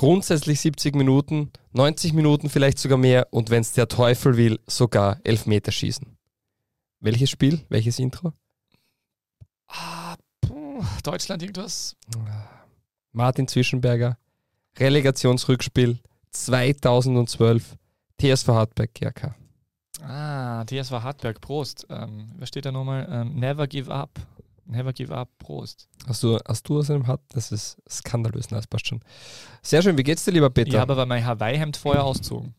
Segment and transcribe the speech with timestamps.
[0.00, 5.20] Grundsätzlich 70 Minuten, 90 Minuten vielleicht sogar mehr und wenn es der Teufel will, sogar
[5.24, 6.16] Elfmeterschießen.
[7.00, 7.60] Welches Spiel?
[7.68, 8.32] Welches Intro?
[9.68, 11.96] Ah, puh, Deutschland irgendwas?
[13.12, 14.16] Martin Zwischenberger,
[14.78, 15.98] Relegationsrückspiel
[16.30, 17.76] 2012,
[18.18, 19.34] TSV Hartberg GRK.
[20.02, 21.86] Ah, TSV Hartberg, Prost.
[21.90, 23.06] Ähm, was steht da nochmal?
[23.10, 24.18] Ähm, never give up.
[24.70, 25.88] Never give up, Prost.
[26.06, 27.20] Hast du, hast du aus einem Hut?
[27.30, 29.00] Das ist skandalös, das passt schon.
[29.62, 30.68] Sehr schön, wie geht's dir, lieber Peter?
[30.68, 32.54] Ich habe aber mein Hawaii-Hemd vorher ausgezogen.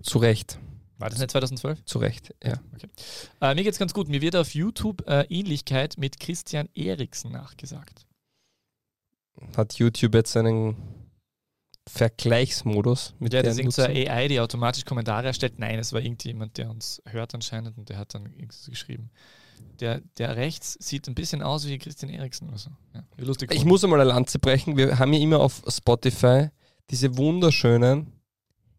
[0.00, 0.60] Zu Recht.
[0.98, 1.84] War das nicht 2012?
[1.84, 2.54] Zu Recht, ja.
[2.74, 2.88] Okay.
[3.40, 4.08] Äh, mir geht's ganz gut.
[4.08, 8.06] Mir wird auf YouTube äh, Ähnlichkeit mit Christian Eriksen nachgesagt.
[9.56, 10.76] Hat YouTube jetzt einen
[11.88, 15.58] Vergleichsmodus mit ja, das ist eine AI, die automatisch Kommentare erstellt.
[15.58, 19.10] Nein, es war irgendjemand, der uns hört anscheinend und der hat dann irgendwas geschrieben.
[19.80, 22.70] Der, der rechts sieht ein bisschen aus wie Christian Eriksen oder so.
[22.94, 23.54] Ja, lustig.
[23.54, 24.76] Ich muss einmal eine Lanze brechen.
[24.76, 26.48] Wir haben ja immer auf Spotify
[26.90, 28.12] diese wunderschönen,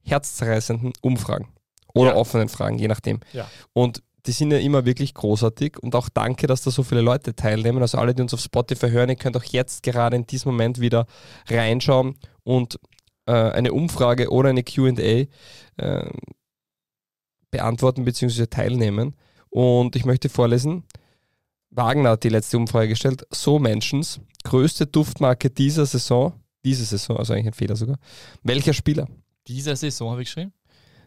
[0.03, 1.49] herzzerreißenden Umfragen
[1.93, 2.15] oder ja.
[2.15, 3.19] offenen Fragen, je nachdem.
[3.33, 3.49] Ja.
[3.73, 7.35] Und die sind ja immer wirklich großartig und auch danke, dass da so viele Leute
[7.35, 7.81] teilnehmen.
[7.81, 10.81] Also alle, die uns auf Spotify hören, ihr könnt auch jetzt gerade in diesem Moment
[10.81, 11.05] wieder
[11.47, 12.79] reinschauen und
[13.25, 15.27] äh, eine Umfrage oder eine QA
[15.77, 16.09] äh,
[17.51, 18.47] beantworten bzw.
[18.47, 19.15] teilnehmen.
[19.49, 20.83] Und ich möchte vorlesen,
[21.69, 27.33] Wagner hat die letzte Umfrage gestellt, so Menschens, größte Duftmarke dieser Saison, diese Saison, also
[27.33, 27.97] eigentlich ein Fehler sogar,
[28.43, 29.07] welcher Spieler?
[29.47, 30.53] Dieser Saison habe ich geschrieben?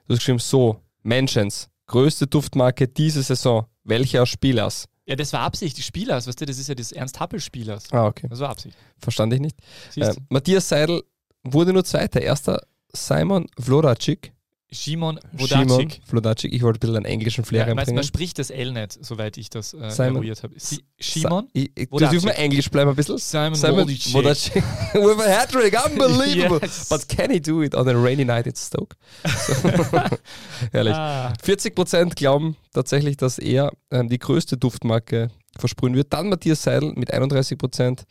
[0.06, 4.86] Du hast geschrieben, so, Menschens, größte Duftmarke dieser Saison, welcher Spielers?
[5.06, 7.92] Ja, das war Absicht, die Spielers, weißt du, das ist ja das Ernst Happel-Spielers.
[7.92, 8.28] Ah, okay.
[8.28, 8.77] Das war Absicht.
[8.98, 9.56] Verstand ich nicht.
[9.96, 11.02] Äh, Matthias Seidel
[11.42, 12.20] wurde nur Zweiter.
[12.20, 14.33] Erster Simon Vloracic
[14.73, 16.01] Shimon Vlodacic.
[16.05, 16.53] Vlodacic.
[16.53, 17.97] Ich wollte ein bisschen einen englischen Flair ja, reinbringen.
[17.97, 20.55] Man spricht das L nicht, soweit ich das äh, eruiert habe.
[20.99, 23.19] Shimon Du dürfen wir Englisch bleiben ein bisschen.
[23.19, 24.55] Simon, Simon Vlodacic.
[24.95, 26.61] With a hat-trick, unbelievable.
[26.63, 26.89] yes.
[26.89, 28.97] But can he do it on a rainy night in Stoke?
[29.25, 29.53] So.
[30.73, 30.95] Herrlich.
[30.95, 31.33] Ah.
[31.45, 36.13] 40% glauben tatsächlich, dass er ähm, die größte Duftmarke versprühen wird.
[36.13, 38.05] Dann Matthias Seidel mit 31%.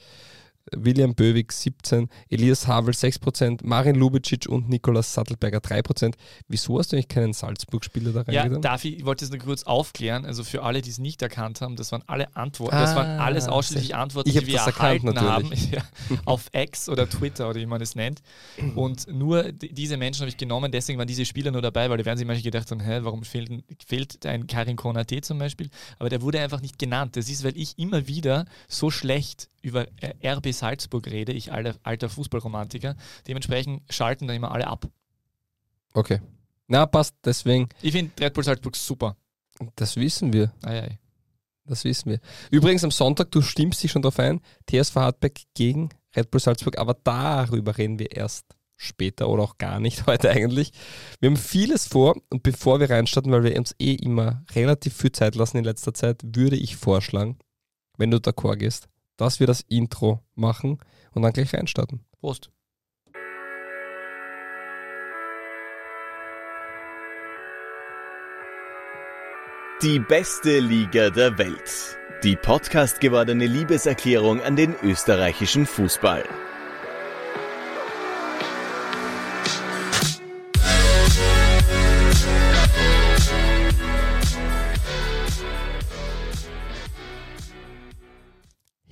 [0.76, 6.14] William Böwig 17, Elias Havel 6%, Marin Lubicic und Nikolaus Sattelberger 3%.
[6.48, 8.54] Wieso hast du eigentlich keinen Salzburg-Spieler da reingetan?
[8.54, 10.26] Ja, darf ich, ich wollte es nur kurz aufklären.
[10.26, 13.20] Also für alle, die es nicht erkannt haben, das waren alle Antworten, ah, das waren
[13.20, 15.82] ah, alles ausschließlich Antworten, die wir erhalten erkannt, haben ja,
[16.26, 18.22] auf X oder Twitter oder wie man es nennt.
[18.76, 22.06] Und nur diese Menschen habe ich genommen, deswegen waren diese Spieler nur dabei, weil da
[22.06, 25.70] werden sich manche gedacht haben, hä, warum fehlt, fehlt ein Karin Konate zum Beispiel?
[25.98, 27.16] Aber der wurde einfach nicht genannt.
[27.16, 32.10] Das ist, weil ich immer wieder so schlecht über äh, RB Salzburg rede, ich alter,
[32.10, 32.96] Fußballromantiker.
[33.28, 34.88] Dementsprechend schalten da immer alle ab.
[35.94, 36.22] Okay.
[36.68, 37.70] Na, passt, deswegen.
[37.82, 39.18] Ich finde Red Bull Salzburg super.
[39.76, 40.54] Das wissen wir.
[40.64, 41.00] Ei, ei.
[41.66, 42.20] Das wissen wir.
[42.52, 46.78] Übrigens am Sonntag, du stimmst dich schon darauf ein, TSV Hartberg gegen Red Bull Salzburg,
[46.78, 50.72] aber darüber reden wir erst später oder auch gar nicht heute eigentlich.
[51.20, 55.12] Wir haben vieles vor und bevor wir reinstarten, weil wir uns eh immer relativ viel
[55.12, 57.38] Zeit lassen in letzter Zeit, würde ich vorschlagen,
[57.98, 58.88] wenn du d'accord gehst,
[59.20, 60.80] dass wir das Intro machen
[61.12, 62.06] und dann gleich reinstarten.
[62.20, 62.52] Prost.
[69.82, 71.98] Die beste Liga der Welt.
[72.24, 76.24] Die Podcast gewordene Liebeserklärung an den österreichischen Fußball.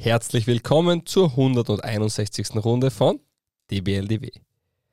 [0.07, 2.56] Herzlich willkommen zur 161.
[2.63, 3.19] Runde von
[3.69, 4.29] DBLDW.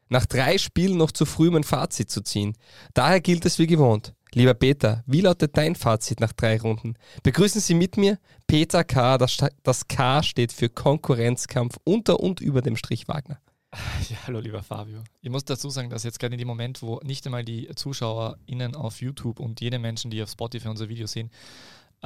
[0.09, 2.57] Nach drei Spielen noch zu früh, um ein Fazit zu ziehen.
[2.95, 4.13] Daher gilt es wie gewohnt.
[4.33, 6.95] Lieber Peter, wie lautet dein Fazit nach drei Runden?
[7.23, 9.17] Begrüßen Sie mit mir Peter K.
[9.17, 13.39] Das, K steht für Konkurrenzkampf unter und über dem Strich Wagner.
[14.11, 15.05] Ja, hallo lieber Fabio.
[15.21, 18.75] Ich muss dazu sagen, dass jetzt gerade in dem Moment, wo nicht einmal die ZuschauerInnen
[18.75, 21.31] auf YouTube und jede Menschen, die auf Spotify unser Video sehen,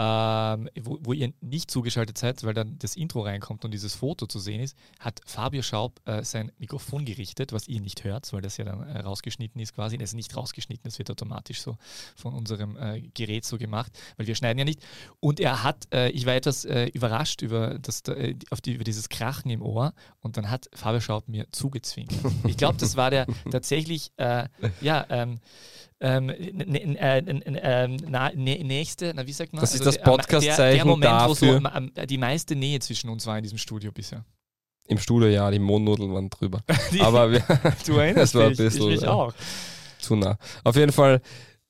[0.01, 4.27] ähm, wo, wo, ihr nicht zugeschaltet seid, weil dann das Intro reinkommt und dieses Foto
[4.27, 8.41] zu sehen ist, hat Fabio Schaub äh, sein Mikrofon gerichtet, was ihr nicht hört, weil
[8.41, 9.99] das ja dann äh, rausgeschnitten ist quasi.
[9.99, 11.77] Das ist nicht rausgeschnitten, das wird automatisch so
[12.15, 14.81] von unserem äh, Gerät so gemacht, weil wir schneiden ja nicht.
[15.19, 18.05] Und er hat, äh, ich war etwas äh, überrascht über, das,
[18.51, 22.13] auf die, über dieses Krachen im Ohr und dann hat Fabio Schaub mir zugezwingt.
[22.47, 25.41] Ich glaube, das war der tatsächlich, ja, ähm,
[26.01, 29.61] ähm, äh, äh, nächste, na, wie sagt man?
[29.61, 31.63] Das ist also, das Podcast-Zeichen der, der Moment, dafür.
[31.63, 34.25] wo die meiste Nähe zwischen uns war in diesem Studio bisher.
[34.89, 36.61] Im Studio, ja, die Mondnudeln waren drüber.
[37.01, 37.45] Aber wir,
[37.87, 39.35] du erinnerst das war ein bisschen ich mich auch.
[39.99, 40.39] zu nah.
[40.65, 41.21] Auf jeden Fall,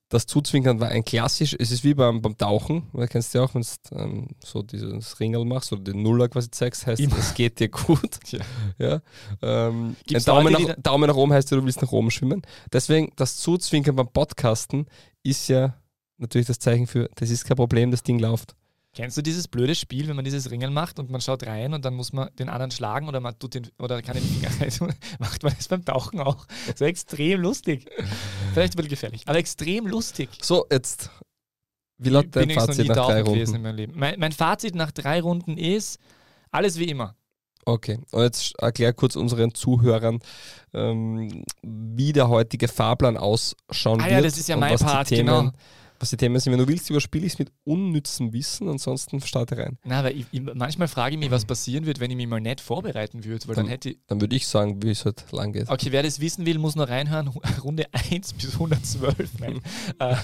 [0.09, 3.45] das Zuzwinkern war ein klassisch, es ist wie beim, beim Tauchen, du kennst du ja
[3.45, 7.35] auch, wenn du ähm, so dieses Ringel machst oder den Nuller quasi zeigst, heißt es
[7.35, 8.19] geht dir gut.
[8.29, 8.41] Ja.
[8.79, 9.01] ja.
[9.43, 12.43] Ähm, ein Daumen, Leute, nach, Daumen nach oben heißt ja, du willst nach oben schwimmen.
[12.73, 14.87] Deswegen, das Zuzwinkern beim Podcasten
[15.23, 15.75] ist ja
[16.19, 18.55] natürlich das Zeichen für, das ist kein Problem, das Ding läuft.
[18.95, 21.85] Kennst du dieses blöde Spiel, wenn man dieses Ringen macht und man schaut rein und
[21.85, 24.95] dann muss man den anderen schlagen oder man tut den oder kann den Finger rein?
[25.19, 26.47] macht man das beim Tauchen auch.
[26.75, 27.87] So extrem lustig.
[28.53, 30.31] Vielleicht ein bisschen gefährlich, aber extrem lustig.
[30.43, 31.11] So, jetzt.
[31.99, 33.55] Wie lautet dein Fazit nach drei Runden?
[33.55, 33.93] In meinem Leben.
[33.97, 35.99] Mein, mein Fazit nach drei Runden ist
[36.51, 37.17] alles wie immer.
[37.65, 40.21] Okay, und jetzt erklär kurz unseren Zuhörern,
[40.73, 44.11] ähm, wie der heutige Fahrplan ausschauen ah, wird.
[44.11, 45.53] Ja, das ist ja mein Part, Themen, genau
[45.99, 46.53] was die Themen sind.
[46.53, 49.79] Wenn du willst, überspiele ich es mit unnützem Wissen, ansonsten starte rein.
[49.85, 52.41] Na, aber ich, ich, manchmal frage ich mich, was passieren wird, wenn ich mich mal
[52.41, 53.99] nicht vorbereiten würde, weil dann, dann hätte ich.
[54.07, 55.69] Dann würde ich sagen, wie es halt lang geht.
[55.69, 57.29] Okay, wer das wissen will, muss noch reinhören.
[57.63, 59.19] Runde 1 bis 112.
[59.99, 60.17] äh,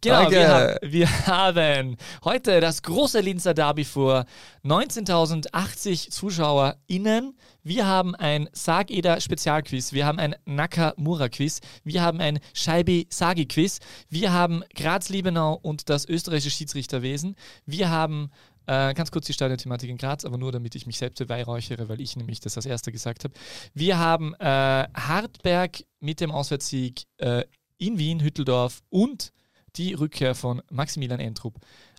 [0.00, 4.24] genau, wir haben, wir haben, heute das große Linzer Derby vor
[4.64, 7.34] 19.080 ZuschauerInnen.
[7.66, 13.80] Wir haben ein Sag-Eder Spezialquiz, wir haben ein Nakamura-Quiz, wir haben ein Scheibe-Sagi-Quiz,
[14.10, 18.30] wir haben Graz-Liebenau und das österreichische Schiedsrichterwesen, wir haben
[18.66, 22.02] äh, ganz kurz die Stadionthematik in Graz, aber nur damit ich mich selbst beweihräuchere, weil
[22.02, 23.32] ich nämlich das als erster gesagt habe.
[23.72, 27.44] Wir haben äh, Hartberg mit dem Auswärtssieg äh,
[27.78, 29.32] in Wien, Hütteldorf und
[29.76, 31.54] die Rückkehr von Maximilian Entrup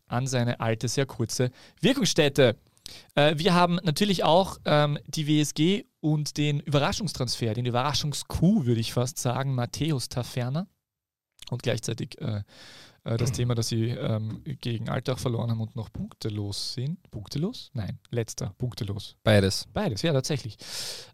[0.06, 1.50] an seine alte, sehr kurze
[1.82, 2.56] Wirkungsstätte.
[3.16, 8.94] Äh, wir haben natürlich auch ähm, die WSG und den Überraschungstransfer, den Überraschungskuh, würde ich
[8.94, 10.68] fast sagen, Matthäus Taferner.
[11.52, 12.42] Und gleichzeitig äh,
[13.06, 17.00] äh, das Thema, dass sie ähm, gegen Alltag verloren haben und noch punktelos sind.
[17.12, 17.70] Punktelos?
[17.74, 19.16] Nein, letzter, punktelos.
[19.24, 19.68] Beides.
[19.72, 20.58] Beides, ja, tatsächlich.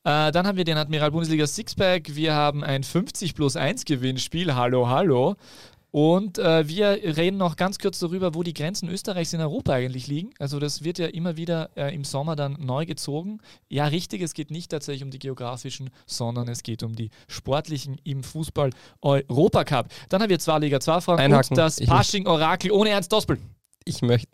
[0.03, 2.15] Äh, dann haben wir den Admiral Bundesliga Sixpack.
[2.15, 4.55] Wir haben ein 50 plus 1 Gewinnspiel.
[4.55, 5.35] Hallo, hallo.
[5.91, 10.07] Und äh, wir reden noch ganz kurz darüber, wo die Grenzen Österreichs in Europa eigentlich
[10.07, 10.33] liegen.
[10.39, 13.39] Also das wird ja immer wieder äh, im Sommer dann neu gezogen.
[13.67, 17.99] Ja, richtig, es geht nicht tatsächlich um die geografischen, sondern es geht um die sportlichen
[18.05, 18.69] im Fußball
[19.01, 19.89] Europacup.
[20.07, 23.37] Dann haben wir zwei Liga 2 Fragen und das Pasching-Orakel ohne Ernst Dospel.
[23.83, 24.29] Ich möchte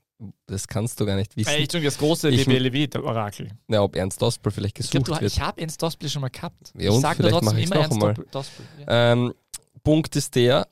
[0.48, 1.54] das kannst du gar nicht wissen.
[1.58, 3.50] Ich das große DBLW-Orakel.
[3.68, 5.32] Ja, ob Ernst Dospel vielleicht gesucht ich glaub, du, wird.
[5.32, 6.74] Ich habe Ernst Dospel schon mal gehabt.
[6.76, 8.02] Ja, und ich sage trotzdem immer Ernst
[8.32, 8.66] Dospel.
[8.80, 9.14] Ja.
[9.14, 9.34] Ähm,
[9.84, 10.68] Punkt ist der,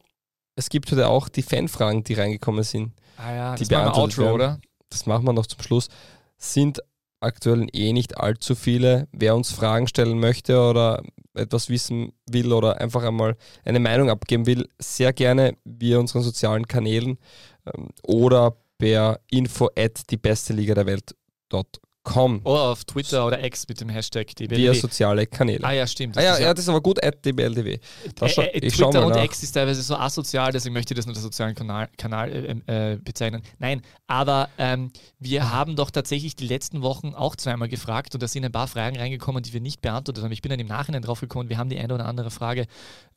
[0.55, 2.93] es gibt heute auch die Fanfragen, die reingekommen sind.
[3.17, 4.59] Ah ja, die das machen wir Outro, oder?
[4.89, 5.89] Das machen wir noch zum Schluss.
[6.37, 6.81] Sind
[7.19, 9.07] aktuell eh nicht allzu viele.
[9.11, 11.01] Wer uns Fragen stellen möchte oder
[11.33, 13.35] etwas wissen will oder einfach einmal
[13.65, 17.17] eine Meinung abgeben will, sehr gerne via unseren sozialen Kanälen
[17.65, 22.39] ähm, oder per info at die beste Liga der Welt.com Com.
[22.43, 24.57] Oder auf Twitter oder X mit dem Hashtag DBLDW.
[24.61, 25.63] Via soziale Kanäle.
[25.63, 26.15] Ah ja, stimmt.
[26.15, 27.79] Ah, ja, ja, das ist aber gut, at DBLDW.
[28.13, 29.23] Das äh, äh, Twitter und nach.
[29.23, 32.45] X ist teilweise so asozial, deswegen möchte ich das nur als sozialen Kanal, Kanal äh,
[32.45, 33.41] ähm, äh, bezeichnen.
[33.57, 38.27] Nein, aber ähm, wir haben doch tatsächlich die letzten Wochen auch zweimal gefragt und da
[38.27, 40.31] sind ein paar Fragen reingekommen, die wir nicht beantwortet haben.
[40.31, 42.67] Ich bin dann im Nachhinein drauf gekommen, wir haben die eine oder andere Frage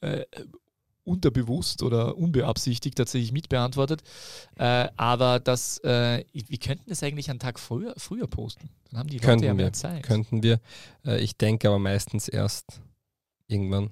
[0.01, 0.23] äh,
[1.09, 4.03] unterbewusst oder unbeabsichtigt tatsächlich mitbeantwortet.
[4.57, 8.69] Äh, aber das, äh, wir könnten das eigentlich einen Tag früher, früher posten.
[8.91, 10.03] Dann haben die könnten Leute ja mehr wir, Zeit.
[10.03, 10.61] Könnten wir.
[11.05, 12.81] Äh, ich denke aber meistens erst
[13.47, 13.91] irgendwann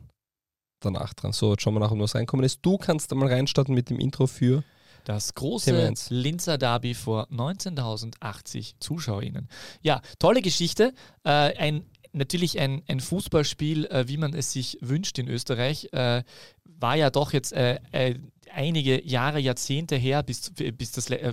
[0.80, 1.32] danach dran.
[1.32, 2.60] So, jetzt schauen wir nach, ob was reinkommen ist.
[2.62, 4.62] Du kannst da mal reinstarten mit dem Intro für
[5.06, 9.48] das große Linzer Derby vor 19.080 ZuschauerInnen.
[9.80, 10.92] Ja, tolle Geschichte.
[11.24, 11.84] Äh, ein
[12.16, 15.92] natürlich ein, ein Fußballspiel, äh, wie man es sich wünscht in Österreich.
[15.92, 16.24] Äh,
[16.64, 18.16] war ja doch jetzt äh, äh,
[18.52, 21.10] einige Jahre, Jahrzehnte her, bis, bis das.
[21.10, 21.32] Äh,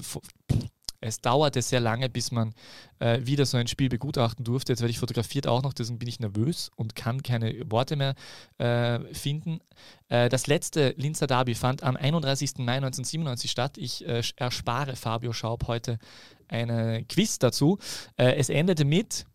[1.05, 2.53] es dauerte sehr lange, bis man
[2.99, 4.71] äh, wieder so ein Spiel begutachten durfte.
[4.71, 8.15] Jetzt werde ich fotografiert auch noch, deswegen bin ich nervös und kann keine Worte mehr
[8.57, 9.59] äh, finden.
[10.07, 12.59] Äh, das letzte Linzer Derby fand am 31.
[12.59, 13.77] Mai 1997 statt.
[13.77, 14.05] Ich
[14.37, 15.99] erspare Fabio Schaub heute
[16.47, 17.79] eine Quiz dazu.
[18.15, 19.25] Es endete mit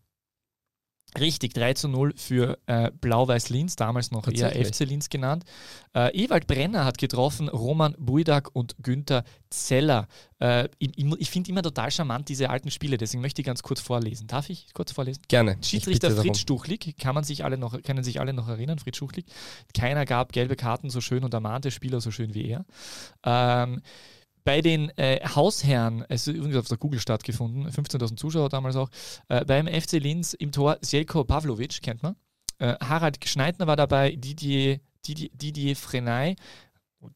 [1.17, 5.43] Richtig, 3 zu 0 für äh, Blau-Weiß Linz, damals noch eher FC Linz genannt.
[5.95, 10.07] Äh, Ewald Brenner hat getroffen, Roman Buidak und Günther Zeller.
[10.39, 13.81] Äh, ich, ich finde immer total charmant diese alten Spiele, deswegen möchte ich ganz kurz
[13.81, 14.27] vorlesen.
[14.27, 15.23] Darf ich kurz vorlesen?
[15.27, 15.57] Gerne.
[15.63, 19.25] Schiedsrichter Fritz Stuchlik, kann man sich alle noch, können sich alle noch erinnern, Fritz Stuchlik.
[19.73, 22.65] Keiner gab gelbe Karten so schön und ermahnte Spieler so schön wie er.
[23.23, 23.81] Ähm,
[24.43, 28.89] bei den äh, Hausherren, es ist übrigens auf der Google stattgefunden, 15.000 Zuschauer damals auch,
[29.27, 32.15] äh, beim FC Linz im Tor Selko Pavlovic, kennt man.
[32.59, 36.35] Äh, Harald Schneidner war dabei, Didier, Didier, Didier Frenay.
[36.99, 37.09] Oh,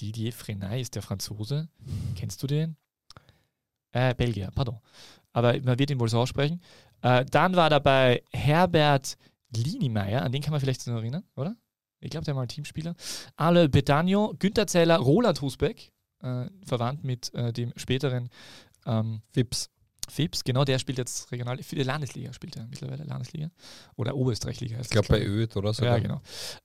[0.00, 1.68] Didier Frenay ist der Franzose.
[2.16, 2.76] Kennst du den?
[3.92, 4.80] Äh, Belgier, pardon.
[5.32, 6.60] Aber man wird ihn wohl so aussprechen.
[7.02, 9.16] Äh, dann war dabei Herbert
[9.56, 11.56] Liniemeyer, an den kann man vielleicht noch erinnern, oder?
[12.00, 12.94] Ich glaube, der war Teamspieler.
[13.36, 15.92] Ale Betagno, Günther Zeller, Roland Husbeck,
[16.64, 18.30] verwandt mit äh, dem späteren
[18.86, 19.70] ähm, Fips.
[20.12, 23.48] Fips, genau, der spielt jetzt regional, für die Landesliga spielt er mittlerweile, Landesliga
[23.96, 24.78] oder Oberösterreichliga.
[24.80, 25.84] Ich glaube bei Öd oder so.
[25.84, 26.20] Ja, genau.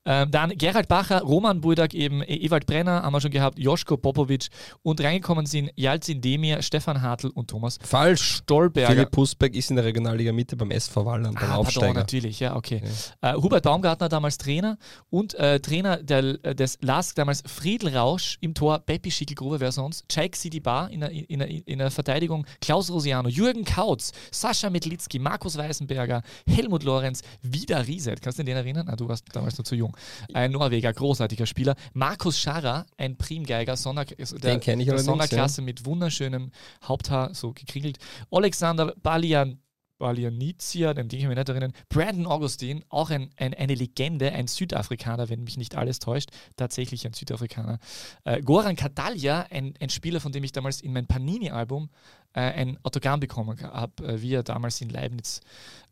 [0.06, 3.98] Ähm, dann Gerald Bacher, Roman Burdak, eben e- Ewald Brenner haben wir schon gehabt, Joschko
[3.98, 4.48] Popovic
[4.84, 8.38] und reingekommen sind Jalzin Demir, Stefan Hartl und Thomas Falsch.
[8.40, 8.88] Stolberger.
[8.92, 11.88] Philipp Pusbeck ist in der Regionalliga Mitte beim SV Wallern, beim Ah, Aufsteiger.
[11.88, 12.82] pardon, natürlich, ja, okay.
[13.22, 14.78] Äh, Hubert Baumgartner damals Trainer
[15.10, 19.72] und äh, Trainer der, äh, des LASK damals Friedel Rausch im Tor, Beppi Schickelgrube, wer
[19.72, 24.70] sonst, Jaik Sidibar in der, in, der, in der Verteidigung, Klaus Rosiano, Jürgen Kautz, Sascha
[24.70, 28.88] Medlitzki, Markus Weißenberger, Helmut Lorenz, Vida Rieset, kannst du den erinnern?
[28.90, 29.96] Ah, du warst damals noch zu jung.
[30.34, 31.76] Ein Norweger, großartiger Spieler.
[31.94, 36.52] Markus Scharrer, ein Primgeiger, Sonder, der, Den kenn ich der Sonderklasse mit wunderschönem
[36.84, 37.98] Haupthaar, so gekringelt.
[38.32, 39.60] Alexander Balian
[40.00, 41.74] Balianizia, den Ding ich mir nicht erinnern.
[41.90, 46.32] Brandon Augustin, auch ein, ein, eine Legende, ein Südafrikaner, wenn mich nicht alles täuscht.
[46.56, 47.78] Tatsächlich ein Südafrikaner.
[48.24, 51.90] Äh, Goran Catalia, ein, ein Spieler, von dem ich damals in mein Panini-Album
[52.34, 55.42] äh, ein Autogramm bekommen habe, äh, wie er damals in Leibniz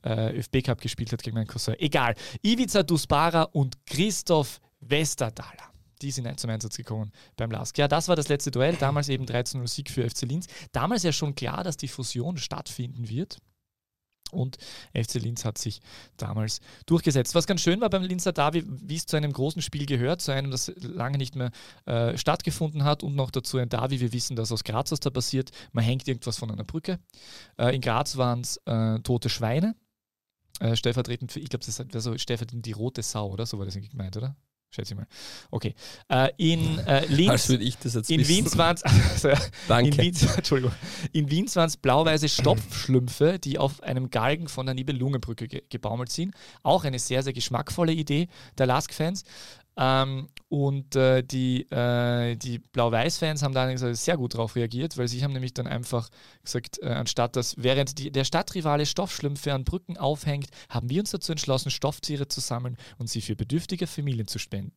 [0.03, 1.75] äh, ÖFB Cup gespielt hat gegen meinen Cousin.
[1.77, 2.15] Egal.
[2.41, 5.71] Ivica Duspara und Christoph Westerdaler.
[6.01, 7.77] Die sind zum Einsatz gekommen beim LASK.
[7.79, 8.75] Ja, das war das letzte Duell.
[8.75, 10.45] Damals eben 13-0 Sieg für FC Linz.
[10.71, 13.39] Damals ja schon klar, dass die Fusion stattfinden wird.
[14.31, 14.57] Und
[14.93, 15.81] FC Linz hat sich
[16.17, 17.35] damals durchgesetzt.
[17.35, 20.31] Was ganz schön war beim Linzer Derby, wie es zu einem großen Spiel gehört, zu
[20.31, 21.51] einem, das lange nicht mehr
[21.85, 23.99] äh, stattgefunden hat und noch dazu ein Derby.
[23.99, 25.51] Wir wissen, dass aus Graz was da passiert.
[25.71, 26.99] Man hängt irgendwas von einer Brücke.
[27.57, 29.75] Äh, in Graz waren es äh, tote Schweine.
[30.59, 33.45] Äh, stellvertretend für, ich glaube, das wäre so stellvertretend die rote Sau, oder?
[33.45, 34.35] So war das gemeint, oder?
[34.77, 35.07] Schätze ich mal.
[35.49, 35.73] Okay.
[36.07, 37.49] Äh, in äh, Linz.
[37.49, 39.29] In Wien waren es also,
[39.67, 39.89] Danke.
[39.89, 40.71] in Wien, Entschuldigung.
[41.13, 46.11] In Wien waren es blau-weiße Stopfschlümpfe, die auf einem Galgen von der Nibelungenbrücke ge gebaumelt
[46.11, 46.35] sind.
[46.61, 48.27] Auch eine sehr, sehr geschmackvolle Idee
[48.59, 49.23] der Lask-Fans.
[49.77, 55.23] Ähm, und äh, die, äh, die Blau-Weiß-Fans haben da sehr gut darauf reagiert, weil sie
[55.23, 56.09] haben nämlich dann einfach
[56.43, 61.11] gesagt, äh, anstatt dass während die, der Stadtrivale Stoffschlümpfe an Brücken aufhängt, haben wir uns
[61.11, 64.73] dazu entschlossen, Stofftiere zu sammeln und sie für bedürftige Familien zu spenden.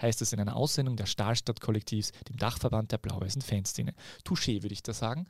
[0.00, 3.94] Heißt es in einer Aussendung der Stahlstadt-Kollektivs, dem Dachverband der blau-weißen Fanszene.
[4.24, 5.26] Touché, würde ich da sagen.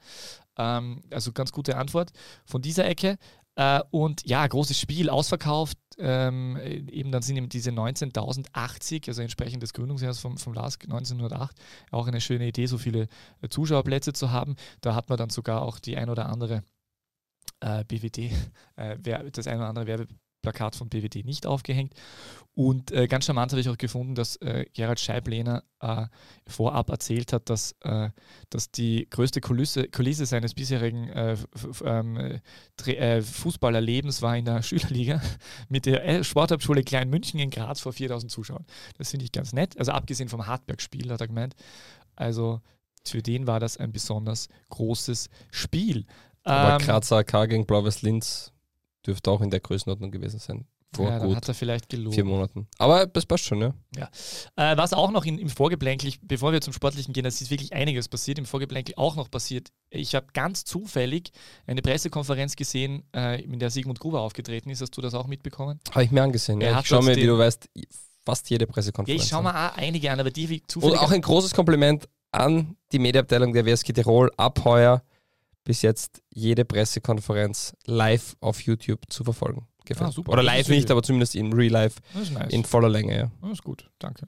[0.57, 2.13] Ähm, also ganz gute Antwort
[2.45, 3.19] von dieser Ecke.
[3.59, 5.79] Äh, und ja, großes Spiel, ausverkauft.
[5.99, 11.57] Ähm, eben dann sind eben diese 19.080, also entsprechend des Gründungsjahres vom, vom LASK 1908,
[11.91, 13.09] auch eine schöne Idee, so viele
[13.43, 14.55] äh, Zuschauerplätze zu haben.
[14.81, 16.63] Da hat man dann sogar auch die ein oder andere
[17.59, 18.31] äh, BWD,
[18.77, 20.07] äh, das ein oder andere
[20.43, 21.95] Werbeplakat von BWD nicht aufgehängt.
[22.55, 26.07] Und äh, ganz charmant habe ich auch gefunden, dass äh, Gerald Scheiblehner äh,
[26.47, 28.11] vorab erzählt hat, dass, äh,
[28.51, 31.37] dass die größte Kulisse, Kulisse seines bisherigen äh,
[31.85, 32.41] ähm,
[32.87, 35.23] äh, Fußballerlebens war in der Schülerliga
[35.69, 38.67] mit der äh, Sporthauptschule Klein München in Graz vor 4000 Zuschauern.
[38.97, 39.79] Das finde ich ganz nett.
[39.79, 41.55] Also abgesehen vom Hartberg-Spiel, hat er gemeint.
[42.17, 42.61] Also
[43.07, 46.07] für den war das ein besonders großes Spiel.
[46.43, 48.53] Aber Ähm, Grazer AK gegen Blau-Weiß Linz
[49.07, 50.67] dürfte auch in der Größenordnung gewesen sein.
[50.95, 52.27] Vor ja, gut hat er vielleicht vier gelogen.
[52.29, 52.67] Monaten.
[52.79, 54.09] Aber das passt schon, ja.
[54.57, 57.75] Äh, was auch noch in, im Vorgeplänkel, bevor wir zum Sportlichen gehen, es ist wirklich
[57.75, 59.69] einiges passiert, im Vorgeplänkel auch noch passiert.
[59.91, 61.31] Ich habe ganz zufällig
[61.67, 64.81] eine Pressekonferenz gesehen, äh, in der Sigmund Gruber aufgetreten ist.
[64.81, 65.79] Hast du das auch mitbekommen?
[65.91, 66.63] Habe ich mir angesehen.
[66.63, 66.81] Er Ja.
[66.81, 67.69] Ich schaue mir, wie du weißt,
[68.25, 69.23] fast jede Ja, Pressekonferenz.
[69.25, 70.99] ich schaue mal auch einige an, aber die wie Und zufällig.
[71.01, 74.31] auch ein großes Kompliment an die Mediaabteilung der WSG Tirol.
[74.39, 75.03] Ab heuer
[75.69, 79.69] bis jetzt jede Pressekonferenz live auf YouTube zu verfolgen.
[79.85, 80.09] Gefällt.
[80.09, 80.33] Ah, super.
[80.33, 82.51] Oder live nicht, aber zumindest in Real Life nice.
[82.51, 83.15] in voller Länge.
[83.15, 83.31] Ja.
[83.43, 84.27] Das ist gut, danke.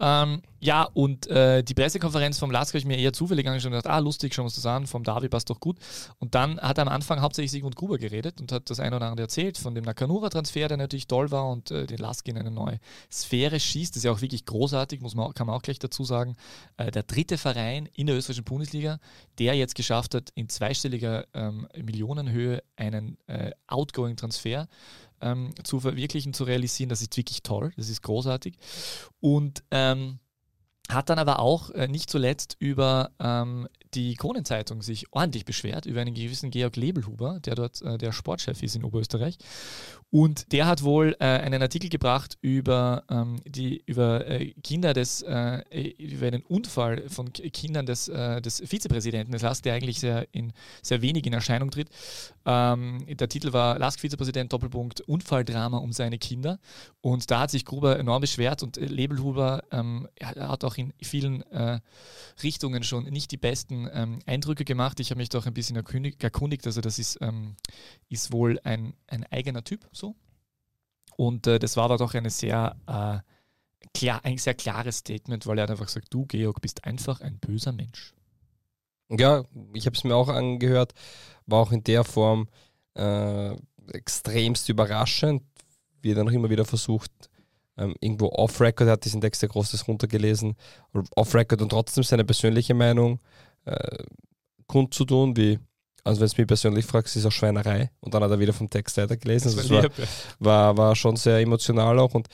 [0.00, 3.78] Ähm, ja, und äh, die Pressekonferenz vom Lask habe ich mir eher zufällig angeschaut und
[3.78, 5.78] gedacht, ah, lustig, schauen wir uns das an, vom Davi passt doch gut.
[6.18, 9.06] Und dann hat er am Anfang hauptsächlich Sigmund Gruber geredet und hat das eine oder
[9.06, 12.50] andere erzählt von dem Nakamura-Transfer, der natürlich toll war und äh, den Lask in eine
[12.50, 12.78] neue
[13.10, 13.92] Sphäre schießt.
[13.92, 16.36] Das ist ja auch wirklich großartig, muss man, kann man auch gleich dazu sagen.
[16.76, 18.98] Äh, der dritte Verein in der österreichischen Bundesliga,
[19.38, 24.66] der jetzt geschafft hat, in zweistelliger ähm, Millionenhöhe einen äh, Outgoing-Transfer
[25.20, 26.88] ähm, zu verwirklichen, zu realisieren.
[26.88, 28.56] Das ist wirklich toll, das ist großartig.
[29.20, 30.18] Und ähm,
[30.92, 36.00] hat dann aber auch äh, nicht zuletzt über ähm, die Kronenzeitung sich ordentlich beschwert, über
[36.00, 39.38] einen gewissen Georg Lebelhuber, der dort äh, der Sportchef ist in Oberösterreich.
[40.12, 45.22] Und der hat wohl äh, einen Artikel gebracht über, ähm, die, über äh, Kinder des,
[45.22, 45.62] äh,
[45.98, 50.52] über einen Unfall von Kindern des, äh, des Vizepräsidenten des LASK, der eigentlich sehr, in,
[50.82, 51.88] sehr wenig in Erscheinung tritt.
[52.44, 56.58] Ähm, der Titel war LASK-Vizepräsident, Doppelpunkt, Unfalldrama um seine Kinder.
[57.00, 61.42] Und da hat sich Gruber enorm beschwert und äh, Lebelhuber ähm, hat auch in vielen
[61.50, 61.80] äh,
[62.42, 65.00] Richtungen schon nicht die besten ähm, Eindrücke gemacht.
[65.00, 67.56] Ich habe mich doch ein bisschen erkundigt, also das ist, ähm,
[68.08, 70.14] ist wohl ein, ein eigener Typ so.
[71.16, 73.18] Und äh, das war aber doch eine sehr, äh,
[73.94, 77.72] klar, ein sehr klares Statement, weil er einfach gesagt, du Georg bist einfach ein böser
[77.72, 78.14] Mensch.
[79.10, 79.44] Ja,
[79.74, 80.94] ich habe es mir auch angehört,
[81.46, 82.48] war auch in der Form
[82.94, 83.54] äh,
[83.92, 85.42] extremst überraschend,
[86.00, 87.29] wie er dann auch immer wieder versucht,
[87.80, 90.54] ähm, irgendwo off-Record, er hat diesen Text ja großes runtergelesen,
[91.16, 93.18] off-Record und trotzdem seine persönliche Meinung
[93.64, 94.04] äh,
[94.66, 95.58] kundzutun, wie,
[96.04, 98.68] also wenn es mich persönlich fragst, ist auch Schweinerei und dann hat er wieder vom
[98.68, 99.58] Text weitergelesen.
[99.58, 99.90] Also war,
[100.38, 102.28] war, war, schon sehr emotional auch und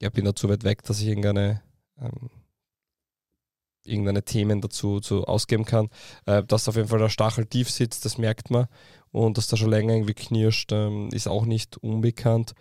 [0.00, 1.62] ja, bin da zu weit weg, dass ich irgendeine
[2.00, 2.30] ähm,
[3.84, 5.88] irgendeine Themen dazu zu ausgeben kann.
[6.26, 8.66] Äh, dass auf jeden Fall der Stachel tief sitzt, das merkt man.
[9.10, 12.54] Und dass da schon länger irgendwie knirscht, ähm, ist auch nicht unbekannt.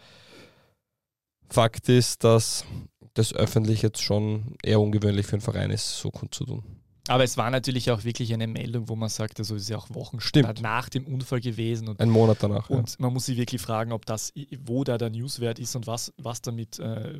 [1.49, 2.65] Fakt ist, dass
[3.13, 6.63] das öffentlich jetzt schon eher ungewöhnlich für einen Verein ist, so kundzutun.
[7.07, 9.77] Aber es war natürlich auch wirklich eine Meldung, wo man sagt, also es ist ja
[9.77, 10.61] auch Wochen Stimmt.
[10.61, 11.87] nach dem Unfall gewesen.
[11.87, 12.69] Und, Ein Monat danach.
[12.69, 12.95] Und ja.
[12.99, 14.31] man muss sich wirklich fragen, ob das,
[14.63, 17.19] wo da der Newswert ist und was, was, damit, äh,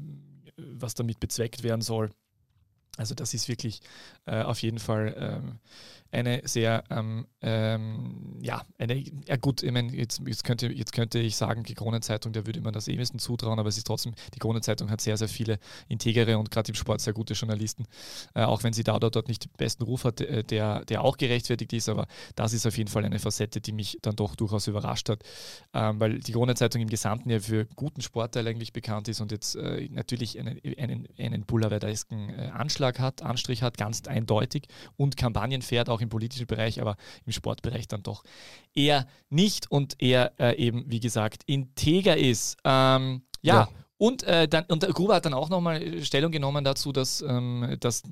[0.58, 2.12] was damit bezweckt werden soll.
[2.98, 3.80] Also das ist wirklich
[4.26, 5.60] äh, auf jeden Fall ähm,
[6.12, 11.20] eine sehr, ähm, ähm, ja, eine, ja gut, ich meine, jetzt, jetzt, könnte, jetzt könnte
[11.20, 14.14] ich sagen, die Kronenzeitung, der würde man das eh besten zutrauen, aber es ist trotzdem,
[14.34, 17.86] die Kronenzeitung hat sehr, sehr viele integere und gerade im Sport sehr gute Journalisten,
[18.34, 21.04] äh, auch wenn sie da dort, dort nicht den besten Ruf hat, äh, der, der
[21.04, 24.36] auch gerechtfertigt ist, aber das ist auf jeden Fall eine Facette, die mich dann doch
[24.36, 25.24] durchaus überrascht hat,
[25.74, 29.56] ähm, weil die Kronenzeitung im Gesamten ja für guten Sportteil eigentlich bekannt ist und jetzt
[29.56, 35.62] äh, natürlich einen, einen, einen boulevardesken äh, Anschlag hat, Anstrich hat, ganz eindeutig und Kampagnen
[35.62, 38.24] fährt, auch auch im politischen Bereich, aber im Sportbereich dann doch
[38.74, 42.58] eher nicht und eher äh, eben, wie gesagt, integer ist.
[42.64, 46.64] Ähm, ja, ja, und, äh, dann, und Gruber hat dann auch nochmal äh, Stellung genommen
[46.64, 48.04] dazu, dass, ähm, dass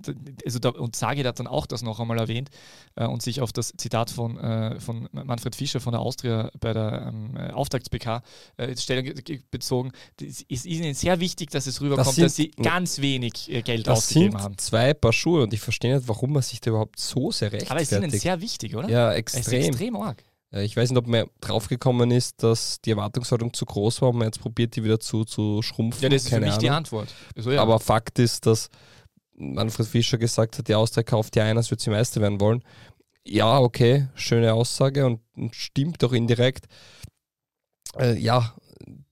[0.46, 2.50] also da, und Sagi hat dann auch das noch einmal erwähnt
[2.96, 6.74] äh, und sich auf das Zitat von, äh, von Manfred Fischer von der Austria bei
[6.74, 8.22] der ähm, Auftakts-PK
[8.58, 9.14] äh, Stellung
[9.50, 9.94] bezogen.
[10.22, 13.62] Es ist ihnen sehr wichtig, dass es rüberkommt, das sind, dass sie ganz wenig äh,
[13.62, 14.58] Geld ausgegeben haben.
[14.58, 17.32] Das sind zwei Paar Schuhe und ich verstehe nicht, warum man sich da überhaupt so
[17.32, 17.72] sehr rechtfertigt.
[17.72, 18.90] Aber es ist ihnen sehr wichtig, oder?
[18.90, 19.40] Ja, extrem.
[19.40, 20.22] Es ist extrem arg.
[20.52, 24.18] Äh, ich weiß nicht, ob man draufgekommen ist, dass die Erwartungshaltung zu groß war und
[24.18, 26.04] man jetzt probiert, die wieder zu, zu schrumpfen.
[26.04, 26.62] Ja, das ist Keine für mich Ahnung.
[26.62, 27.14] die Antwort.
[27.36, 27.62] Also, ja.
[27.62, 28.70] Aber Fakt ist, dass
[29.36, 32.64] Manfred Fischer gesagt hat, die Austria kauft ja ein, als würde sie Meister werden wollen.
[33.26, 36.66] Ja, okay, schöne Aussage und stimmt doch indirekt.
[37.98, 38.54] Äh, ja,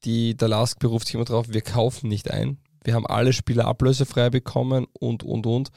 [0.03, 2.57] die, der Lask beruft sich immer drauf, wir kaufen nicht ein.
[2.83, 5.69] Wir haben alle Spieler ablösefrei bekommen und, und, und.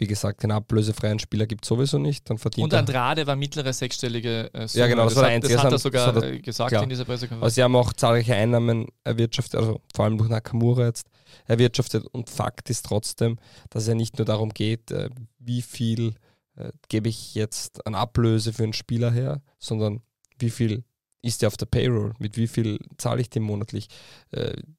[0.00, 2.30] Wie gesagt, den ablösefreien Spieler gibt es sowieso nicht.
[2.30, 4.80] Dann verdient Und Andrade war mittlere sechsstellige äh, Summe.
[4.80, 5.54] Ja, genau, das, das war der einzige.
[5.54, 6.82] Das hat er sogar hat er, äh, gesagt klar.
[6.82, 7.42] in dieser Pressekonferenz.
[7.44, 11.06] Also sie haben auch zahlreiche Einnahmen erwirtschaftet, also vor allem durch Nakamura jetzt
[11.46, 12.06] erwirtschaftet.
[12.06, 16.14] Und Fakt ist trotzdem, dass es ja nicht nur darum geht, äh, wie viel
[16.56, 20.00] äh, gebe ich jetzt an Ablöse für einen Spieler her, sondern
[20.38, 20.82] wie viel
[21.20, 23.88] ist der auf der Payroll, mit wie viel zahle ich dem monatlich.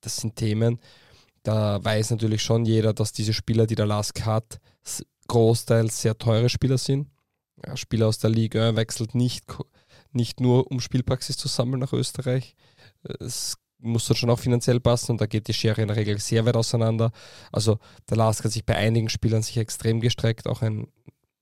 [0.02, 0.80] Das sind Themen,
[1.44, 4.60] da weiß natürlich schon jeder, dass diese Spieler, die der Lask hat,
[5.28, 7.10] großteils sehr teure Spieler sind.
[7.66, 9.46] Ja, Spieler aus der Liga wechselt nicht,
[10.12, 12.56] nicht nur, um Spielpraxis zu sammeln nach Österreich.
[13.20, 16.20] Es muss dann schon auch finanziell passen und da geht die Schere in der Regel
[16.20, 17.12] sehr weit auseinander.
[17.52, 20.88] Also der Lask hat sich bei einigen Spielern sich extrem gestreckt, auch ein,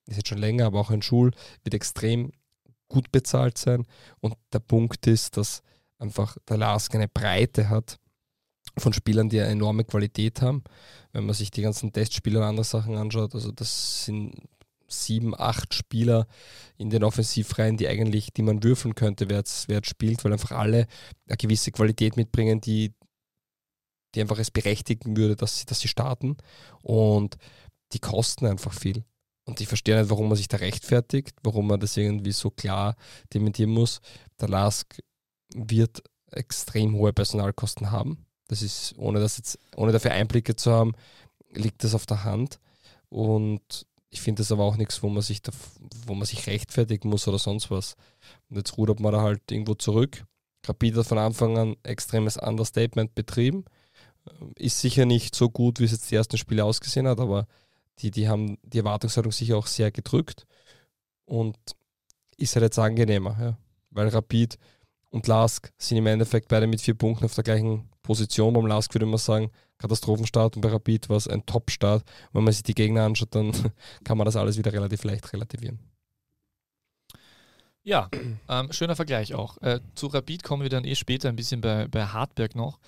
[0.05, 1.31] ist jetzt schon länger, aber auch ein Schul
[1.63, 2.31] wird extrem
[2.88, 3.85] gut bezahlt sein.
[4.19, 5.62] Und der Punkt ist, dass
[5.97, 7.98] einfach der Lask eine Breite hat
[8.79, 10.63] von Spielern, die eine enorme Qualität haben.
[11.11, 14.35] Wenn man sich die ganzen Testspieler und andere Sachen anschaut, also das sind
[14.87, 16.27] sieben, acht Spieler
[16.77, 20.87] in den Offensivreihen, die eigentlich, die man würfeln könnte, wer jetzt spielt, weil einfach alle
[21.27, 22.93] eine gewisse Qualität mitbringen, die,
[24.15, 26.37] die einfach es berechtigen würde, dass sie, dass sie starten.
[26.81, 27.37] Und
[27.93, 29.03] die kosten einfach viel.
[29.45, 32.95] Und ich verstehe nicht, warum man sich da rechtfertigt, warum man das irgendwie so klar
[33.33, 33.99] dementieren muss.
[34.39, 35.01] Der Lask
[35.55, 38.25] wird extrem hohe Personalkosten haben.
[38.49, 40.93] Das ist, ohne das jetzt, ohne dafür Einblicke zu haben,
[41.53, 42.59] liegt das auf der Hand.
[43.09, 45.51] Und ich finde das aber auch nichts, wo man sich da,
[46.07, 47.95] wo man sich rechtfertigen muss oder sonst was.
[48.49, 50.25] Und jetzt rudert man da halt irgendwo zurück.
[50.67, 53.65] Rapid hat von Anfang an extremes Understatement betrieben.
[54.55, 57.47] Ist sicher nicht so gut, wie es jetzt die ersten Spiele ausgesehen hat, aber
[57.99, 60.45] die, die haben die Erwartungshaltung sicher auch sehr gedrückt
[61.25, 61.55] und
[62.38, 63.57] ist halt jetzt angenehmer, ja.
[63.91, 64.57] weil Rapid
[65.09, 68.56] und Lask sind im Endeffekt beide mit vier Punkten auf der gleichen Position.
[68.56, 72.04] Beim Lask würde man sagen, Katastrophenstart und bei Rapid war es ein Top-Start.
[72.34, 73.52] Wenn man sich die Gegner anschaut, dann
[74.04, 75.78] kann man das alles wieder relativ leicht relativieren.
[77.84, 78.10] Ja,
[78.50, 79.62] ähm, schöner Vergleich auch.
[79.62, 82.80] Äh, zu Rapid kommen wir dann eh später ein bisschen bei, bei Hartberg noch.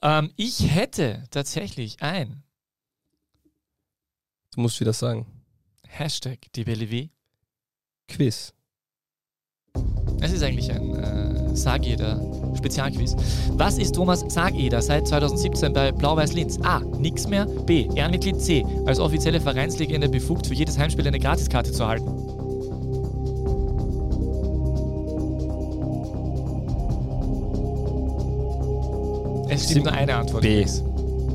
[0.00, 2.44] Ähm, ich hätte tatsächlich ein.
[4.54, 5.26] Du musst wieder sagen.
[5.88, 7.08] Hashtag die BLW.
[8.06, 8.54] Quiz.
[10.20, 12.20] Es ist eigentlich ein, äh, sag jeder
[12.56, 13.16] Spezialquiz.
[13.52, 16.58] Was ist Thomas Sageder seit 2017 bei Blau-Weiß Linz?
[16.62, 16.80] A.
[16.80, 17.46] Nix mehr.
[17.46, 17.88] B.
[17.94, 18.64] Ehrenmitglied C.
[18.86, 22.36] Als offizielle Vereinslegende befugt, für jedes Heimspiel eine Gratiskarte zu erhalten.
[29.48, 30.42] Es stimmt nur eine Antwort.
[30.42, 30.66] B.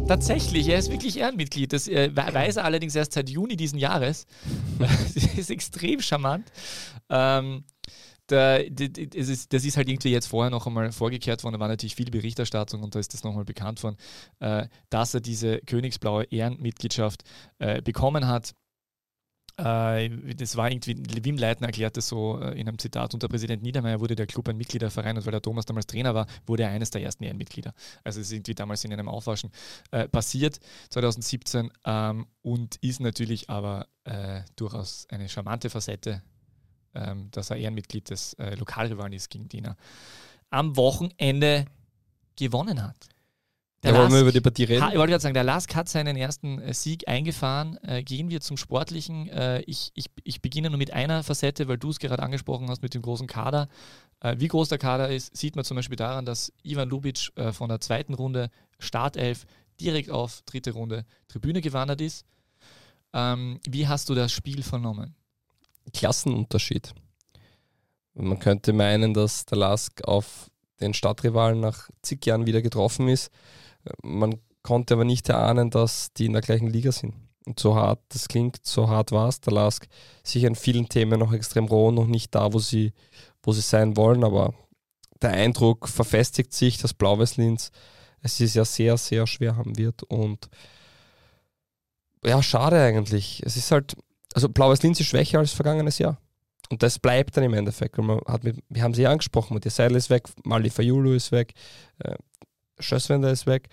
[0.07, 1.71] Tatsächlich, er ist wirklich Ehrenmitglied.
[1.71, 4.27] Das äh, weiß er allerdings erst seit Juni diesen Jahres.
[4.79, 6.51] das ist extrem charmant.
[7.10, 7.63] Ähm,
[8.31, 11.53] der, das, ist, das ist halt irgendwie jetzt vorher noch einmal vorgekehrt worden.
[11.53, 13.97] Da war natürlich viel Berichterstattung und da ist das nochmal bekannt worden,
[14.39, 17.23] äh, dass er diese königsblaue Ehrenmitgliedschaft
[17.59, 18.53] äh, bekommen hat.
[19.57, 23.99] Äh, das war irgendwie, Wim Leitner erklärt das so in einem Zitat, unter Präsident Niedermeyer
[23.99, 26.89] wurde der Club ein Mitgliederverein und weil der Thomas damals Trainer war, wurde er eines
[26.89, 27.73] der ersten Ehrenmitglieder.
[28.03, 29.51] Also es ist irgendwie damals in einem Aufwaschen
[29.91, 36.23] äh, passiert, 2017 ähm, und ist natürlich aber äh, durchaus eine charmante Facette,
[36.95, 39.77] ähm, dass er Ehrenmitglied des äh, Lokalrivalen ist, gegen den er
[40.49, 41.65] am Wochenende
[42.36, 42.97] gewonnen hat.
[43.84, 44.84] Der ja, wollen wir über die Partie reden?
[44.84, 47.77] Ha, ich wollte gerade sagen, der Lask hat seinen ersten äh, Sieg eingefahren.
[47.84, 49.27] Äh, gehen wir zum Sportlichen.
[49.30, 52.84] Äh, ich, ich, ich beginne nur mit einer Facette, weil du es gerade angesprochen hast
[52.84, 53.69] mit dem großen Kader.
[54.19, 57.51] Äh, wie groß der Kader ist, sieht man zum Beispiel daran, dass Ivan Lubic äh,
[57.51, 59.45] von der zweiten Runde Startelf
[59.80, 62.25] direkt auf dritte Runde Tribüne gewandert ist.
[63.13, 65.15] Ähm, wie hast du das Spiel vernommen?
[65.91, 66.93] Klassenunterschied.
[68.13, 70.49] Man könnte meinen, dass der Lask auf
[70.80, 73.32] den Stadtrivalen nach zig Jahren wieder getroffen ist
[74.01, 77.13] man konnte aber nicht erahnen, dass die in der gleichen Liga sind.
[77.45, 79.41] Und so hart das klingt, so hart war es.
[79.41, 79.88] Der Lask
[80.23, 82.93] sicher in vielen Themen noch extrem roh noch nicht da, wo sie,
[83.41, 84.23] wo sie sein wollen.
[84.23, 84.54] Aber
[85.21, 87.71] der Eindruck verfestigt sich, dass Blau-Weiß-Linz
[88.23, 90.04] es ist ja sehr, sehr schwer haben wird.
[90.04, 90.49] Und
[92.23, 93.41] ja, schade eigentlich.
[93.43, 93.95] Es ist halt,
[94.33, 96.19] also Blau-Weiß-Linz ist schwächer als vergangenes Jahr.
[96.69, 97.97] Und das bleibt dann im Endeffekt.
[97.97, 101.53] man hat mit, wir haben sie angesprochen, der Seil ist weg, Mali Fayulu ist weg,
[101.99, 102.15] äh,
[102.79, 103.67] Schösswender ist weg.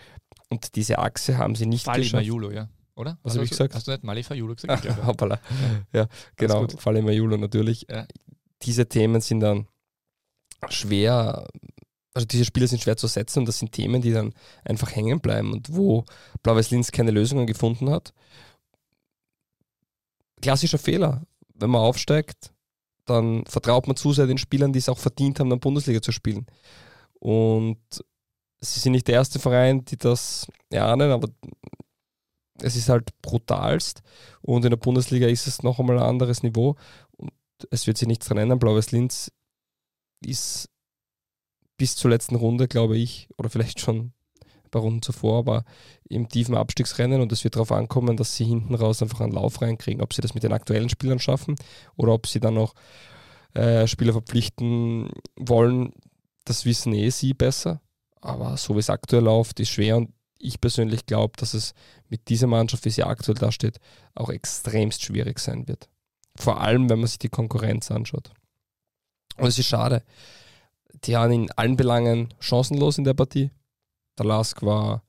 [0.49, 2.25] Und diese Achse haben sie nicht Fali geschafft.
[2.25, 2.69] Majulo, ja.
[2.99, 3.17] Oder?
[3.23, 3.75] Was habe ich gesagt?
[3.75, 4.89] Hast du nicht Malifa Julo gesagt?
[4.89, 5.41] Ah, hoppala.
[5.93, 6.67] Ja, ja genau.
[6.67, 7.87] Fali Majulo natürlich.
[7.89, 8.07] Ja.
[8.63, 9.69] Diese Themen sind dann
[10.69, 11.47] schwer,
[12.13, 15.21] also diese Spiele sind schwer zu setzen und das sind Themen, die dann einfach hängen
[15.21, 16.05] bleiben und wo
[16.43, 18.13] Blau-Weiß Linz keine Lösungen gefunden hat.
[20.41, 21.23] Klassischer Fehler.
[21.55, 22.53] Wenn man aufsteigt,
[23.05, 26.13] dann vertraut man zu sehr den Spielern, die es auch verdient haben, dann Bundesliga zu
[26.13, 26.47] spielen.
[27.19, 27.79] Und
[28.61, 31.29] sie sind nicht der erste Verein, die das erahnen, aber
[32.61, 34.03] es ist halt brutalst
[34.43, 36.77] und in der Bundesliga ist es noch einmal ein anderes Niveau
[37.17, 37.33] und
[37.71, 38.59] es wird sich nichts dran ändern.
[38.59, 39.31] Blaues Linz
[40.25, 40.69] ist
[41.77, 44.13] bis zur letzten Runde, glaube ich, oder vielleicht schon
[44.71, 45.65] paar Runden zuvor, aber
[46.09, 49.61] im tiefen Abstiegsrennen und es wird darauf ankommen, dass sie hinten raus einfach einen Lauf
[49.61, 51.57] reinkriegen, ob sie das mit den aktuellen Spielern schaffen
[51.97, 52.75] oder ob sie dann noch
[53.55, 55.93] äh, Spieler verpflichten wollen,
[56.45, 57.81] das wissen eh sie besser.
[58.21, 61.75] Aber so wie es aktuell läuft, ist schwer und ich persönlich glaube, dass es
[62.09, 63.79] mit dieser Mannschaft, wie sie aktuell da steht,
[64.15, 65.89] auch extremst schwierig sein wird.
[66.37, 68.31] Vor allem, wenn man sich die Konkurrenz anschaut.
[69.37, 70.05] Und es ist schade.
[71.05, 73.51] Die waren in allen Belangen chancenlos in der Partie.
[74.19, 75.03] Der Lask war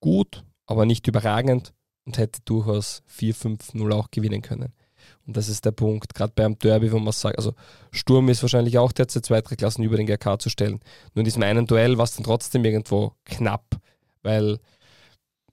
[0.00, 1.72] gut, aber nicht überragend
[2.04, 4.72] und hätte durchaus 4-5-0 auch gewinnen können.
[5.26, 7.54] Und das ist der Punkt, gerade beim Derby, wo man sagt, also
[7.90, 10.80] Sturm ist wahrscheinlich auch derzeit zwei, drei Klassen über den GK zu stellen.
[11.14, 13.80] Nur in diesem einen Duell war es dann trotzdem irgendwo knapp,
[14.22, 14.58] weil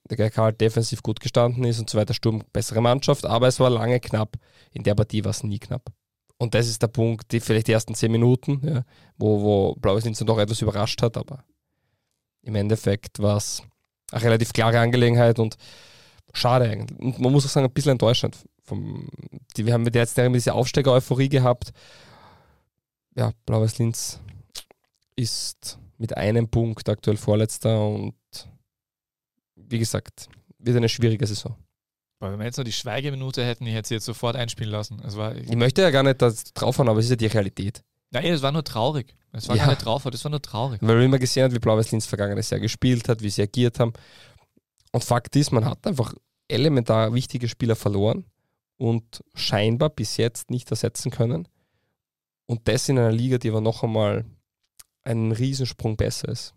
[0.10, 3.70] der GK halt defensiv gut gestanden ist und zweiter Sturm bessere Mannschaft, aber es war
[3.70, 4.38] lange knapp.
[4.72, 5.92] In der Partie war es nie knapp.
[6.38, 8.84] Und das ist der Punkt, die vielleicht die ersten zehn Minuten, ja,
[9.18, 11.44] wo, wo Blaues Linz doch etwas überrascht hat, aber
[12.48, 13.62] im Endeffekt war es
[14.12, 15.58] eine relativ klare Angelegenheit und
[16.34, 16.98] schade eigentlich.
[17.00, 19.10] Und man muss auch sagen, ein bisschen enttäuschend vom,
[19.56, 21.72] die, wir haben mit jetzt diese Aufsteiger-Euphorie gehabt.
[23.16, 24.20] Ja, Blaues Linz
[25.16, 28.16] ist mit einem Punkt aktuell Vorletzter und
[29.56, 30.30] wie gesagt,
[30.60, 31.56] wird eine schwierige Saison.
[32.20, 35.02] Aber wenn wir jetzt noch die Schweigeminute hätten, ich hätte sie jetzt sofort einspielen lassen.
[35.16, 36.20] War, ich möchte ja gar nicht
[36.56, 37.84] draufhauen, aber es ist ja die Realität.
[38.12, 39.16] Nein, es war nur traurig.
[39.32, 39.66] Es war ja.
[39.66, 40.82] gar nicht drauf, das war nur traurig.
[40.82, 43.80] Weil man immer gesehen hat, wie Blaues Linz vergangenes Jahr gespielt hat, wie sie agiert
[43.80, 43.94] haben.
[44.92, 46.14] Und Fakt ist, man hat einfach
[46.48, 48.26] elementar wichtige Spieler verloren
[48.78, 51.48] und scheinbar bis jetzt nicht ersetzen können.
[52.46, 54.26] Und das in einer Liga, die aber noch einmal
[55.04, 56.54] einen Riesensprung besser ist.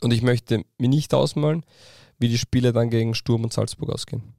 [0.00, 1.64] Und ich möchte mir nicht ausmalen,
[2.18, 4.34] wie die Spiele dann gegen Sturm und Salzburg ausgehen.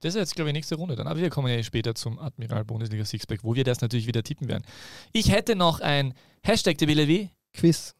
[0.00, 1.06] Das ist jetzt, glaube ich, nächste Runde dann.
[1.06, 4.48] Aber wir kommen ja später zum Admiral Bundesliga Sixpack, wo wir das natürlich wieder tippen
[4.48, 4.64] werden.
[5.12, 7.28] Ich hätte noch ein Hashtag der BLW.
[7.54, 7.94] Quiz.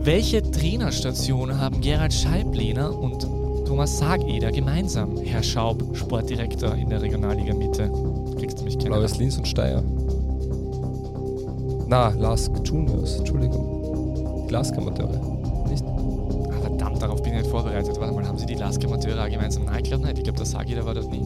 [0.00, 3.22] Welche Trainerstation haben Gerald Scheiblehner und
[3.66, 7.90] Thomas Sageder gemeinsam, Herr Schaub, Sportdirektor in der Regionalliga Mitte.
[8.38, 8.90] Kriegst du mich kennen?
[8.92, 9.82] Blaues Linz und Steyr.
[11.86, 14.46] Na, Lask Juniors, Entschuldigung.
[14.48, 15.08] Die Lask-Amateure.
[15.08, 15.24] Nicht?
[15.24, 15.33] Ah,
[16.84, 17.98] verdammt, darauf bin ich nicht vorbereitet.
[17.98, 19.64] Warte mal, haben sie die Lask-Amateure auch gemeinsam?
[19.64, 20.18] Nein, ich glaube nicht.
[20.18, 21.20] Ich glaube, der Sagi, war dort nie.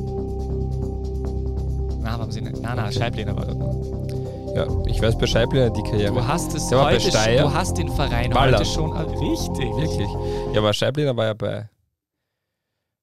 [2.00, 2.60] Nein, haben sie nicht.
[2.62, 4.54] Nein, nein, Scheiblehner war dort noch.
[4.54, 6.14] Ja, ich weiß bei Scheibler die Karriere.
[6.14, 8.54] Du hast es Der heute schon, du hast den Verein Ballern.
[8.60, 8.92] heute schon.
[8.92, 9.68] Richtig.
[9.76, 10.08] Wirklich.
[10.52, 11.68] Ja, aber Scheibler war ja bei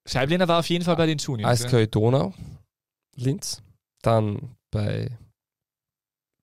[0.08, 1.50] Scheiblehner war auf jeden Fall bei den Juniors.
[1.64, 2.34] Eiskö Donau,
[3.16, 3.62] Linz,
[4.02, 5.18] dann bei,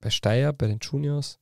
[0.01, 1.38] bei Steyr, bei den Juniors,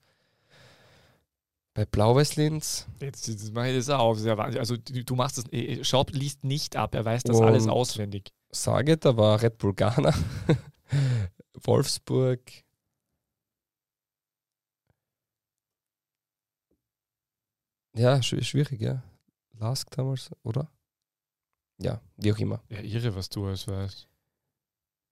[1.80, 3.88] bei Blau-Weiß Linz Jetzt, jetzt mache ich das
[4.24, 4.58] ja Wahnsinn.
[4.60, 8.32] Also du, machst das, äh, Schaub liest nicht ab, er weiß das Und- alles auswendig.
[8.50, 10.12] Sage, da war Red Bull Ghana,
[11.64, 12.40] Wolfsburg.
[17.94, 19.02] Ja, schw- schwierig, ja.
[19.58, 20.70] Lask damals, oder?
[21.78, 22.62] Ja, wie auch immer.
[22.68, 24.06] Ja, irre, was du alles weißt.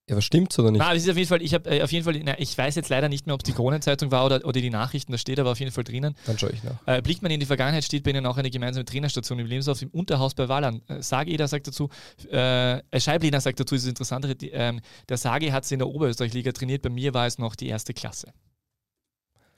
[0.09, 0.81] Ja, was stimmt's oder nicht?
[0.81, 2.75] Aber es ist auf jeden Fall, ich habe äh, auf jeden Fall, na, ich weiß
[2.77, 5.39] jetzt leider nicht mehr, ob es die Kronenzeitung war oder, oder die Nachrichten, da steht
[5.39, 6.15] aber auf jeden Fall drinnen.
[6.25, 6.79] Dann schaue ich nach.
[6.87, 9.83] Äh, blickt man in die Vergangenheit, steht bei Ihnen auch eine gemeinsame Trainerstation im Lebenslauf
[9.83, 10.81] im Unterhaus bei Wallern.
[10.89, 11.91] Äh, Sage sagt dazu,
[12.31, 15.81] äh, äh, Scheibliner sagt dazu, ist das Interessantere, die, ähm, der Sage hat sie in
[15.81, 18.33] der Oberösterreich-Liga trainiert, bei mir war es noch die erste Klasse.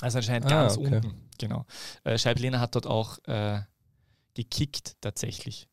[0.00, 0.94] Also anscheinend Ah, ganz okay.
[0.96, 1.64] unten, genau.
[2.04, 3.60] Äh, Scheibliner hat dort auch äh,
[4.34, 5.68] gekickt tatsächlich.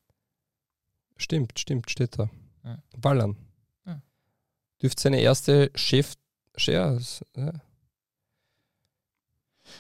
[1.15, 2.29] Stimmt, stimmt, steht da.
[2.63, 2.77] Ja.
[2.97, 3.37] Ballern.
[4.81, 6.13] Dürfte seine erste Chef.
[6.65, 6.97] Ja.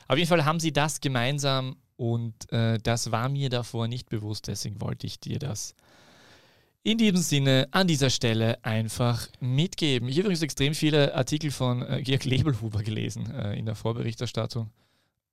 [0.07, 4.47] Auf jeden Fall haben sie das gemeinsam und äh, das war mir davor nicht bewusst,
[4.47, 5.73] deswegen wollte ich dir das
[6.83, 10.07] in diesem Sinne an dieser Stelle einfach mitgeben.
[10.07, 14.69] Ich habe übrigens extrem viele Artikel von äh, Georg Lebelhuber gelesen äh, in der Vorberichterstattung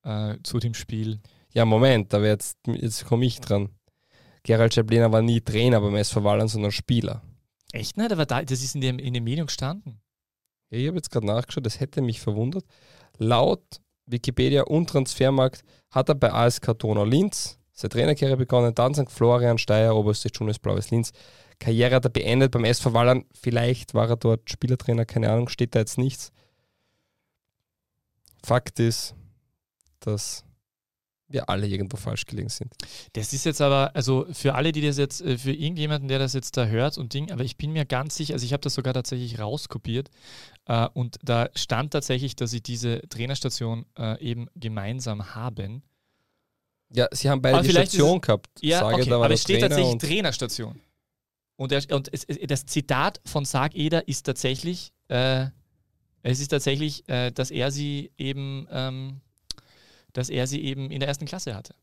[0.03, 1.19] äh, zu dem Spiel.
[1.53, 3.69] ja, Moment, aber jetzt, jetzt komme ich dran.
[4.43, 7.21] Gerald Schabliner war nie Trainer beim SV Wallern, sondern Spieler.
[7.75, 8.11] Echt nicht?
[8.11, 9.99] Aber da, das ist in, dem, in den Medien gestanden.
[10.69, 12.65] Ich habe jetzt gerade nachgeschaut, das hätte mich verwundert.
[13.17, 19.11] Laut Wikipedia und Transfermarkt hat er bei ASK Donau Linz seine Trainerkarriere begonnen, dann St.
[19.11, 21.11] Florian, Steyr, Oberste Juniors, Blaues Linz.
[21.59, 23.25] Karriere hat er beendet beim SV Wallern.
[23.33, 26.31] Vielleicht war er dort Spielertrainer, keine Ahnung, steht da jetzt nichts.
[28.45, 29.15] Fakt ist,
[29.99, 30.45] dass
[31.27, 32.73] wir alle irgendwo falsch gelegen sind.
[33.13, 36.33] Das ist jetzt aber, also für alle, die das jetzt, äh, für irgendjemanden, der das
[36.33, 38.75] jetzt da hört und Ding, aber ich bin mir ganz sicher, also ich habe das
[38.75, 40.09] sogar tatsächlich rauskopiert
[40.65, 45.81] äh, und da stand tatsächlich, dass sie diese Trainerstation äh, eben gemeinsam haben.
[46.93, 48.49] Ja, sie haben beide Aber die Station es- gehabt.
[48.61, 50.81] Ja, Sage, okay, aber es steht Trainer tatsächlich und- Trainerstation.
[51.57, 55.47] Und, der, und es, das Zitat von Sarg Eder ist tatsächlich, äh,
[56.21, 59.21] es ist tatsächlich, äh, dass er sie eben, ähm,
[60.15, 61.75] dass er sie eben in der ersten Klasse hatte.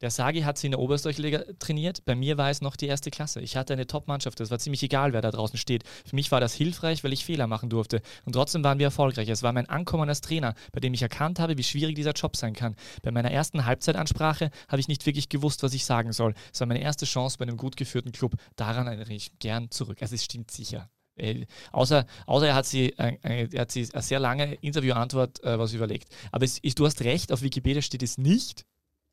[0.00, 2.04] Der Sagi hat sie in der Oberösterreich-Liga trainiert.
[2.04, 3.40] Bei mir war es noch die erste Klasse.
[3.40, 4.38] Ich hatte eine Top-Mannschaft.
[4.40, 5.84] Es war ziemlich egal, wer da draußen steht.
[6.04, 8.02] Für mich war das hilfreich, weil ich Fehler machen durfte.
[8.26, 9.30] Und trotzdem waren wir erfolgreich.
[9.30, 12.36] Es war mein Ankommen als Trainer, bei dem ich erkannt habe, wie schwierig dieser Job
[12.36, 12.76] sein kann.
[13.02, 16.34] Bei meiner ersten Halbzeitansprache habe ich nicht wirklich gewusst, was ich sagen soll.
[16.52, 18.34] Es war meine erste Chance bei einem gut geführten Club.
[18.56, 19.98] Daran erinnere ich gern zurück.
[20.02, 20.90] Also es stimmt sicher.
[21.16, 25.42] Äh, außer, außer er hat sie, äh, äh, er hat sie eine sehr lange Interviewantwort
[25.44, 26.08] äh, was überlegt.
[26.32, 28.64] Aber es ist, du hast recht, auf Wikipedia steht es nicht.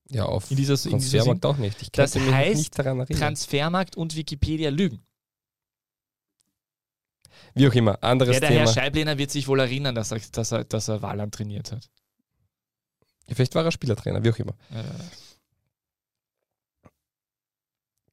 [0.09, 1.81] Ja, auf In dieser, in Transfermarkt auch nicht.
[1.81, 3.19] Ich Das heißt, nicht daran erinnern.
[3.19, 4.99] Transfermarkt und Wikipedia lügen.
[7.53, 8.61] Wie auch immer, anderes Ja, der Thema.
[8.61, 11.89] Herr Scheiblehner wird sich wohl erinnern, dass er, dass er, dass er Wahland trainiert hat.
[13.27, 14.53] Ja, vielleicht war er Spielertrainer, wie auch immer.
[14.71, 14.83] Äh,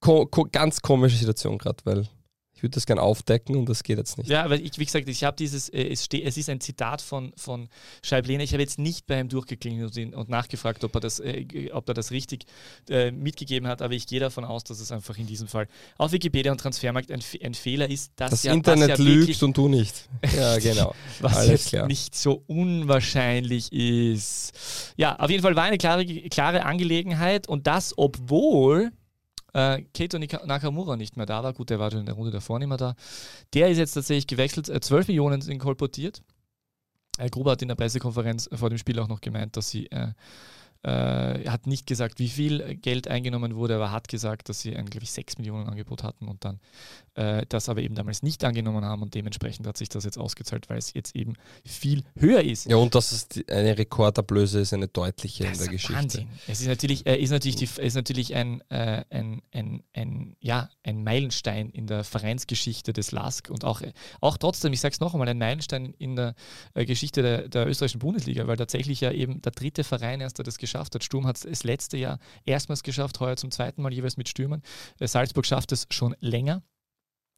[0.00, 2.08] Ko ko ganz komische Situation gerade, weil
[2.58, 4.28] ich würde das gerne aufdecken und das geht jetzt nicht.
[4.28, 7.32] Ja, aber ich, wie gesagt, ich habe dieses, äh, es, es ist ein Zitat von,
[7.36, 7.68] von
[8.02, 8.42] Scheiblehner.
[8.42, 11.86] Ich habe jetzt nicht bei ihm durchgeklingelt und, und nachgefragt, ob er das, äh, ob
[11.86, 12.46] er das richtig
[12.90, 15.68] äh, mitgegeben hat, aber ich gehe davon aus, dass es einfach in diesem Fall
[15.98, 19.40] auf Wikipedia und Transfermarkt ein, ein Fehler ist, dass das ja, Internet dass ja lügt
[19.44, 20.08] und du nicht.
[20.36, 20.96] Ja, genau.
[21.20, 21.86] was alles jetzt klar.
[21.86, 24.52] nicht so unwahrscheinlich ist.
[24.96, 28.90] Ja, auf jeden Fall war eine klare, klare Angelegenheit und das, obwohl
[29.54, 31.52] äh, Keito Nakamura nicht mehr da war.
[31.52, 32.94] Gut, der war schon in der Runde davor nicht mehr da.
[33.54, 34.68] Der ist jetzt tatsächlich gewechselt.
[34.68, 36.22] Äh, 12 Millionen sind kolportiert.
[37.18, 40.12] Äh, Gruber hat in der Pressekonferenz vor dem Spiel auch noch gemeint, dass sie, äh,
[40.82, 44.86] äh, hat nicht gesagt, wie viel Geld eingenommen wurde, aber hat gesagt, dass sie ein,
[44.86, 46.60] glaube ich, 6 Millionen Angebot hatten und dann
[47.14, 50.68] äh, das aber eben damals nicht angenommen haben und dementsprechend hat sich das jetzt ausgezahlt,
[50.70, 51.34] weil es jetzt eben
[51.66, 52.66] viel höher ist.
[52.66, 55.94] Ja, und dass es eine Rekordablöse ist, eine deutliche in Das der ist Geschichte.
[55.94, 56.28] Wahnsinn.
[56.46, 60.70] Es ist natürlich, äh, ist natürlich, die, ist natürlich ein, äh, ein, ein, ein, ja,
[60.84, 63.82] ein Meilenstein in der Vereinsgeschichte des LASK und auch,
[64.20, 66.36] auch trotzdem, ich sage es noch einmal, ein Meilenstein in der
[66.74, 70.44] äh, Geschichte der, der österreichischen Bundesliga, weil tatsächlich ja eben der dritte Verein erst, der
[70.44, 71.04] das geschafft hat.
[71.04, 74.62] Sturm hat es das letzte Jahr erstmals geschafft, heuer zum zweiten Mal jeweils mit Stürmern.
[74.98, 76.62] Äh, Salzburg schafft es schon länger.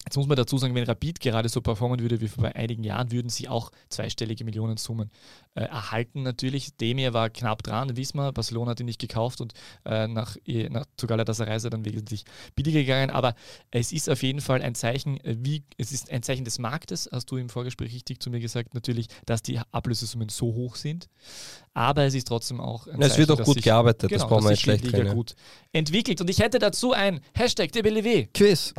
[0.05, 3.13] Jetzt muss man dazu sagen, wenn Rapid gerade so performen würde wie vor einigen Jahren,
[3.13, 5.11] würden sie auch zweistellige Millionensummen
[5.55, 6.23] äh, erhalten.
[6.23, 9.53] Natürlich, Demir war knapp dran, wissen wir, Barcelona hat ihn nicht gekauft und
[9.85, 10.37] äh, nach,
[10.71, 12.25] nach zu Galatasaray dann wesentlich
[12.57, 13.11] billiger gegangen.
[13.11, 13.35] Aber
[13.71, 17.09] es ist auf jeden Fall ein Zeichen, äh, wie es ist ein Zeichen des Marktes,
[17.13, 21.09] hast du im Vorgespräch richtig zu mir gesagt, natürlich, dass die Ablösesummen so hoch sind.
[21.75, 24.29] Aber es ist trotzdem auch ein Es Zeichen, wird auch gut sich, gearbeitet, genau, das
[24.29, 25.37] brauchen wir nicht schlecht Liga gut
[25.73, 26.21] entwickelt.
[26.21, 28.29] Und ich hätte dazu ein Hashtag DBLW.
[28.33, 28.75] Quiz.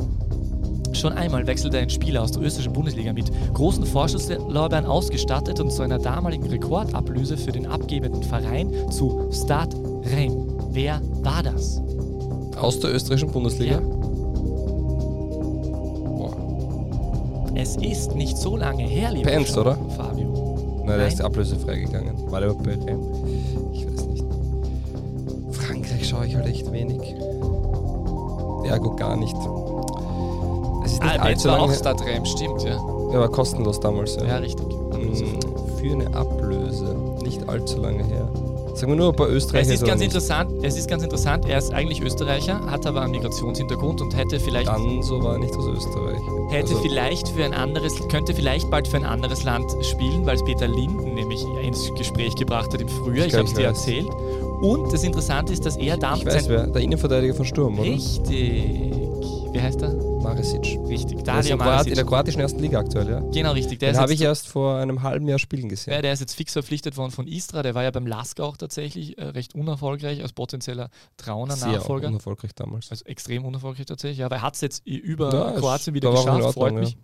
[0.92, 5.82] Schon einmal wechselte ein Spieler aus der österreichischen Bundesliga mit großen Vorschusslorbeeren ausgestattet und zu
[5.82, 9.74] einer damaligen Rekordablöse für den abgebenden Verein zu Stad
[10.04, 10.48] Reim.
[10.70, 11.80] Wer war das?
[12.60, 13.80] Aus der österreichischen Bundesliga?
[13.80, 14.02] Ja.
[17.54, 19.76] Es ist nicht so lange her, lieber Pence, oder?
[19.96, 20.82] Fabio.
[20.84, 22.14] Nein, der ist ablösefrei gegangen.
[22.30, 23.00] War der bei Reim?
[23.72, 24.24] Ich weiß nicht.
[25.50, 27.14] Frankreich schaue ich halt echt wenig.
[28.64, 29.36] Ergo gar nicht.
[30.84, 31.62] Es ist nicht ah, allzu lange.
[31.62, 32.76] auch Stadtrem, stimmt, ja.
[33.12, 34.24] Ja, war kostenlos damals, ja.
[34.24, 34.66] Ja, richtig.
[34.66, 35.76] Mhm.
[35.78, 36.96] Für eine Ablöse.
[37.22, 38.28] Nicht allzu lange her.
[38.74, 39.68] Sagen wir nur ein paar Österreicher.
[39.68, 43.12] Es ist ganz interessant, es ist ganz interessant, er ist eigentlich Österreicher, hat aber einen
[43.12, 44.68] Migrationshintergrund und hätte vielleicht.
[44.68, 46.18] Dann so war er nicht aus Österreich.
[46.48, 50.36] Hätte also vielleicht für ein anderes, könnte vielleicht bald für ein anderes Land spielen, weil
[50.36, 53.26] es Peter Linden nämlich ins Gespräch gebracht hat im Frühjahr.
[53.26, 54.08] Ich, ich habe es dir erzählt.
[54.62, 56.22] Und das Interessante ist, dass er damals.
[56.22, 57.90] Ich weiß wer, der Innenverteidiger von Sturm, oder?
[57.90, 58.92] Richtig.
[59.52, 60.11] Wie heißt er?
[60.22, 60.78] Maresic.
[60.86, 61.92] Richtig, Dario Maresic.
[61.92, 63.20] In der kroatischen ersten Liga aktuell, ja?
[63.32, 63.80] Genau, richtig.
[63.80, 65.92] Den habe ich erst vor einem halben Jahr spielen gesehen.
[65.92, 67.62] Ja, der ist jetzt fix verpflichtet worden von Istra.
[67.62, 72.02] Der war ja beim Lask auch tatsächlich äh, recht unerfolgreich als potenzieller Trauner-Nachfolger.
[72.02, 72.90] Sehr unerfolgreich damals.
[72.90, 74.18] Also extrem unerfolgreich tatsächlich.
[74.18, 76.54] Ja, aber er hat es jetzt über ja, Kroatien wieder geschafft.
[76.54, 76.92] Freut mich.
[76.92, 76.96] Ja.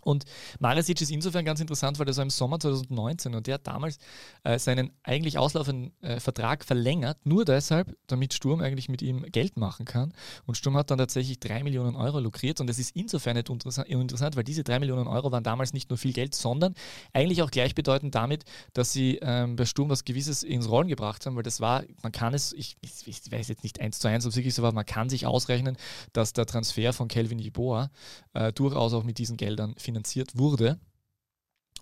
[0.00, 0.24] Und
[0.58, 3.98] Maresic ist insofern ganz interessant, weil er so im Sommer 2019 und der hat damals
[4.44, 9.56] äh, seinen eigentlich auslaufenden äh, Vertrag verlängert, nur deshalb, damit Sturm eigentlich mit ihm Geld
[9.56, 10.12] machen kann.
[10.46, 14.36] Und Sturm hat dann tatsächlich drei Millionen Euro lukriert und das ist insofern nicht interessant,
[14.36, 16.74] weil diese drei Millionen Euro waren damals nicht nur viel Geld, sondern
[17.12, 21.36] eigentlich auch gleichbedeutend damit, dass sie ähm, bei Sturm was Gewisses ins Rollen gebracht haben,
[21.36, 24.30] weil das war, man kann es, ich, ich weiß jetzt nicht eins zu eins, ob
[24.30, 25.76] es wirklich so war, man kann sich ausrechnen,
[26.12, 27.90] dass der Transfer von Kelvin Jeboa
[28.32, 30.78] äh, durchaus auch mit diesen Geldern finanziert finanziert wurde.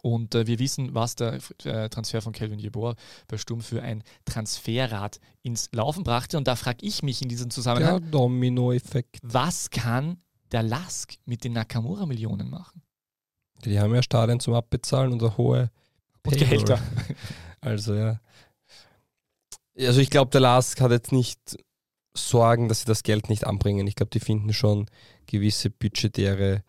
[0.01, 2.95] Und äh, wir wissen, was der äh, Transfer von Kelvin Jeboa
[3.27, 6.39] bei Sturm für ein Transferrad ins Laufen brachte.
[6.39, 9.19] Und da frage ich mich in diesem Zusammenhang: Der Dominoeffekt.
[9.23, 10.19] Was kann
[10.53, 12.83] der Lask mit den Nakamura-Millionen machen?
[13.65, 15.71] Die haben ja Stadien zum Abbezahlen und eine hohe
[16.25, 16.81] und Gehälter.
[17.61, 18.21] Also ja.
[19.77, 21.59] Also ich glaube, der Lask hat jetzt nicht
[22.15, 23.89] Sorgen, dass sie das Geld nicht anbringen.
[23.89, 24.87] Ich glaube, die finden schon
[25.27, 26.63] gewisse budgetäre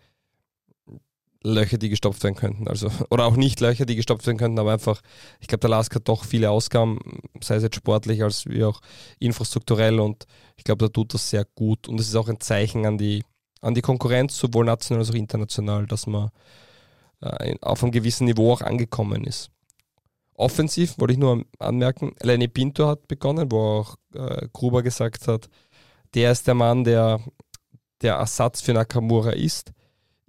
[1.44, 2.68] Löcher, die gestopft werden könnten.
[2.68, 5.02] Also, oder auch nicht Löcher, die gestopft werden könnten, aber einfach,
[5.40, 7.00] ich glaube, der Lask hat doch viele Ausgaben,
[7.42, 8.82] sei es jetzt sportlich als wie auch
[9.20, 10.26] infrastrukturell und
[10.58, 11.88] ich glaube, da tut das sehr gut.
[11.88, 13.24] Und es ist auch ein Zeichen an die,
[13.62, 16.30] an die Konkurrenz, sowohl national als auch international, dass man
[17.22, 19.50] äh, auf einem gewissen Niveau auch angekommen ist.
[20.34, 25.50] Offensiv wollte ich nur anmerken, Lenny Pinto hat begonnen, wo auch äh, Gruber gesagt hat,
[26.14, 27.20] der ist der Mann, der
[28.02, 29.74] der Ersatz für Nakamura ist.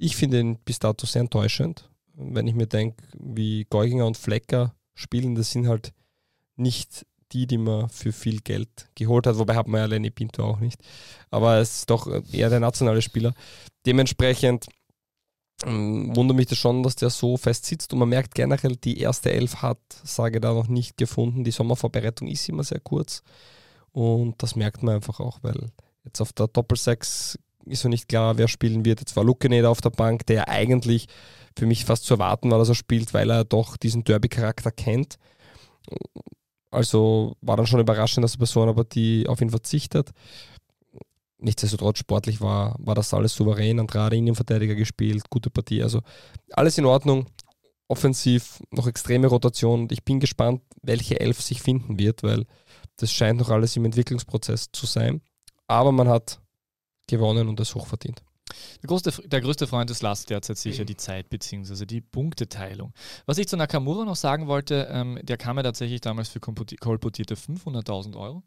[0.03, 1.91] Ich finde ihn bis dato sehr enttäuschend.
[2.15, 5.93] Wenn ich mir denke, wie Geuginger und Flecker spielen, das sind halt
[6.57, 9.37] nicht die, die man für viel Geld geholt hat.
[9.37, 10.81] Wobei hat man ja Lenny Pinto auch nicht.
[11.31, 13.35] Aber es ist doch eher der nationale Spieler.
[13.85, 14.69] Dementsprechend
[15.67, 17.93] ähm, wundert mich das schon, dass der so fest sitzt.
[17.93, 21.45] Und man merkt generell, die erste Elf hat, sage da noch nicht gefunden.
[21.45, 23.23] Die Sommervorbereitung ist immer sehr kurz.
[23.93, 25.73] Und das merkt man einfach auch, weil
[26.05, 27.39] jetzt auf der Doppelsechs
[27.71, 29.01] ist noch nicht klar, wer spielen wird.
[29.01, 31.07] Jetzt war Lukeneda auf der Bank, der eigentlich
[31.57, 35.17] für mich fast zu erwarten war, dass er spielt, weil er doch diesen Derby-Charakter kennt.
[36.71, 40.11] Also war dann schon überraschend, dass die Person aber die auf ihn verzichtet.
[41.39, 43.81] Nichtsdestotrotz sportlich war, war das alles souverän.
[43.81, 45.83] Andrade Innenverteidiger gespielt, gute Partie.
[45.83, 46.03] Also
[46.53, 47.27] alles in Ordnung.
[47.89, 52.47] Offensiv noch extreme Rotation ich bin gespannt, welche Elf sich finden wird, weil
[52.97, 55.23] das scheint noch alles im Entwicklungsprozess zu sein.
[55.67, 56.41] Aber man hat
[57.11, 58.23] gewonnen und das hochverdient.
[58.83, 61.87] Der größte, der größte Freund des Last derzeit sicher die Zeit bzw.
[61.87, 62.92] die Punkteteilung.
[63.27, 67.35] Was ich zu Nakamura noch sagen wollte, ähm, der kam ja tatsächlich damals für kolportierte
[67.35, 68.42] 500.000 Euro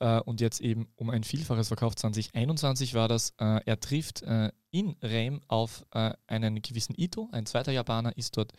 [0.00, 1.98] äh, und jetzt eben um ein Vielfaches verkauft.
[2.00, 3.34] 2021 war das.
[3.38, 8.36] Äh, er trifft äh, in Reim auf äh, einen gewissen Ito, ein zweiter Japaner, ist
[8.36, 8.52] dort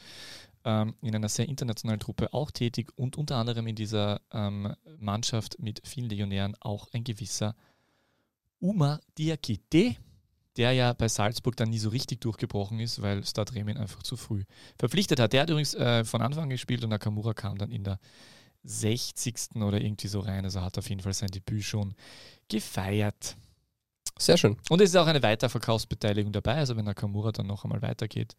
[0.65, 5.59] ähm, in einer sehr internationalen Truppe auch tätig und unter anderem in dieser ähm, Mannschaft
[5.59, 7.55] mit vielen Legionären auch ein gewisser
[8.63, 9.97] Uma Diakite,
[10.55, 14.15] der ja bei Salzburg dann nie so richtig durchgebrochen ist, weil Stad Remin einfach zu
[14.15, 14.43] früh
[14.79, 15.33] verpflichtet hat.
[15.33, 17.99] Der hat übrigens äh, von Anfang gespielt und Nakamura kam dann in der
[18.63, 19.55] 60.
[19.55, 20.45] oder irgendwie so rein.
[20.45, 21.93] Also hat auf jeden Fall sein Debüt schon
[22.47, 23.35] gefeiert.
[24.17, 24.55] Sehr schön.
[24.69, 26.55] Und es ist auch eine Weiterverkaufsbeteiligung dabei.
[26.55, 28.37] Also wenn Nakamura dann noch einmal weitergeht,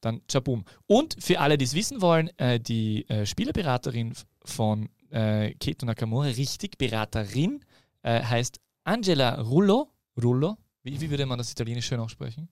[0.00, 0.64] dann Chabum.
[0.86, 4.12] Und für alle, die es wissen wollen, äh, die äh, Spielerberaterin
[4.44, 7.64] von äh, Keto Nakamura, richtig, Beraterin,
[8.02, 9.90] äh, heißt Angela Rullo.
[10.22, 10.56] Rullo?
[10.84, 12.48] Wie, wie, würde man das italienisch schön aussprechen?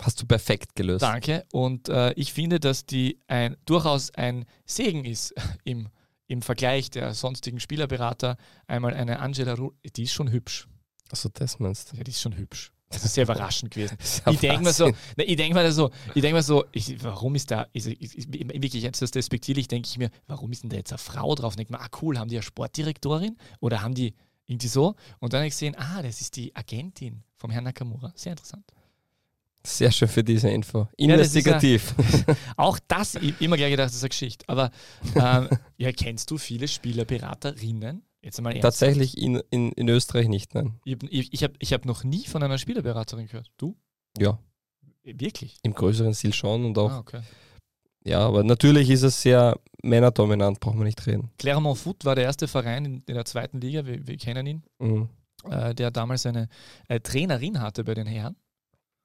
[0.00, 1.02] Hast du perfekt gelöst.
[1.02, 1.46] Danke.
[1.52, 5.34] Und äh, ich finde, dass die ein, durchaus ein Segen ist
[5.64, 5.88] im,
[6.26, 8.36] im Vergleich der sonstigen Spielerberater.
[8.66, 10.68] Einmal eine Angela Rullo, die ist schon hübsch.
[11.10, 11.96] Achso, das meinst du?
[11.96, 12.70] Ja, die ist schon hübsch.
[12.90, 13.96] Das ist sehr überraschend gewesen.
[14.30, 14.86] ich denke mir so,
[15.16, 18.14] ne, ich denke mir so, ich denke mir so, ich, warum ist da, ist, ist,
[18.14, 21.34] ist, wirklich jetzt das despektierlich, denke ich mir, warum ist denn da jetzt eine Frau
[21.34, 21.56] drauf?
[21.56, 24.14] Denke mir, ah cool, haben die eine Sportdirektorin oder haben die
[24.46, 24.94] irgendwie so?
[25.20, 28.12] Und dann habe ich gesehen, ah, das ist die Agentin vom Herrn Nakamura.
[28.14, 28.64] Sehr interessant.
[29.66, 30.88] Sehr schön für diese Info.
[30.96, 31.94] Investigativ.
[31.96, 34.44] Ja, das auch das, immer gleich gedacht, das ist eine Geschichte.
[34.48, 34.70] Aber
[35.14, 38.02] ähm, ja, kennst du viele Spielerberaterinnen?
[38.20, 40.80] Jetzt mal Tatsächlich in, in, in Österreich nicht, nein.
[40.84, 43.50] Ich, ich, ich habe ich hab noch nie von einer Spielerberaterin gehört.
[43.56, 43.76] Du?
[44.18, 44.38] Ja.
[45.02, 45.56] Wirklich?
[45.62, 46.90] Im größeren Stil schon und auch.
[46.90, 47.20] Ah, okay.
[48.06, 51.30] Ja, aber natürlich ist es sehr männerdominant, braucht man nicht reden.
[51.38, 54.62] Clermont Foot war der erste Verein in, in der zweiten Liga, wir, wir kennen ihn,
[54.78, 55.08] mhm.
[55.50, 56.48] äh, der damals eine
[56.88, 58.36] äh, Trainerin hatte bei den Herren.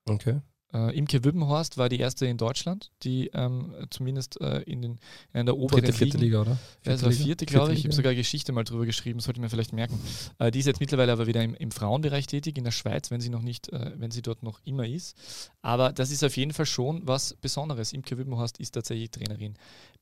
[0.10, 0.42] Okay.
[0.72, 5.00] Äh, Imke Wübbenhorst war die erste in Deutschland, die ähm, zumindest äh, in, den,
[5.34, 6.58] in der oberen Dritte, vierte Liga, oder?
[6.82, 7.80] Vierte es war vierte, glaube ich.
[7.80, 10.00] Ich habe sogar Geschichte mal drüber geschrieben, sollte mir vielleicht merken.
[10.38, 13.20] Äh, die ist jetzt mittlerweile aber wieder im, im, Frauenbereich tätig in der Schweiz, wenn
[13.20, 15.18] sie noch nicht, äh, wenn sie dort noch immer ist.
[15.64, 17.92] Aber das ist auf jeden Fall schon was Besonderes.
[17.92, 19.56] Imke Wübbenhorst ist tatsächlich Trainerin.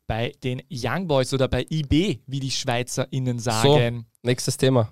[0.06, 4.06] Bei den Young Boys oder bei IB, wie die SchweizerInnen sagen.
[4.24, 4.92] So, nächstes Thema.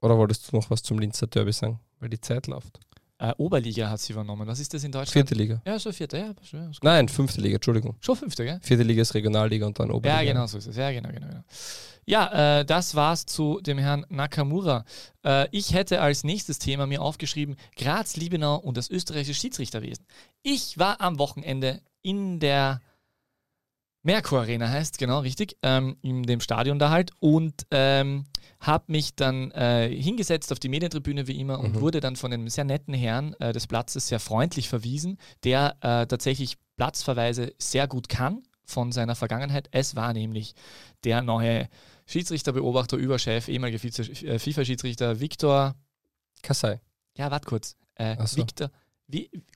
[0.00, 1.80] Oder wolltest du noch was zum Linzer Derby sagen?
[2.00, 2.80] Weil die Zeit läuft.
[3.18, 4.46] Äh, Oberliga hat sie übernommen.
[4.46, 5.12] Was ist das in Deutschland?
[5.12, 5.62] Vierte Liga.
[5.64, 6.34] Ja, so vierte, ja.
[6.82, 7.96] Nein, fünfte Liga, Entschuldigung.
[8.00, 8.58] Schon fünfte, gell?
[8.60, 10.22] Vierte Liga ist Regionalliga und dann Oberliga.
[10.22, 10.76] Ja, genau so ist es.
[10.76, 11.28] Ja, genau, genau.
[11.28, 11.44] genau.
[12.06, 14.84] Ja, äh, das war's zu dem Herrn Nakamura.
[15.24, 20.04] Äh, ich hätte als nächstes Thema mir aufgeschrieben Graz, Liebenau und das österreichische Schiedsrichterwesen.
[20.42, 22.80] Ich war am Wochenende in der
[24.04, 28.26] Merkur Arena heißt, genau, richtig, ähm, in dem Stadion da halt und ähm,
[28.60, 31.80] habe mich dann äh, hingesetzt auf die Medientribüne wie immer und mhm.
[31.80, 36.06] wurde dann von einem sehr netten Herrn äh, des Platzes sehr freundlich verwiesen, der äh,
[36.06, 39.68] tatsächlich Platzverweise sehr gut kann von seiner Vergangenheit.
[39.72, 40.54] Es war nämlich
[41.04, 41.68] der neue
[42.04, 45.74] Schiedsrichterbeobachter, Überchef, ehemaliger äh, FIFA-Schiedsrichter Viktor
[46.42, 46.80] Kassai.
[47.16, 47.76] Ja, warte kurz.
[47.94, 48.36] Äh, so.
[48.36, 48.70] Viktor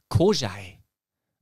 [0.09, 0.79] Kojai.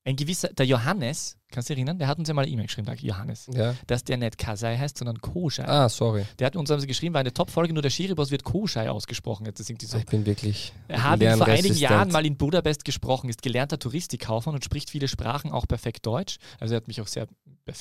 [0.05, 1.99] Ein gewisser, der Johannes, Kannst du dich erinnern?
[1.99, 3.49] Der hat uns ja mal eine E-Mail geschrieben, der Johannes.
[3.55, 3.75] Ja.
[3.87, 5.67] Dass der nicht Kasai heißt, sondern Koschei.
[5.67, 6.25] Ah, sorry.
[6.39, 9.47] Der hat uns also geschrieben, war eine Top-Folge, nur der Schiriboss wird Koschei ausgesprochen.
[9.47, 9.97] Jetzt sind die so.
[9.99, 10.73] Ich bin wirklich.
[10.89, 15.09] Er hat vor einigen Jahren mal in Budapest gesprochen, ist gelernter Touristikkaufmann und spricht viele
[15.09, 16.39] Sprachen, auch perfekt Deutsch.
[16.59, 17.27] Also er hat mich auch sehr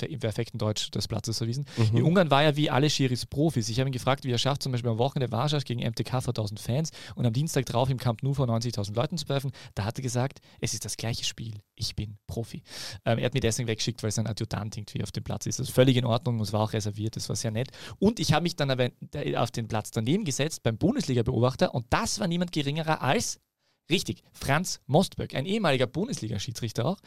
[0.08, 1.64] im perfekten Deutsch des Platzes verwiesen.
[1.76, 1.98] Mhm.
[1.98, 3.68] In Ungarn war er wie alle Schiris Profis.
[3.68, 6.32] Ich habe ihn gefragt, wie er schafft, zum Beispiel am Wochenende Warschau gegen MTK vor
[6.32, 9.52] 1000 Fans und am Dienstag drauf im Camp Nou vor 90.000 Leuten zu treffen.
[9.74, 11.54] Da hat er gesagt, es ist das gleiche Spiel.
[11.76, 12.62] Ich bin Profi.
[13.04, 15.58] Ähm, er hat mich deswegen weggeschickt, weil es ein Adjutant irgendwie auf dem Platz ist.
[15.58, 17.70] Das ist völlig in Ordnung, es war auch reserviert, das war sehr nett.
[17.98, 18.90] Und ich habe mich dann aber
[19.36, 23.40] auf den Platz daneben gesetzt beim Bundesliga-Beobachter und das war niemand geringerer als
[23.88, 26.98] Richtig, Franz Mostböck, ein ehemaliger Bundesliga-Schiedsrichter auch.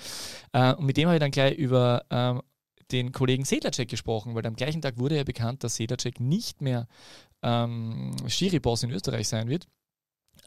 [0.54, 2.42] Äh, und mit dem habe ich dann gleich über ähm,
[2.92, 6.88] den Kollegen Sedlacek gesprochen, weil am gleichen Tag wurde ja bekannt, dass Sedlacek nicht mehr
[7.44, 9.68] ähm, Schiri-Boss in Österreich sein wird.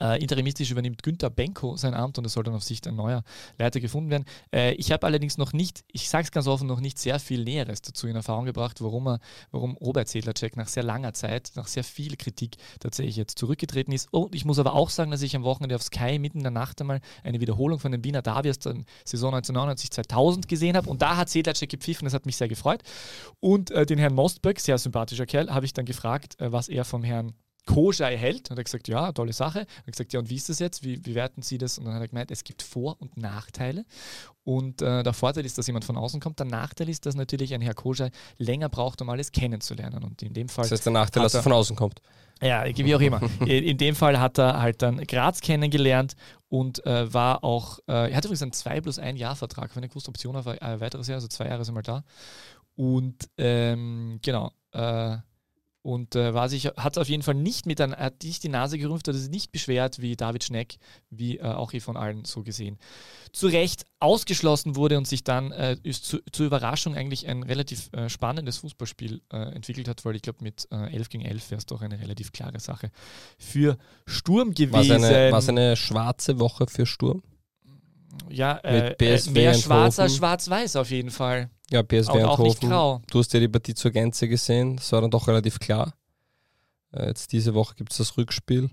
[0.00, 3.22] Äh, interimistisch übernimmt Günther Benko sein Amt und es soll dann auf Sicht ein neuer
[3.58, 4.24] Leiter gefunden werden.
[4.52, 7.44] Äh, ich habe allerdings noch nicht, ich sage es ganz offen, noch nicht sehr viel
[7.44, 9.20] Näheres dazu in Erfahrung gebracht, warum, er,
[9.50, 14.12] warum Robert Sedlacek nach sehr langer Zeit, nach sehr viel Kritik tatsächlich jetzt zurückgetreten ist.
[14.12, 16.52] Und ich muss aber auch sagen, dass ich am Wochenende auf Sky mitten in der
[16.52, 21.16] Nacht einmal eine Wiederholung von den Wiener Davies der Saison 1999-2000 gesehen habe und da
[21.16, 22.82] hat Sedlacek gepfiffen, das hat mich sehr gefreut.
[23.40, 26.84] Und äh, den Herrn Mostböck, sehr sympathischer Kerl, habe ich dann gefragt, äh, was er
[26.84, 27.34] vom Herrn
[27.66, 28.50] Koschei hält.
[28.50, 29.60] Und er hat gesagt, ja, tolle Sache.
[29.60, 30.82] Er hat gesagt, ja, und wie ist das jetzt?
[30.82, 31.78] Wie, wie werten Sie das?
[31.78, 33.84] Und dann hat er gemeint, es gibt Vor- und Nachteile.
[34.44, 36.38] Und äh, der Vorteil ist, dass jemand von außen kommt.
[36.38, 40.02] Der Nachteil ist, dass natürlich ein Herr Koschei länger braucht, um alles kennenzulernen.
[40.02, 40.64] Und in dem Fall.
[40.64, 42.00] Das heißt, der Nachteil, dass er von außen kommt.
[42.42, 43.22] Ja, wie auch immer.
[43.46, 46.16] in dem Fall hat er halt dann Graz kennengelernt
[46.48, 49.84] und äh, war auch, äh, er hatte übrigens einen 2 plus 1 Jahr Vertrag, wenn
[49.84, 52.02] eine große Option auf ein weiteres Jahr, also zwei Jahre sind mal da.
[52.74, 55.18] Und ähm, genau, äh,
[55.82, 58.78] und äh, war sich, hat auf jeden Fall nicht mit ein, hat nicht die Nase
[58.78, 60.76] gerümpft, hat es nicht beschwert wie David Schneck,
[61.10, 62.78] wie äh, auch hier von allen so gesehen.
[63.32, 68.08] Zu Recht ausgeschlossen wurde und sich dann äh, zu, zur Überraschung eigentlich ein relativ äh,
[68.08, 71.66] spannendes Fußballspiel äh, entwickelt hat, weil ich glaube, mit äh, 11 gegen 11 wäre es
[71.66, 72.90] doch eine relativ klare Sache
[73.38, 73.76] für
[74.06, 75.02] Sturm gewesen.
[75.02, 77.22] War es eine, eine schwarze Woche für Sturm?
[78.28, 81.50] Ja, äh, äh mehr schwarz als schwarz-weiß auf jeden Fall.
[81.70, 83.00] Ja, PSV auch, auch nicht grau.
[83.10, 85.94] Du hast ja die Partie zur Gänze gesehen, das war dann doch relativ klar.
[86.92, 88.70] Äh, jetzt diese Woche gibt es das Rückspiel.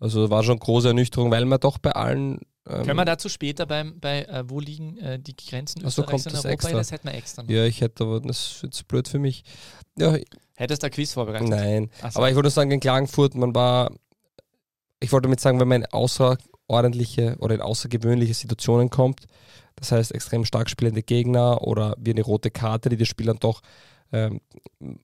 [0.00, 2.40] Also war schon große Ernüchterung, weil man doch bei allen.
[2.66, 6.24] Ähm Können wir dazu später beim, bei, äh, wo liegen äh, die Grenzen also kommt
[6.26, 6.50] das Europa?
[6.50, 6.72] Extra.
[6.72, 7.50] Das hätten wir extra noch.
[7.50, 9.42] Ja, ich hätte, aber das ist blöd für mich.
[9.98, 10.16] Ja,
[10.58, 11.48] Hättest du ein Quiz vorbereitet?
[11.48, 11.88] Nein.
[12.00, 12.18] So.
[12.18, 13.92] Aber ich wollte sagen, in Klagenfurt, man war,
[14.98, 15.88] ich wollte damit sagen, wenn man in
[16.68, 19.26] außerordentliche oder in außergewöhnliche Situationen kommt,
[19.76, 23.38] das heißt extrem stark spielende Gegner oder wie eine rote Karte, die das Spiel dann
[23.38, 23.62] doch
[24.12, 24.40] ähm,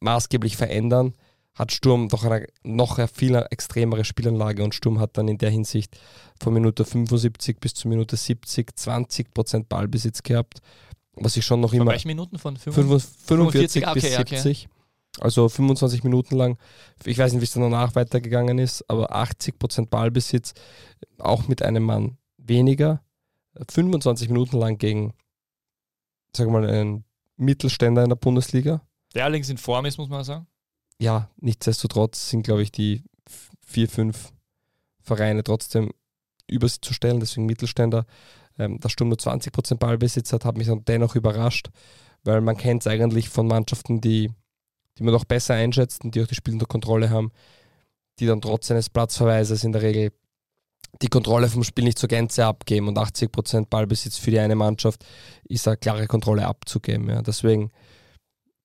[0.01, 1.15] maßgeblich verändern,
[1.55, 5.97] hat Sturm doch eine noch viel extremere Spielanlage und Sturm hat dann in der Hinsicht
[6.43, 10.61] von Minute 75 bis zur Minute 70 20 Prozent Ballbesitz gehabt,
[11.15, 11.97] was ich schon noch von immer.
[12.05, 14.67] Minuten von 45, 45 okay, bis 70.
[14.67, 14.75] Okay.
[15.21, 16.59] Also 25 Minuten lang.
[17.05, 20.55] Ich weiß nicht, wie es danach weitergegangen ist, aber 80 Prozent Ballbesitz,
[21.19, 23.01] auch mit einem Mann weniger.
[23.71, 25.15] 25 Minuten lang gegen,
[26.37, 27.05] sagen wir mal, einen
[27.37, 28.83] Mittelständler in der Bundesliga.
[29.15, 30.49] Der allerdings in Form ist, muss man sagen
[30.99, 33.03] ja, nichtsdestotrotz sind, glaube ich, die
[33.65, 34.33] vier, fünf
[35.01, 35.91] Vereine trotzdem
[36.49, 38.07] über sie zu stellen, deswegen Mittelständler.
[38.57, 41.71] Ähm, dass Sturm nur 20% Ballbesitz hat, hat mich dann dennoch überrascht,
[42.23, 44.31] weil man kennt es eigentlich von Mannschaften, die,
[44.99, 47.33] die man doch besser einschätzt und die auch die Spiele unter Kontrolle haben,
[48.19, 50.13] die dann trotz eines Platzverweises in der Regel
[51.03, 55.05] die Kontrolle vom Spiel nicht zur Gänze abgeben und 80% Ballbesitz für die eine Mannschaft
[55.45, 57.09] ist eine klare Kontrolle abzugeben.
[57.09, 57.23] Ja.
[57.23, 57.73] Deswegen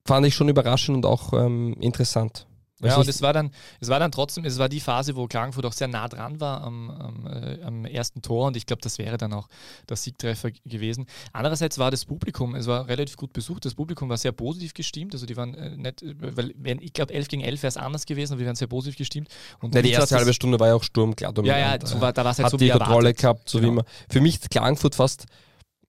[0.06, 2.46] fand ich schon überraschend und auch ähm, interessant.
[2.82, 5.66] Ja, und es war dann, es war dann trotzdem, es war die Phase, wo Klagenfurt
[5.66, 8.98] auch sehr nah dran war am, am, äh, am ersten Tor und ich glaube, das
[8.98, 9.48] wäre dann auch
[9.90, 11.06] der Siegtreffer gewesen.
[11.34, 15.14] Andererseits war das Publikum, es war relativ gut besucht, das Publikum war sehr positiv gestimmt,
[15.14, 18.06] also die waren äh, nicht, weil wenn, ich glaube, 11 gegen 11 wäre es anders
[18.06, 19.30] gewesen, aber die waren sehr positiv gestimmt.
[19.60, 22.14] Und ja, die erste halbe Stunde war ja auch Sturm, klar, Ja, ja, so war,
[22.14, 23.70] da war es halt Hat so die Kontrolle gehabt, so genau.
[23.70, 23.86] wie immer.
[24.10, 25.26] Für mich Klagenfurt fast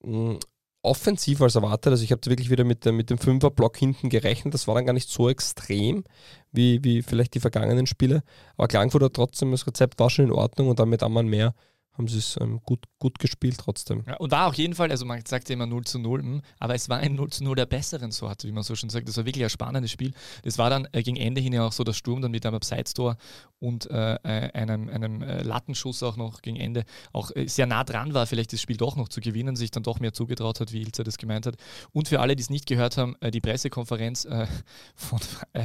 [0.02, 0.38] mh,
[0.82, 1.90] offensiv als erwartet.
[1.90, 4.54] Also ich habe wirklich wieder mit, mit dem Fünferblock hinten gerechnet.
[4.54, 6.04] Das war dann gar nicht so extrem
[6.52, 8.22] wie, wie vielleicht die vergangenen Spiele.
[8.56, 11.54] Aber Klagenfurt hat trotzdem, das Rezept war schon in Ordnung und damit einmal mehr
[11.92, 14.04] haben sie es ähm, gut, gut gespielt trotzdem.
[14.06, 16.42] Ja, und war auch jeden Fall, also man sagt ja immer 0 zu 0, hm,
[16.58, 19.08] aber es war ein 0 zu 0 der besseren Sorte, wie man so schon sagt.
[19.08, 20.12] Das war wirklich ein spannendes Spiel.
[20.42, 22.54] Das war dann äh, gegen Ende hin ja auch so der Sturm dann mit einem
[22.56, 23.16] Abseits-Tor
[23.58, 27.84] und äh, äh, einem, einem äh, Lattenschuss auch noch gegen Ende auch äh, sehr nah
[27.84, 30.72] dran war, vielleicht das Spiel doch noch zu gewinnen, sich dann doch mehr zugetraut hat,
[30.72, 31.56] wie Ilze das gemeint hat.
[31.92, 34.26] Und für alle, die es nicht gehört haben, äh, die Pressekonferenz
[34.94, 35.18] von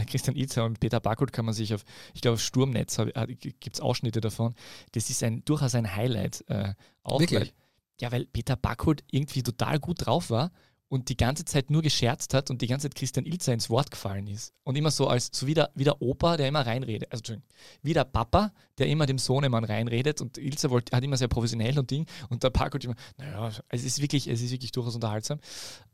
[0.09, 2.99] Christian Ilze und Peter Backholt kann man sich auf, ich glaube, auf Sturmnetz
[3.39, 4.55] gibt es Ausschnitte davon.
[4.93, 7.19] Das ist ein, durchaus ein Highlight Highlight äh, auch.
[7.19, 7.53] Wirklich?
[7.99, 10.51] Ja, weil Peter Backholt irgendwie total gut drauf war
[10.95, 13.91] und die ganze Zeit nur gescherzt hat und die ganze Zeit Christian Ilzer ins Wort
[13.91, 14.53] gefallen ist.
[14.63, 17.11] Und immer so als so wie der, wie der Opa, der immer reinredet.
[17.11, 17.35] Also
[17.83, 21.77] wie der Papa, der immer dem Sohnemann reinredet und Ilzer wollte, hat immer sehr professionell
[21.77, 25.39] und Ding und der Backholt immer, naja, es ist wirklich, es ist wirklich durchaus unterhaltsam.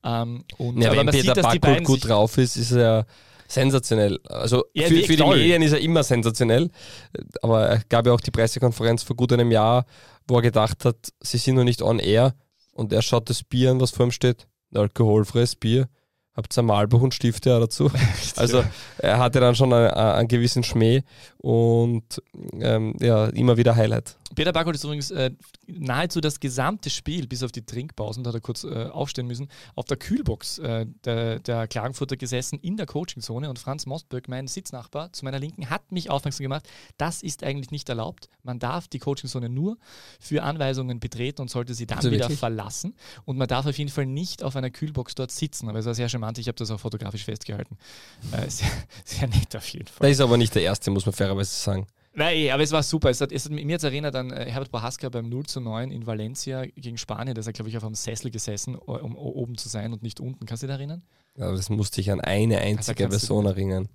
[0.03, 3.07] Ähm, und, ja, aber wenn Peter sieht, Backholt gut drauf ist, ist er
[3.47, 4.19] sensationell.
[4.25, 6.69] Also ja, für, für die Medien ist er immer sensationell.
[7.41, 9.85] Aber er gab ja auch die Pressekonferenz vor gut einem Jahr,
[10.27, 12.35] wo er gedacht hat, sie sind noch nicht on air.
[12.73, 14.47] Und er schaut das Bier an, was vor ihm steht.
[14.71, 15.87] Ein alkoholfreies Bier.
[16.33, 17.91] Habt ihr Malbuch und Stifte ja dazu?
[18.37, 18.63] also
[18.97, 21.03] er hatte dann schon einen, einen gewissen Schmäh
[21.37, 22.21] und
[22.59, 24.17] ähm, ja, immer wieder Highlight.
[24.35, 25.31] Peter Backholt ist übrigens äh,
[25.67, 29.49] nahezu das gesamte Spiel, bis auf die Trinkpausen, da hat er kurz äh, aufstehen müssen,
[29.75, 34.47] auf der Kühlbox äh, der, der, Klagenfurter gesessen in der Coachingzone und Franz Mostböck, mein
[34.47, 36.67] Sitznachbar zu meiner Linken, hat mich aufmerksam gemacht,
[36.97, 38.29] das ist eigentlich nicht erlaubt.
[38.43, 39.77] Man darf die Coachingzone nur
[40.19, 42.39] für Anweisungen betreten und sollte sie dann also wieder wirklich?
[42.39, 45.69] verlassen und man darf auf jeden Fall nicht auf einer Kühlbox dort sitzen.
[45.69, 47.77] Aber es war sehr charmant, ich habe das auch fotografisch festgehalten.
[48.31, 48.69] Äh, sehr,
[49.03, 50.07] sehr nett auf jeden Fall.
[50.07, 51.87] Das ist aber nicht der erste, muss man fairerweise sagen.
[52.13, 53.09] Nein, eh, aber es war super.
[53.09, 55.91] Es hat, es hat mir jetzt erinnert an äh, Herbert Prohaska beim 0 zu 9
[55.91, 57.35] in Valencia gegen Spanien.
[57.35, 60.19] Da ist er, glaube ich, auf einem Sessel gesessen, um oben zu sein und nicht
[60.19, 60.45] unten.
[60.45, 61.03] Kannst du dich erinnern?
[61.37, 63.89] Ja, das musste ich an eine einzige also Person erinnern.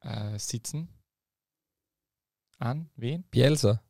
[0.00, 0.88] Äh, sitzen?
[2.58, 3.24] An wen?
[3.30, 3.82] Bielsa.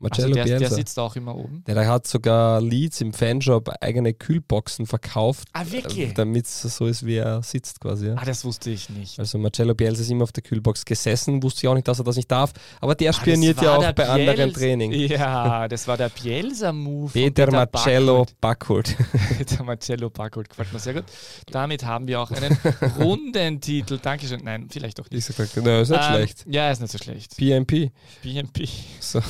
[0.00, 1.64] Marcello also der, der, sitzt auch immer oben.
[1.66, 5.48] Der, der hat sogar Leads im Fanshop eigene Kühlboxen verkauft.
[5.52, 6.10] Ah, wirklich?
[6.10, 8.08] Äh, Damit es so ist, wie er sitzt quasi.
[8.08, 8.14] Ja.
[8.16, 9.18] Ah, das wusste ich nicht.
[9.18, 12.04] Also Marcello Bielsa ist immer auf der Kühlbox gesessen, wusste ich auch nicht, dass er
[12.04, 12.52] das nicht darf.
[12.80, 14.92] Aber der ah, spioniert ja auch bei Biels anderen Training.
[14.92, 17.12] Ja, das war der Bielsa-Move.
[17.12, 18.96] Peter, Peter Marcello Backholt.
[19.36, 21.04] Peter Marcello Backholt, gefällt mir sehr gut.
[21.50, 22.56] Damit haben wir auch einen
[23.00, 23.98] runden Titel.
[24.00, 24.42] Dankeschön.
[24.44, 25.28] Nein, vielleicht doch nicht.
[25.28, 26.44] Ich sag, no, ist nicht ähm, schlecht.
[26.46, 27.36] Ja, ist nicht so schlecht.
[27.36, 27.90] BMP.
[28.22, 28.68] BMP.
[29.00, 29.20] So.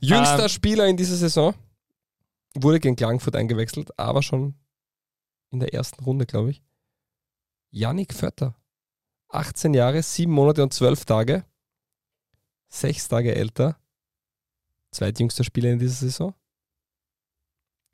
[0.00, 1.54] Jüngster ähm, Spieler in dieser Saison
[2.54, 4.54] wurde gegen Klagenfurt eingewechselt, aber schon
[5.50, 6.62] in der ersten Runde, glaube ich.
[7.70, 8.54] Yannick Vötter.
[9.28, 11.44] 18 Jahre, 7 Monate und 12 Tage.
[12.68, 13.78] Sechs Tage älter.
[14.92, 16.34] Zweitjüngster Spieler in dieser Saison.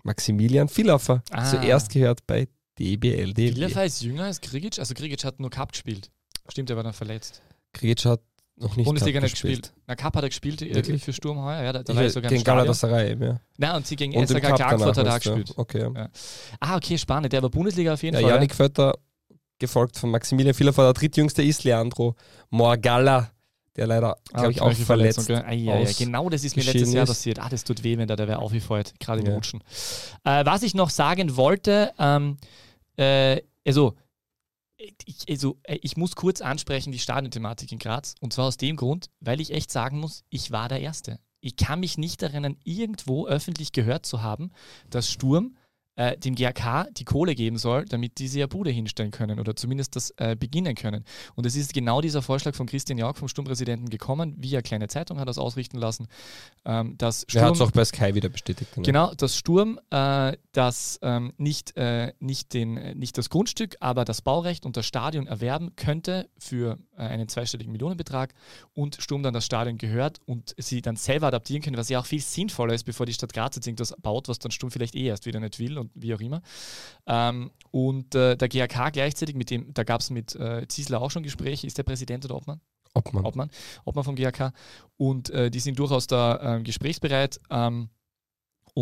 [0.02, 1.22] Maximilian Villaffer.
[1.30, 1.44] Ah.
[1.44, 3.32] Zuerst gehört bei DBL.
[3.34, 3.54] DBL.
[3.54, 4.78] Villaffer ist jünger als Krigic.
[4.78, 6.10] Also Krigic hat nur Cup gespielt.
[6.48, 7.42] Stimmt, er war dann verletzt.
[7.72, 8.22] Krigic hat
[8.60, 9.62] noch nicht Bundesliga nicht gespielt.
[9.62, 9.82] gespielt.
[9.86, 11.02] Na, Cup hat er gespielt äh, Wirklich?
[11.02, 11.62] für Sturm heuer.
[11.62, 13.40] Ja, da, da war ich sogar gegen Galatasaray eben, ja.
[13.56, 15.52] Nein, und sie gegen und SK Frankfurt hat er gespielt.
[15.56, 15.88] Okay.
[15.94, 16.08] Ja.
[16.60, 17.32] Ah, okay, spannend.
[17.32, 18.30] Der war Bundesliga auf jeden ja, Fall.
[18.30, 18.94] Janik Vötter,
[19.58, 20.84] gefolgt von Maximilian Vielerfer.
[20.84, 22.14] Der drittjüngste ist Leandro
[22.50, 23.30] Morgalla,
[23.76, 26.92] der leider, glaube ah, ich, auch verletzt ah, ja, ja, Genau das ist mir letztes
[26.92, 27.38] Jahr passiert.
[27.38, 29.34] Ah, das tut weh, wenn da der wer aufgefeuert, gerade im ja.
[29.34, 29.62] Rutschen.
[30.24, 32.36] Äh, was ich noch sagen wollte, ähm,
[32.96, 33.94] äh, also
[35.04, 38.14] ich, also, äh, ich muss kurz ansprechen die Stadionthematik in Graz.
[38.20, 41.18] Und zwar aus dem Grund, weil ich echt sagen muss, ich war der Erste.
[41.40, 44.50] Ich kann mich nicht erinnern, irgendwo öffentlich gehört zu haben,
[44.90, 45.56] dass Sturm
[46.00, 49.96] äh, dem GAK die Kohle geben soll, damit diese ja Bude hinstellen können oder zumindest
[49.96, 51.04] das äh, beginnen können.
[51.34, 54.88] Und es ist genau dieser Vorschlag von Christian Jauch, vom Sturmpräsidenten, gekommen, wie eine kleine
[54.88, 56.06] Zeitung hat das ausrichten lassen.
[56.64, 58.70] Ähm, dass Sturm, er hat es auch bei Sky wieder bestätigt.
[58.76, 64.06] Genau, genau dass Sturm äh, das ähm, nicht, äh, nicht, den, nicht das Grundstück, aber
[64.06, 68.32] das Baurecht und das Stadion erwerben könnte für äh, einen zweistelligen Millionenbetrag
[68.72, 72.06] und Sturm dann das Stadion gehört und sie dann selber adaptieren können, was ja auch
[72.06, 75.04] viel sinnvoller ist, bevor die Stadt Graz jetzt irgendwas baut, was dann Sturm vielleicht eh
[75.04, 76.42] erst wieder nicht will und wie auch immer.
[77.06, 81.10] Ähm, und äh, der GAK gleichzeitig, mit dem, da gab es mit äh, Ziesler auch
[81.10, 82.60] schon Gespräche, ist der Präsident oder Obmann?
[82.94, 83.24] Obmann.
[83.24, 83.50] Obmann,
[83.84, 84.52] Obmann vom GAK.
[84.96, 87.40] Und äh, die sind durchaus da äh, gesprächsbereit.
[87.50, 87.90] Ähm,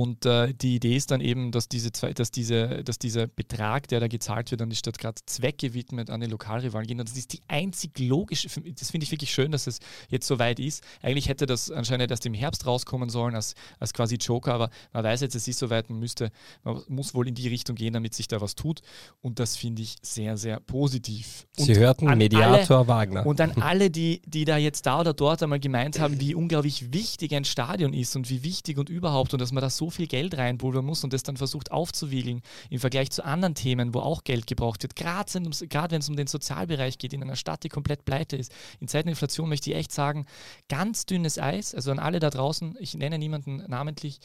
[0.00, 3.88] und äh, die Idee ist dann eben, dass, diese zwei, dass, diese, dass dieser Betrag,
[3.88, 7.00] der da gezahlt wird an die Stadt Graz, zweckgewidmet an den Lokalrivalen geht.
[7.00, 10.38] Und das ist die einzig logische, das finde ich wirklich schön, dass es jetzt so
[10.38, 10.84] weit ist.
[11.02, 15.02] Eigentlich hätte das anscheinend erst im Herbst rauskommen sollen als, als quasi Joker, aber man
[15.02, 16.30] weiß jetzt, es ist so weit, man, müsste,
[16.62, 18.82] man muss wohl in die Richtung gehen, damit sich da was tut.
[19.20, 21.48] Und das finde ich sehr, sehr positiv.
[21.58, 23.26] Und Sie hörten Mediator alle, Wagner.
[23.26, 26.92] Und an alle, die, die da jetzt da oder dort einmal gemeint haben, wie unglaublich
[26.92, 30.06] wichtig ein Stadion ist und wie wichtig und überhaupt und dass man das so viel
[30.06, 34.24] Geld reinpulvern muss und das dann versucht aufzuwiegeln im Vergleich zu anderen Themen, wo auch
[34.24, 34.96] Geld gebraucht wird.
[34.96, 38.52] Gerade wenn es um den Sozialbereich geht, in einer Stadt, die komplett pleite ist.
[38.80, 40.26] In Zeiten der Inflation möchte ich echt sagen,
[40.68, 44.20] ganz dünnes Eis, also an alle da draußen, ich nenne niemanden namentlich,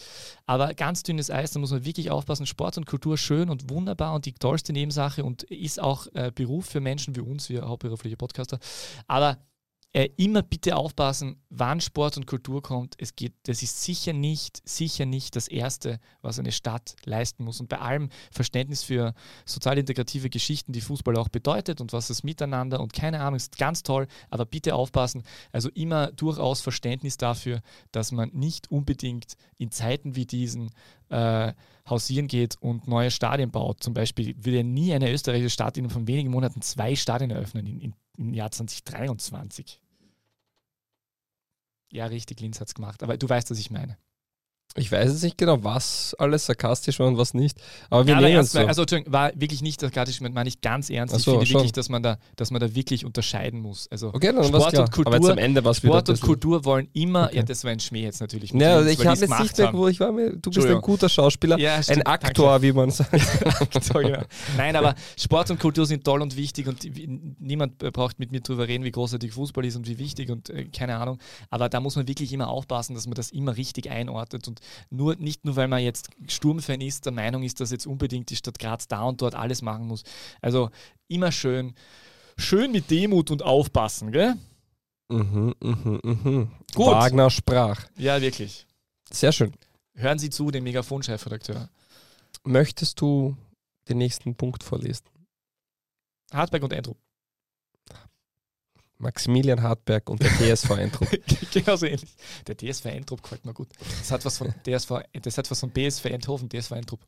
[0.45, 2.45] aber ganz dünnes Eis, da muss man wirklich aufpassen.
[2.45, 6.65] Sport und Kultur schön und wunderbar und die tollste Nebensache und ist auch äh, Beruf
[6.65, 8.59] für Menschen wie uns, wir hauptberufliche Podcaster.
[9.07, 9.37] Aber
[9.93, 12.95] äh, immer bitte aufpassen, wann Sport und Kultur kommt.
[12.97, 17.59] Es geht, das ist sicher nicht, sicher nicht das Erste, was eine Stadt leisten muss.
[17.59, 19.13] Und bei allem Verständnis für
[19.45, 23.59] sozial integrative Geschichten, die Fußball auch bedeutet und was das Miteinander und keine Ahnung, ist
[23.59, 25.21] ganz toll, aber bitte aufpassen.
[25.51, 30.71] Also immer durchaus Verständnis dafür, dass man nicht unbedingt in Zeiten wie diesen
[31.09, 31.53] äh,
[31.87, 33.83] hausieren geht und neue Stadien baut.
[33.83, 37.79] Zum Beispiel würde nie eine österreichische Stadt in von wenigen Monaten zwei Stadien eröffnen in,
[37.79, 39.82] in, im Jahr 2023.
[41.93, 43.03] Ja, richtig, Linz hat es gemacht.
[43.03, 43.97] Aber du weißt, was ich meine.
[44.75, 47.59] Ich weiß jetzt nicht genau, was alles sarkastisch war und was nicht.
[47.91, 48.59] Aber wir ja, nehmen es so.
[48.59, 51.15] Also Entschuldigung, war wirklich nicht sarkastisch, meine ich ganz ernst.
[51.15, 51.55] ich finde schon.
[51.55, 53.87] wirklich, dass man, da, dass man da wirklich unterscheiden muss.
[53.91, 57.37] Also okay, Sport und Kultur, Aber am Ende Sport und Kultur wollen immer, okay.
[57.37, 58.51] ja, das war ein Schmäh jetzt natürlich.
[58.51, 61.59] Ja, also ich habe jetzt nicht mehr, wo ich war, du bist ein guter Schauspieler,
[61.59, 63.13] ja, ein Aktor, wie man sagt.
[63.45, 64.23] Aktor, genau.
[64.57, 66.87] Nein, aber Sport und Kultur sind toll und wichtig und
[67.39, 70.65] niemand braucht mit mir darüber reden, wie großartig Fußball ist und wie wichtig und äh,
[70.65, 71.19] keine Ahnung.
[71.51, 75.15] Aber da muss man wirklich immer aufpassen, dass man das immer richtig einordnet und nur,
[75.15, 78.59] nicht nur, weil man jetzt Sturmfan ist, der Meinung ist, dass jetzt unbedingt die Stadt
[78.59, 80.03] Graz da und dort alles machen muss.
[80.41, 80.69] Also
[81.07, 81.73] immer schön,
[82.37, 84.35] schön mit Demut und aufpassen, gell?
[85.09, 86.51] Mhm, mhm, mhm.
[86.73, 86.87] Gut.
[86.87, 87.85] Wagner sprach.
[87.97, 88.65] Ja, wirklich.
[89.11, 89.53] Sehr schön.
[89.95, 91.69] Hören Sie zu, dem Megafon-Chefredakteur.
[92.43, 93.37] Möchtest du
[93.87, 95.05] den nächsten Punkt vorlesen?
[96.31, 96.97] Hartberg und Eindruck.
[98.97, 101.09] Maximilian Hartberg und der TSV Eindruck.
[101.51, 102.15] genau so ähnlich.
[102.47, 103.69] Der TSV Eindruck gefällt mir gut.
[103.99, 104.91] Das hat was von DSV,
[105.21, 106.99] das hat was von BSV Eindhoven, TSV Eindruck.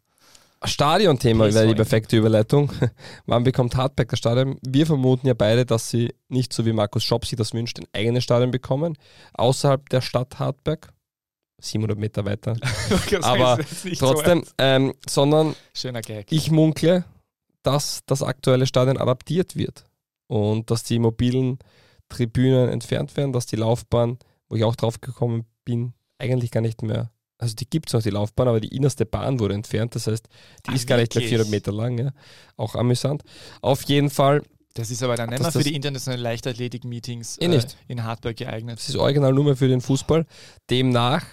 [0.64, 2.72] Stadionthema wäre die perfekte Überleitung.
[3.26, 4.58] Wann bekommt Hartberg das Stadion?
[4.66, 7.88] Wir vermuten ja beide, dass sie nicht so wie Markus Schopp sich das wünscht, ein
[7.94, 8.98] eigenes Stadion bekommen,
[9.34, 10.90] außerhalb der Stadt Hartberg.
[11.60, 12.58] 700 Meter weiter.
[13.22, 13.60] Aber
[13.98, 15.56] trotzdem, so ähm, sondern
[16.30, 17.06] ich munkle,
[17.64, 19.86] dass das aktuelle Stadion adaptiert wird
[20.28, 21.60] und dass die mobilen
[22.10, 24.18] Tribünen entfernt werden, dass die Laufbahn,
[24.50, 28.02] wo ich auch drauf gekommen bin, eigentlich gar nicht mehr, also die gibt es noch,
[28.02, 30.28] die Laufbahn, aber die innerste Bahn wurde entfernt, das heißt,
[30.66, 32.12] die Ach, ist gar nicht mehr 400 Meter lang, ja.
[32.56, 33.24] auch amüsant.
[33.62, 34.42] Auf jeden Fall
[34.76, 38.78] das ist aber dann nicht mehr für die internationalen Leichtathletik-Meetings eh äh, in Hartberg geeignet.
[38.78, 40.26] Das ist original nur mehr für den Fußball.
[40.70, 41.26] Demnach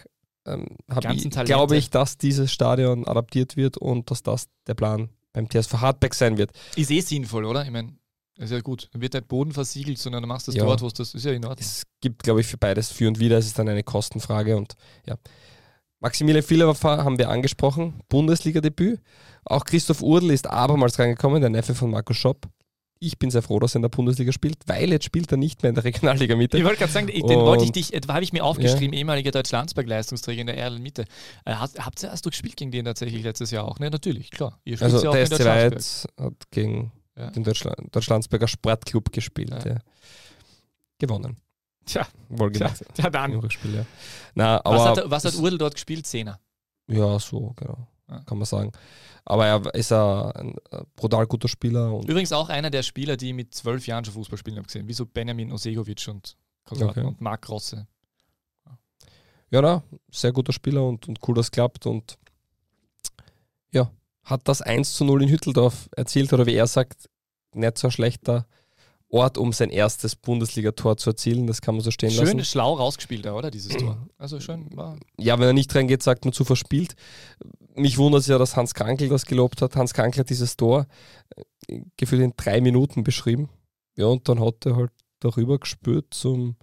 [0.46, 0.66] ähm,
[1.12, 5.74] ich, glaube ich, dass dieses Stadion adaptiert wird und dass das der Plan beim TSV
[5.74, 6.52] Hartberg sein wird.
[6.76, 7.64] Ist eh sinnvoll, oder?
[7.64, 7.96] Ich meine,
[8.38, 8.88] ist ja gut.
[8.92, 10.64] Dann wird der Boden versiegelt, sondern du machst das ja.
[10.64, 11.58] dort, wo es das ist ja in Ordnung.
[11.60, 13.38] Es gibt, glaube ich, für beides für und wieder.
[13.38, 14.74] Es ist dann eine Kostenfrage und
[15.06, 15.16] ja.
[16.00, 19.00] Maximilian Villawafer haben wir angesprochen, Bundesliga-Debüt.
[19.44, 22.48] Auch Christoph Urdl ist abermals reingekommen, der Neffe von Marco Schopp.
[22.98, 25.62] ich bin sehr froh, dass er in der Bundesliga spielt, weil jetzt spielt er nicht
[25.62, 26.58] mehr in der Regionalliga Mitte.
[26.58, 29.00] Ich wollte gerade sagen, den wollte ich dich, habe ich mir aufgeschrieben, ja.
[29.00, 31.04] ehemaliger Deutschlandsberg-Leistungsträger in der RL Mitte.
[31.44, 33.78] Äh, hast, habt ihr, hast du gespielt gegen den tatsächlich letztes Jahr auch?
[33.78, 34.58] Ne, natürlich, klar.
[34.80, 35.26] also ja der
[35.80, 37.30] SC hat gegen ja.
[37.30, 39.64] den Deutschland, Deutschlandsberger Sportclub gespielt.
[39.64, 39.78] Ja.
[40.98, 41.36] Gewonnen.
[41.84, 42.84] Tja, wohlgemerkt.
[42.94, 43.34] Tja, dann.
[43.34, 43.86] Rückspiel, ja.
[44.34, 46.06] Na, aber was hat, was hat Urdel dort gespielt?
[46.06, 46.38] Zehner.
[46.88, 47.88] Ja, so, genau.
[48.26, 48.72] Kann man sagen.
[49.24, 50.54] Aber er ist ein,
[50.96, 52.00] brutal guter Spieler.
[52.06, 54.92] Übrigens auch einer der Spieler, die mit zwölf Jahren schon Fußball spielen habe gesehen, wie
[54.92, 56.36] so Benjamin Osegovic und,
[56.70, 57.02] okay.
[57.02, 57.86] und Marc Rosse.
[59.50, 61.86] Ja, na, sehr guter Spieler und, und cool, dass es klappt.
[61.86, 62.21] Und ja,
[64.24, 67.08] hat das 1 zu 0 in Hütteldorf erzielt oder wie er sagt,
[67.54, 68.46] nicht so ein schlechter
[69.08, 71.46] Ort, um sein erstes Bundesligator zu erzielen.
[71.46, 72.38] Das kann man so stehen schön lassen.
[72.38, 74.08] Schön schlau rausgespielt, oder dieses Tor?
[74.16, 74.98] Also schön war.
[75.18, 76.94] Ja, wenn er nicht reingeht, sagt man zu verspielt.
[77.74, 79.76] Mich wundert es ja, dass Hans Krankel das gelobt hat.
[79.76, 80.86] Hans Krankel hat dieses Tor
[81.68, 83.50] äh, gefühlt in drei Minuten beschrieben.
[83.96, 86.56] Ja, und dann hat er halt darüber gespürt zum,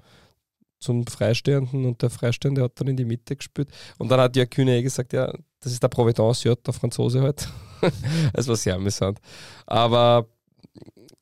[0.79, 3.69] zum Freistehenden und der Freistehende hat dann in die Mitte gespürt.
[3.97, 7.21] Und dann hat ja Kühne eh gesagt, ja, das ist der Providence, ja, der Franzose
[7.21, 7.49] halt.
[8.33, 9.19] das war sehr amüsant.
[9.65, 10.27] Aber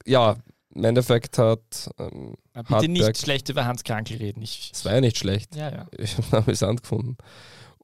[0.05, 0.37] ja,
[0.73, 1.89] im Endeffekt hat.
[1.97, 4.41] Ähm, bitte Hartberg, nicht schlecht über Hans Krankel reden.
[4.41, 5.55] Ich, das war ja nicht schlecht.
[5.55, 5.87] Ja, ja.
[5.97, 7.17] Ich habe es amüsant gefunden.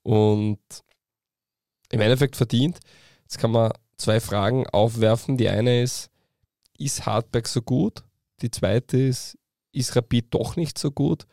[0.03, 0.59] Und
[1.89, 2.79] im Endeffekt verdient.
[3.23, 5.37] Jetzt kann man zwei Fragen aufwerfen.
[5.37, 6.09] Die eine ist,
[6.77, 8.03] ist Hartberg so gut?
[8.41, 9.37] Die zweite ist,
[9.71, 11.25] ist Rapid doch nicht so gut?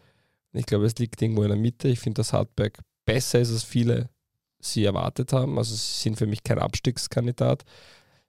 [0.52, 1.88] Ich glaube, es liegt irgendwo in der Mitte.
[1.88, 4.08] Ich finde, dass Hartberg besser ist, als viele
[4.60, 5.58] sie erwartet haben.
[5.58, 7.64] Also sie sind für mich kein Abstiegskandidat.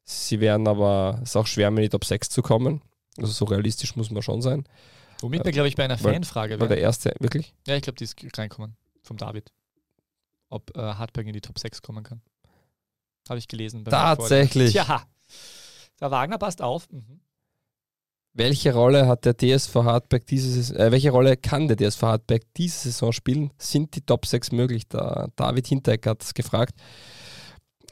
[0.04, 2.82] Sie werden aber, es ist auch schwer, in die Top 6 zu kommen.
[3.18, 4.66] Also so realistisch muss man schon sein.
[5.20, 6.62] Womit wir, glaube ich, bei einer Fanfrage wären.
[6.62, 7.54] War der erste, wirklich?
[7.68, 8.76] Ja, ich glaube, die ist reinkommen.
[9.04, 9.52] Vom David.
[10.50, 12.22] Ob äh, Hartberg in die Top 6 kommen kann.
[13.30, 13.86] Habe ich gelesen.
[13.86, 14.74] Tatsächlich.
[14.74, 15.04] Ja.
[16.00, 16.90] Der Wagner passt auf.
[16.92, 17.22] Mhm.
[18.34, 22.44] Welche Rolle hat der DSV Hartberg diese Saison, äh, welche Rolle kann der DSV Hartberg
[22.56, 23.52] diese Saison spielen?
[23.58, 24.88] Sind die Top 6 möglich?
[24.88, 26.76] Der David Hinteregger hat es gefragt.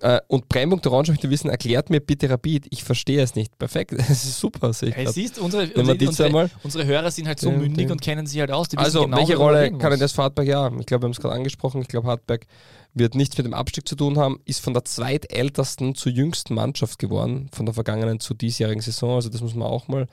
[0.01, 3.57] Äh, und Brennpunkt Orange möchte wissen, erklärt mir bitte Rapid, ich verstehe es nicht.
[3.57, 4.71] Perfekt, es ist super.
[4.73, 7.91] Sehe hey, siehst, unsere, unsere, unsere, unsere, Hörer sind halt so ja, mündig ja.
[7.91, 8.67] und kennen sie halt aus.
[8.75, 10.47] also, genau, welche Rolle kann das für Hartberg?
[10.47, 11.81] Ja, ich glaube, wir haben es gerade angesprochen.
[11.81, 12.45] Ich glaube, Hartberg
[12.93, 16.97] wird nichts mit dem Abstieg zu tun haben, ist von der zweitältesten zur jüngsten Mannschaft
[16.97, 19.15] geworden, von der vergangenen zu diesjährigen Saison.
[19.15, 20.07] Also, das muss man auch mal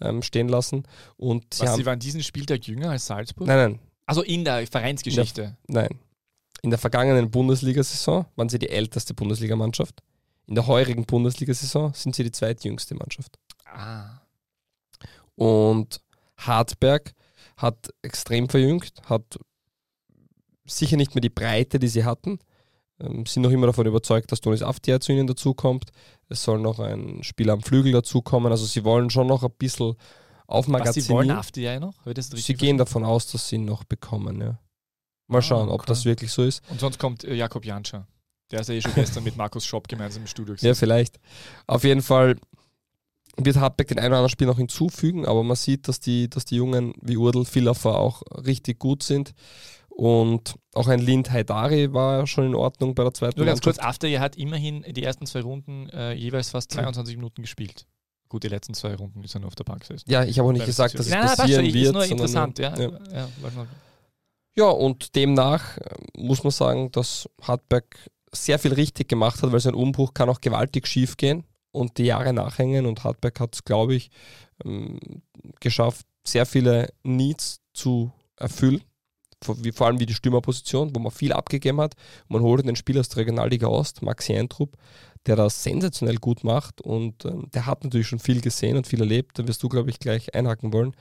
[0.00, 0.84] ähm, stehen lassen.
[1.16, 3.46] Und sie, Was, haben, sie waren diesen Spieltag jünger als Salzburg?
[3.46, 3.78] Nein, nein.
[4.06, 5.42] Also in der Vereinsgeschichte?
[5.42, 5.98] Ja, nein.
[6.62, 10.00] In der vergangenen Bundesliga-Saison waren sie die älteste Bundesligamannschaft.
[10.46, 13.38] In der heurigen Bundesliga-Saison sind sie die zweitjüngste Mannschaft.
[13.66, 14.20] Ah.
[15.34, 16.00] Und
[16.36, 17.12] Hartberg
[17.56, 19.38] hat extrem verjüngt, hat
[20.64, 22.38] sicher nicht mehr die Breite, die sie hatten.
[23.00, 25.90] Ähm, sind noch immer davon überzeugt, dass Donis Aftia zu ihnen dazukommt.
[26.28, 28.52] Es soll noch ein Spieler am Flügel dazukommen.
[28.52, 29.94] Also sie wollen schon noch ein bisschen
[30.46, 30.96] aufmagazinieren.
[30.96, 31.94] Was, sie wollen Aftia noch?
[32.44, 34.58] Sie gehen davon aus, dass sie ihn noch bekommen, ja.
[35.28, 35.82] Mal ah, schauen, ah, okay.
[35.82, 36.62] ob das wirklich so ist.
[36.70, 38.06] Und sonst kommt äh, Jakob Janscher.
[38.50, 40.66] Der ist ja eh schon gestern mit Markus Schopp gemeinsam im Studio gesessen.
[40.66, 41.18] Ja, vielleicht.
[41.66, 42.36] Auf jeden Fall
[43.36, 46.44] wird Hartberg den einen oder anderen Spiel noch hinzufügen, aber man sieht, dass die, dass
[46.44, 49.32] die Jungen wie Urdel, Villafer auch richtig gut sind.
[49.88, 53.80] Und auch ein Lind Haidari war schon in Ordnung bei der zweiten Nur ganz Mannschaft.
[53.80, 57.86] kurz, After hat immerhin die ersten zwei Runden äh, jeweils fast 22 Minuten gespielt.
[58.28, 60.10] Gut, die letzten zwei Runden ist er nur auf der Bank gesessen.
[60.10, 61.86] Ja, ich habe auch nicht gesagt, dass es nein, passieren nein, wird.
[61.86, 62.74] Ist nur interessant, ja.
[62.78, 62.90] ja.
[63.12, 63.28] ja
[64.56, 69.60] ja, und demnach äh, muss man sagen, dass Hartberg sehr viel richtig gemacht hat, weil
[69.60, 72.86] sein Umbruch kann auch gewaltig schief gehen und die Jahre nachhängen.
[72.86, 74.10] Und Hartberg hat es, glaube ich,
[74.64, 74.98] ähm,
[75.60, 78.82] geschafft, sehr viele Needs zu erfüllen.
[79.42, 81.94] Vor allem wie die Stürmerposition, wo man viel abgegeben hat.
[82.28, 84.76] man holte den Spieler aus der Regionalliga Ost, Maxi Eintrup,
[85.26, 89.00] der das sensationell gut macht und ähm, der hat natürlich schon viel gesehen und viel
[89.00, 89.38] erlebt.
[89.38, 90.94] Da wirst du, glaube ich, gleich einhaken wollen.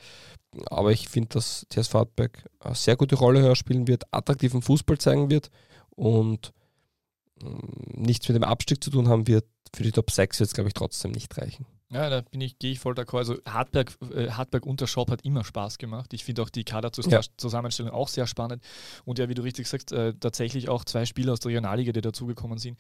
[0.70, 5.30] Aber ich finde, dass TSV Hartberg eine sehr gute Rolle spielen wird, attraktiven Fußball zeigen
[5.30, 5.50] wird
[5.92, 6.54] und
[7.42, 7.60] ähm,
[7.94, 9.46] nichts mit dem Abstieg zu tun haben wird.
[9.74, 11.66] Für die Top 6 wird es, glaube ich, trotzdem nicht reichen.
[11.94, 13.18] Ja, da bin ich, gehe ich voll d'accord.
[13.18, 16.14] Also Hartberg, äh, Hartberg unter Shop hat immer Spaß gemacht.
[16.14, 17.98] Ich finde auch die Kaderzusammenstellung ja.
[17.98, 18.64] auch sehr spannend.
[19.04, 22.00] Und ja, wie du richtig sagst, äh, tatsächlich auch zwei Spieler aus der Regionalliga, die
[22.00, 22.78] dazugekommen sind,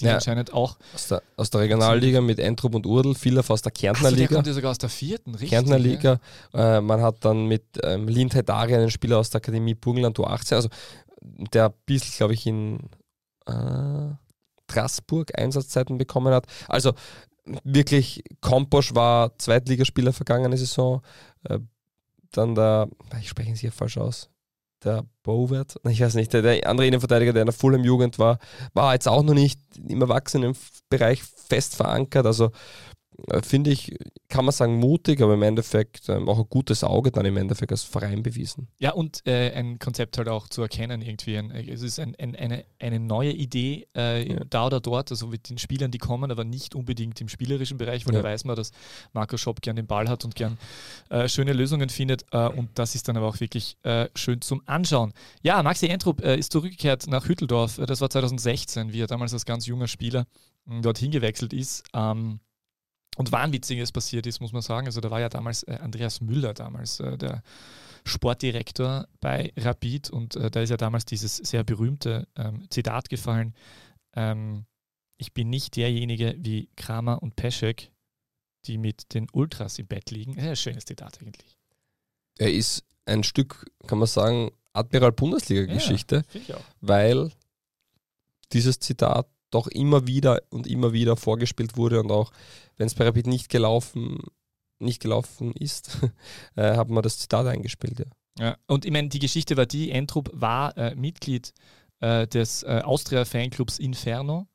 [0.00, 0.14] die ja.
[0.14, 0.78] anscheinend auch.
[0.94, 4.28] Aus der, aus der Regionalliga mit Entrup und Urdel, viele aus der Kärntner also, Liga.
[4.28, 5.50] Der kommt ja sogar aus der vierten, richtig.
[5.50, 6.20] Kärntner Liga.
[6.54, 6.78] Ja.
[6.78, 10.54] Äh, man hat dann mit ähm, Lindheit Dari einen Spieler aus der Akademie Burgenland U18,
[10.54, 10.68] also
[11.20, 12.78] der ein bisschen, glaube ich, in
[13.46, 14.14] äh,
[14.70, 16.46] Straßburg Einsatzzeiten bekommen hat.
[16.68, 16.92] Also
[17.64, 21.02] wirklich, Komposch war Zweitligaspieler vergangene Saison.
[21.44, 21.58] Äh,
[22.32, 22.88] dann der,
[23.20, 24.30] ich spreche ihn hier falsch aus,
[24.84, 28.38] der Bowert, ich weiß nicht, der, der, andere Innenverteidiger, der in der Fulham-Jugend war,
[28.74, 32.26] war jetzt auch noch nicht im Erwachsenenbereich fest verankert.
[32.26, 32.52] Also
[33.42, 33.96] finde ich,
[34.28, 37.70] kann man sagen, mutig, aber im Endeffekt ähm, auch ein gutes Auge dann im Endeffekt
[37.72, 38.68] als Verein bewiesen.
[38.78, 41.36] Ja, und äh, ein Konzept halt auch zu erkennen irgendwie.
[41.36, 44.40] Ein, es ist ein, ein, eine, eine neue Idee äh, ja.
[44.48, 48.06] da oder dort, also mit den Spielern, die kommen, aber nicht unbedingt im spielerischen Bereich,
[48.06, 48.22] weil ja.
[48.22, 48.72] da weiß man, dass
[49.12, 50.58] Marco Schopp gern den Ball hat und gern
[51.10, 54.62] äh, schöne Lösungen findet äh, und das ist dann aber auch wirklich äh, schön zum
[54.66, 55.12] Anschauen.
[55.42, 59.66] Ja, Maxi Entrup ist zurückgekehrt nach Hütteldorf, das war 2016, wie er damals als ganz
[59.66, 60.26] junger Spieler
[60.66, 61.84] dorthin gewechselt ist.
[61.92, 62.40] Ähm,
[63.16, 64.86] und Wahnwitziges passiert ist, muss man sagen.
[64.86, 67.42] Also da war ja damals äh, Andreas Müller, damals äh, der
[68.04, 73.54] Sportdirektor bei Rapid und äh, da ist ja damals dieses sehr berühmte ähm, Zitat gefallen.
[74.14, 74.64] Ähm,
[75.18, 77.92] ich bin nicht derjenige wie Kramer und Peschek,
[78.64, 80.38] die mit den Ultras im Bett liegen.
[80.38, 81.56] Ja, schönes Zitat eigentlich.
[82.38, 87.30] Er ist ein Stück, kann man sagen, Admiral Bundesliga-Geschichte, ja, weil
[88.52, 92.32] dieses Zitat doch immer wieder und immer wieder vorgespielt wurde und auch
[92.76, 94.18] wenn es bei Rapid nicht gelaufen,
[94.78, 95.98] nicht gelaufen ist,
[96.56, 98.00] äh, haben wir das Zitat eingespielt.
[98.00, 98.06] Ja.
[98.38, 101.52] ja und ich meine, die Geschichte war die, Entrup war äh, Mitglied
[102.00, 104.48] äh, des äh, Austria-Fanclubs Inferno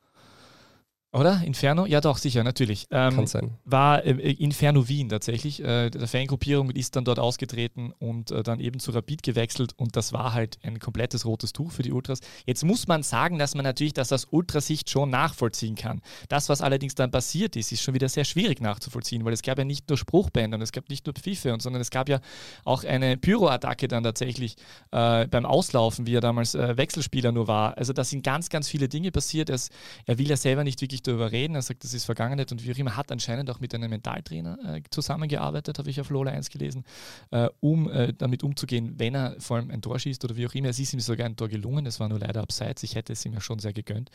[1.14, 1.41] oder?
[1.43, 1.86] Inferno?
[1.86, 2.88] Ja, doch, sicher, natürlich.
[2.91, 3.58] Ähm, Kann sein.
[3.64, 5.64] War äh, Inferno Wien tatsächlich.
[5.64, 9.95] Äh, der Fangruppierung ist dann dort ausgetreten und äh, dann eben zu Rapid gewechselt und
[9.95, 12.20] das war halt ein komplettes rotes Tuch für die Ultras.
[12.45, 16.01] Jetzt muss man sagen, dass man natürlich das aus Ultrasicht schon nachvollziehen kann.
[16.30, 19.58] Das, was allerdings dann passiert ist, ist schon wieder sehr schwierig nachzuvollziehen, weil es gab
[19.58, 22.20] ja nicht nur Spruchbänder und es gab nicht nur Pfiffe, und, sondern es gab ja
[22.64, 24.55] auch eine Pyro-Attacke dann tatsächlich
[24.91, 27.78] äh, beim Auslaufen, wie er damals äh, Wechselspieler nur war.
[27.78, 29.49] Also da sind ganz, ganz viele Dinge passiert.
[29.49, 29.70] Es,
[30.05, 31.56] er will ja selber nicht wirklich wirklich darüber reden.
[31.56, 34.58] Er sagt, das ist Vergangenheit und wie auch immer, hat anscheinend auch mit einem Mentaltrainer
[34.76, 36.84] äh, zusammengearbeitet, habe ich auf Lola 1 gelesen,
[37.32, 40.54] äh, um äh, damit umzugehen, wenn er vor allem ein Tor schießt oder wie auch
[40.54, 40.70] immer.
[40.70, 42.84] Es ist ihm sogar ein Tor gelungen, es war nur leider abseits.
[42.84, 44.10] Ich hätte es ihm ja schon sehr gegönnt.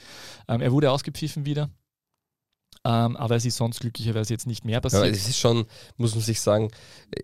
[0.49, 1.71] Ähm, er wurde ausgepfiffen wieder.
[2.85, 5.05] Ähm, aber es ist sonst glücklicherweise jetzt nicht mehr passiert.
[5.05, 5.67] Ja, es ist schon,
[5.99, 6.69] muss man sich sagen,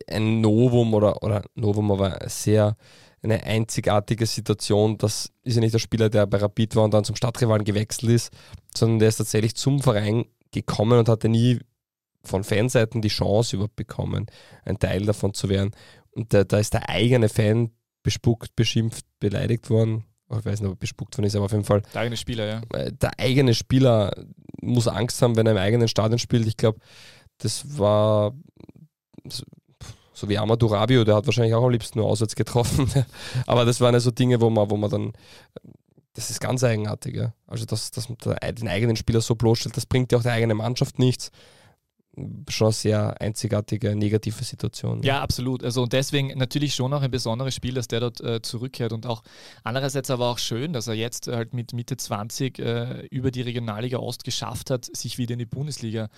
[0.07, 2.77] ein Novum oder, oder Novum, aber sehr
[3.23, 4.99] eine einzigartige Situation.
[4.99, 8.13] Das ist ja nicht der Spieler, der bei Rapid war und dann zum Stadtrivalen gewechselt
[8.13, 8.33] ist,
[8.77, 11.59] sondern der ist tatsächlich zum Verein gekommen und hatte nie
[12.23, 14.27] von Fanseiten die Chance überhaupt bekommen,
[14.65, 15.73] ein Teil davon zu werden.
[16.11, 17.71] Und da, da ist der eigene Fan
[18.03, 20.05] bespuckt, beschimpft, beleidigt worden.
[20.31, 21.83] Ich weiß nicht, ob er bespuckt worden ist, aber auf jeden Fall.
[21.95, 22.63] Der eigene Spieler, ja.
[22.79, 24.13] Äh, der eigene Spieler
[24.61, 26.47] muss Angst haben, wenn er im eigenen Stadion spielt.
[26.47, 26.79] Ich glaube,
[27.39, 28.35] das war
[30.19, 32.91] so wie Amadou Rabio, der hat wahrscheinlich auch am liebsten nur auswärts getroffen.
[33.47, 35.13] Aber das waren ja so Dinge, wo man, wo man dann,
[36.15, 37.15] das ist ganz eigenartig.
[37.15, 37.33] Ja.
[37.47, 38.19] Also, dass, dass man
[38.55, 41.31] den eigenen Spieler so bloßstellt, das bringt ja auch der eigenen Mannschaft nichts
[42.49, 45.03] schon sehr einzigartige negative Situation.
[45.03, 45.65] Ja, absolut.
[45.65, 49.07] Also und deswegen natürlich schon auch ein besonderes Spiel, dass der dort äh, zurückkehrt und
[49.07, 49.23] auch
[49.65, 53.99] andererseits aber auch schön, dass er jetzt halt mit Mitte 20 äh, über die Regionalliga
[53.99, 56.09] Ost geschafft hat, sich wieder in die Bundesliga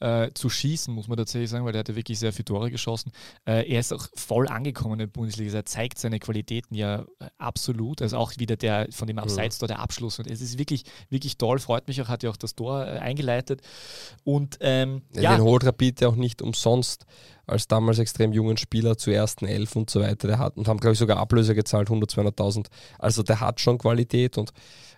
[0.00, 2.70] äh, zu schießen, muss man tatsächlich sagen, weil der hat ja wirklich sehr viele Tore
[2.70, 3.12] geschossen.
[3.44, 5.52] Äh, er ist auch voll angekommen in der Bundesliga.
[5.52, 8.02] Er zeigt seine Qualitäten ja äh, absolut.
[8.02, 9.66] Also auch wieder der von dem Abseits ja.
[9.66, 10.18] der Abschluss.
[10.18, 12.98] Und es ist wirklich, wirklich toll, freut mich auch, hat ja auch das Tor äh,
[12.98, 13.62] eingeleitet.
[14.24, 17.06] Und ähm, ja, ja holt Rapid ja auch nicht umsonst
[17.46, 20.26] als damals extrem jungen Spieler zu ersten Elf und so weiter.
[20.28, 22.66] Der hat, und haben, glaube ich, sogar Ablöse gezahlt, 100, 200.000.
[22.98, 24.52] Also der hat schon Qualität und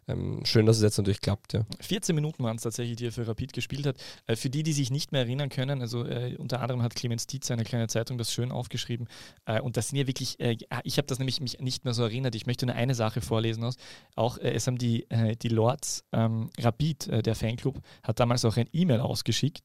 [0.08, 1.52] ähm, schön, dass es jetzt natürlich klappt.
[1.52, 1.66] Ja.
[1.80, 3.96] 14 Minuten waren es tatsächlich, die er für Rapid gespielt hat.
[4.26, 7.26] Äh, für die, die sich nicht mehr erinnern können, also äh, unter anderem hat Clemens
[7.26, 9.06] Dietz, eine kleine Zeitung, das schön aufgeschrieben.
[9.44, 11.92] Äh, und das sind ja wirklich, äh, ah, ich habe das nämlich mich nicht mehr
[11.92, 12.34] so erinnert.
[12.34, 13.76] Ich möchte nur eine Sache vorlesen aus.
[14.16, 18.56] Auch äh, es haben die, äh, die Lords ähm, Rapid, der Fanclub, hat damals auch
[18.56, 19.62] ein E-Mail ausgeschickt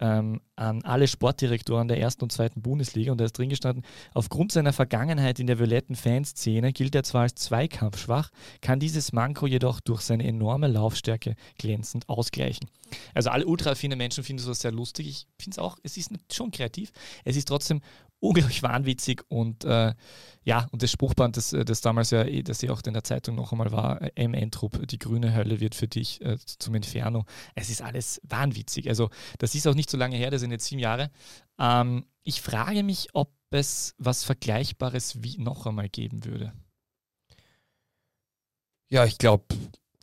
[0.00, 3.84] ähm, an alle Sportdirektoren der ersten und zweiten Bundesliga und da ist drin gestanden,
[4.14, 8.30] aufgrund seiner Vergangenheit in der violetten Fanszene gilt er zwar als zweikampfschwach,
[8.60, 12.68] kann dieses Manko jedoch durch seine enorme Laufstärke glänzend ausgleichen.
[13.14, 15.08] Also alle ultra-affine Menschen finden sowas sehr lustig.
[15.08, 16.92] Ich finde es auch, es ist schon kreativ.
[17.24, 17.80] Es ist trotzdem
[18.20, 19.94] unglaublich wahnwitzig und äh,
[20.44, 23.04] ja, und das Spruchband, das, äh, das damals ja, eh, das ja auch in der
[23.04, 24.34] Zeitung noch einmal war, äh, M.
[24.34, 27.24] Entrup, die grüne Hölle wird für dich äh, zum Inferno.
[27.54, 28.88] Es ist alles wahnwitzig.
[28.88, 31.10] Also das ist auch nicht so lange her, das sind jetzt sieben Jahre.
[31.58, 36.52] Ähm, ich frage mich, ob es was Vergleichbares wie noch einmal geben würde.
[38.90, 39.44] Ja, ich glaube,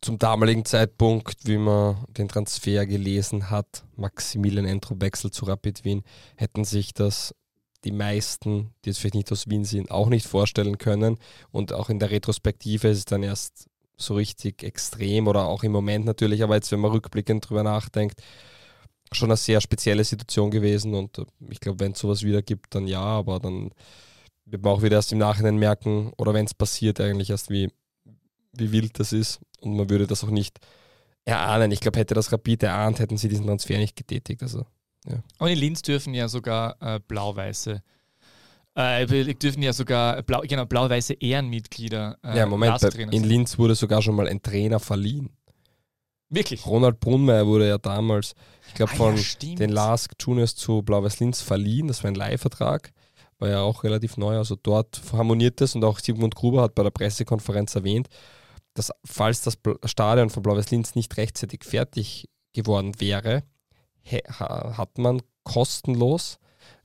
[0.02, 6.04] zum damaligen Zeitpunkt, wie man den Transfer gelesen hat, Maximilian Entrup Wechsel zu Rapid Wien,
[6.36, 7.34] hätten sich das
[7.84, 11.18] die meisten, die jetzt vielleicht nicht aus Wien sind, auch nicht vorstellen können.
[11.52, 13.68] Und auch in der Retrospektive ist es dann erst
[13.98, 18.22] so richtig extrem oder auch im Moment natürlich, aber jetzt, wenn man rückblickend drüber nachdenkt,
[19.12, 20.94] schon eine sehr spezielle Situation gewesen.
[20.94, 23.72] Und äh, ich glaube, wenn es sowas wieder gibt, dann ja, aber dann
[24.46, 27.72] wird man auch wieder erst im Nachhinein merken, oder wenn es passiert, eigentlich erst, wie,
[28.54, 29.40] wie wild das ist.
[29.62, 30.60] Und man würde das auch nicht
[31.26, 31.72] erahnen.
[31.72, 34.44] Ich glaube, hätte das Rapid erahnt, hätten sie diesen Transfer nicht getätigt.
[34.44, 34.66] Also
[35.08, 35.24] Ja.
[35.40, 37.82] Und in Linz dürfen ja sogar äh, blau-weiße
[38.76, 42.18] äh, dürfen ja sogar blau, genau, blau-weiße Ehrenmitglieder.
[42.24, 45.30] Äh, ja, Moment, in Linz wurde sogar schon mal ein Trainer verliehen.
[46.30, 46.66] Wirklich?
[46.66, 48.34] Ronald Brunmeier wurde ja damals,
[48.68, 51.88] ich glaube, ah, von ja, den Lask Juniors zu Blau-Weiß Linz verliehen.
[51.88, 52.92] Das war ein Leihvertrag.
[53.40, 54.38] War ja auch relativ neu.
[54.38, 58.08] Also dort harmoniert es und auch Sigmund Gruber hat bei der Pressekonferenz erwähnt,
[58.74, 63.44] dass falls das Stadion von Blau-Weiß Linz nicht rechtzeitig fertig geworden wäre,
[64.06, 66.40] hat man kostenlos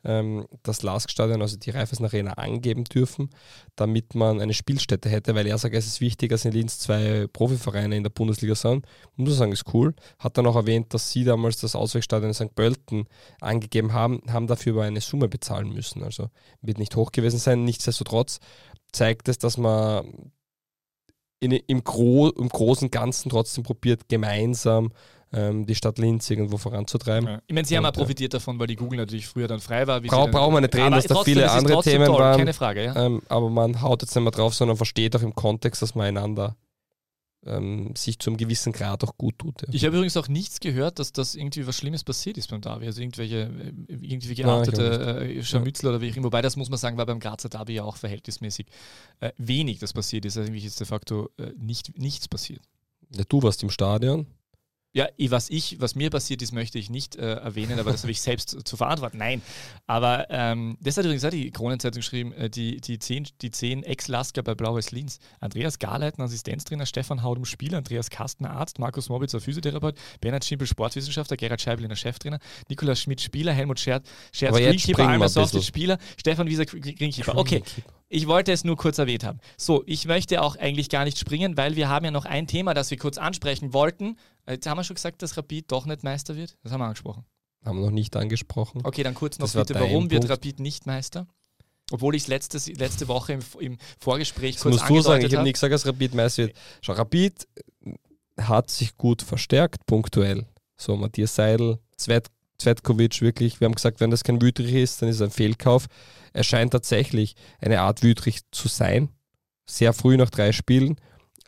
[0.04, 3.30] ähm, das LASK-Stadion, also die Raiffeisen Arena, angeben dürfen,
[3.76, 7.26] damit man eine Spielstätte hätte, weil er sagt, es ist wichtig, dass in Linz zwei
[7.32, 8.86] Profivereine in der Bundesliga sind.
[9.16, 9.94] Muss sagen, ist cool.
[10.18, 12.54] Hat dann auch erwähnt, dass sie damals das Ausweichstadion in St.
[12.54, 13.06] Pölten
[13.40, 16.02] angegeben haben, haben dafür aber eine Summe bezahlen müssen.
[16.02, 16.30] Also
[16.62, 17.64] wird nicht hoch gewesen sein.
[17.64, 18.40] Nichtsdestotrotz
[18.92, 20.32] zeigt es, dass man
[21.40, 24.92] in, im, Gro im großen Ganzen trotzdem probiert, gemeinsam
[25.33, 27.28] ähm, die Stadt Linz irgendwo voranzutreiben.
[27.28, 27.43] Ja.
[27.47, 30.01] Ich meine, sie haben auch profitiert davon, weil die Google natürlich früher dann frei war.
[30.01, 32.39] Brau, brauchen wir nicht reden, dass da viele andere Themen toll, waren.
[32.39, 33.07] Keine Frage, ja.
[33.07, 36.07] Ähm, aber man haut jetzt nicht mehr drauf, sondern versteht auch im Kontext, dass man
[36.07, 36.57] einander
[37.47, 39.62] ähm, sich zu einem gewissen Grad auch gut tut.
[39.62, 39.68] Ja.
[39.72, 42.87] Ich habe übrigens auch nichts gehört, dass das irgendwie was Schlimmes passiert ist beim Derby.
[42.87, 45.91] Also irgendwelche, äh, irgendwie geartete äh, Scharmützel ja.
[45.91, 46.26] oder wie auch immer.
[46.26, 48.66] Wobei das muss man sagen, war beim Grazer Derby ja auch verhältnismäßig
[49.20, 50.37] äh, wenig, das passiert ist.
[50.37, 52.62] Also irgendwie ist de facto äh, nicht, nichts passiert.
[53.14, 54.26] Ja, du warst im Stadion.
[54.93, 58.11] Ja, was ich, was mir passiert ist, möchte ich nicht äh, erwähnen, aber das habe
[58.11, 59.18] ich selbst zu verantworten.
[59.18, 59.41] Nein.
[59.86, 63.84] Aber ähm, das hat übrigens auch die Kronenzeitung geschrieben, äh, die, die zehn, die zehn
[63.84, 65.20] Ex-Lasker bei Blau-Weiß Linz.
[65.38, 71.36] Andreas Garleiten, Assistenztrainer, Stefan Haudum, Spieler, Andreas Kastner, Arzt, Markus Mobitzer, Physiotherapeut, Bernhard Schimpel, Sportwissenschaftler,
[71.36, 77.36] Gerhard Scheibeliner, Cheftrainer, Nikolaus Schmidt, Spieler, Helmut Scherz, Scherz, Greenkeeper, Almer Spieler, Stefan Wieser, Greenkeeper.
[77.36, 77.62] Okay,
[78.11, 79.38] ich wollte es nur kurz erwähnt haben.
[79.56, 82.74] So, ich möchte auch eigentlich gar nicht springen, weil wir haben ja noch ein Thema,
[82.74, 84.16] das wir kurz ansprechen wollten.
[84.48, 86.58] Jetzt haben wir schon gesagt, dass Rapid doch nicht Meister wird.
[86.64, 87.24] Das haben wir angesprochen.
[87.64, 88.80] Haben wir noch nicht angesprochen.
[88.84, 90.12] Okay, dann kurz noch das bitte, warum Punkt.
[90.12, 91.28] wird Rapid nicht Meister?
[91.92, 95.44] Obwohl ich es letzte, Woche im, im Vorgespräch das kurz musst du sagen, ich habe
[95.44, 96.56] nicht gesagt, dass Rapid Meister wird.
[96.82, 97.46] Schau, Rapid
[98.40, 100.46] hat sich gut verstärkt, punktuell.
[100.76, 102.28] So, Matthias Seidel, Zvet,
[102.61, 105.86] Zvetkovic, wirklich, wir haben gesagt, wenn das kein Wüterich ist, dann ist es ein Fehlkauf.
[106.32, 109.08] Er scheint tatsächlich eine Art Wüterich zu sein.
[109.68, 110.96] Sehr früh nach drei Spielen.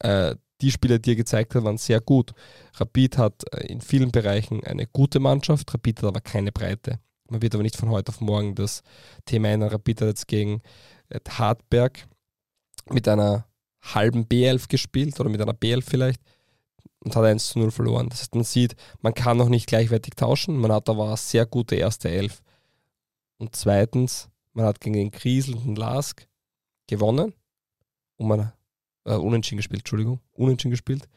[0.00, 2.32] Äh, die Spieler, die er gezeigt hat, waren sehr gut.
[2.74, 6.98] Rapid hat äh, in vielen Bereichen eine gute Mannschaft, Rapid hat aber keine Breite.
[7.28, 8.82] Man wird aber nicht von heute auf morgen das
[9.24, 9.70] Thema ändern.
[9.70, 10.62] Rapid hat jetzt gegen
[11.08, 12.06] äh, Hartberg
[12.90, 13.46] mit einer
[13.82, 16.20] halben B11 gespielt oder mit einer B11 vielleicht
[17.05, 18.09] und hat 1 zu 0 verloren.
[18.09, 20.57] Das heißt, man sieht, man kann noch nicht gleichwertig tauschen.
[20.57, 22.42] Man hat aber eine sehr gute erste Elf.
[23.38, 26.26] Und zweitens, man hat gegen den kriselnden Lask
[26.86, 27.34] gewonnen
[28.16, 28.53] und man
[29.05, 31.09] äh, unentschieden gespielt, Entschuldigung, unentschieden gespielt.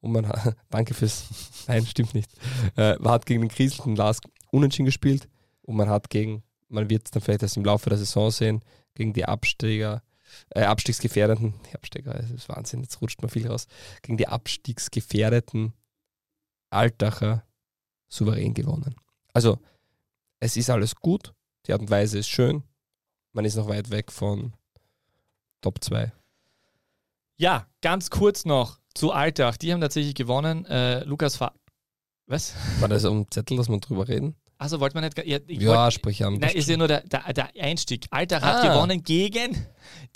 [0.00, 1.26] Und man hat, danke fürs,
[1.66, 2.30] nein, stimmt nicht.
[2.76, 5.28] Äh, man hat gegen den kriselnden Lask unentschieden gespielt
[5.62, 8.60] und man hat gegen, man wird es dann vielleicht erst im Laufe der Saison sehen,
[8.94, 10.02] gegen die Absteiger,
[10.50, 13.66] äh, abstiegsgefährdeten, die Absteiger, das ist Wahnsinn, jetzt rutscht mal viel raus,
[14.02, 15.72] gegen die abstiegsgefährdeten
[16.70, 17.44] Altacher
[18.08, 18.94] souverän gewonnen.
[19.32, 19.58] Also,
[20.40, 21.34] es ist alles gut,
[21.66, 22.62] die Art und Weise ist schön,
[23.32, 24.52] man ist noch weit weg von
[25.60, 26.12] Top 2.
[27.36, 29.56] Ja, ganz kurz noch zu Altach.
[29.56, 30.64] Die haben tatsächlich gewonnen.
[30.66, 31.52] Äh, Lukas Fa
[32.26, 32.54] Was?
[32.80, 34.36] War das um Zettel, dass wir drüber reden?
[34.64, 35.18] Also wollte man nicht.
[35.26, 36.38] Ja, ja wollt, sprich an.
[36.38, 38.06] Nein, ist ja nur der, der, der Einstieg.
[38.10, 38.46] Altach ah.
[38.46, 39.54] hat gewonnen gegen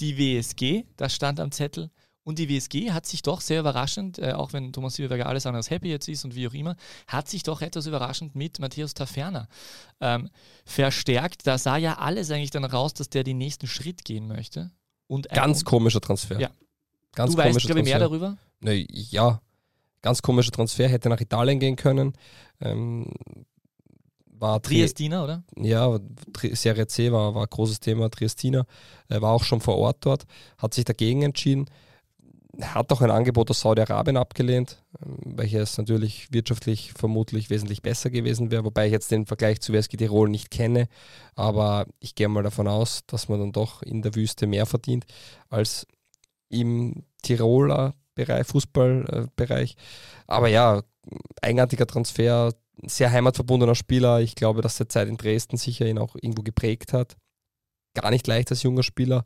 [0.00, 0.84] die WSG.
[0.96, 1.90] Das stand am Zettel.
[2.24, 5.58] Und die WSG hat sich doch sehr überraschend, äh, auch wenn Thomas Silberberger alles andere
[5.58, 6.76] als happy jetzt ist und wie auch immer,
[7.06, 9.48] hat sich doch etwas überraschend mit Matthias Taferner
[10.00, 10.30] ähm,
[10.64, 11.46] verstärkt.
[11.46, 14.70] Da sah ja alles eigentlich dann raus, dass der den nächsten Schritt gehen möchte.
[15.06, 16.40] Und Ganz komischer Transfer.
[16.40, 16.50] Ja,
[17.14, 18.38] Ganz du weißt, glaube ich, mehr darüber?
[18.60, 19.42] Ne, ja,
[20.00, 22.14] ganz komischer Transfer, hätte nach Italien gehen können.
[22.60, 23.12] Ähm,
[24.40, 25.42] war Triestina, oder?
[25.56, 25.98] Ja,
[26.52, 28.10] Serie C war, war ein großes Thema.
[28.10, 28.64] Triestina
[29.08, 30.24] äh, war auch schon vor Ort dort,
[30.58, 31.66] hat sich dagegen entschieden,
[32.60, 38.50] hat auch ein Angebot aus Saudi-Arabien abgelehnt, ähm, welches natürlich wirtschaftlich vermutlich wesentlich besser gewesen
[38.50, 40.88] wäre, wobei ich jetzt den Vergleich zu Wesky Tirol nicht kenne,
[41.34, 45.04] aber ich gehe mal davon aus, dass man dann doch in der Wüste mehr verdient
[45.48, 45.86] als
[46.48, 49.76] im Tiroler Bereich, Fußballbereich.
[50.26, 50.82] Aber ja,
[51.40, 52.52] eigenartiger Transfer,
[52.86, 54.20] sehr heimatverbundener Spieler.
[54.20, 57.16] Ich glaube, dass der Zeit in Dresden sicher ihn auch irgendwo geprägt hat.
[57.94, 59.24] Gar nicht leicht als junger Spieler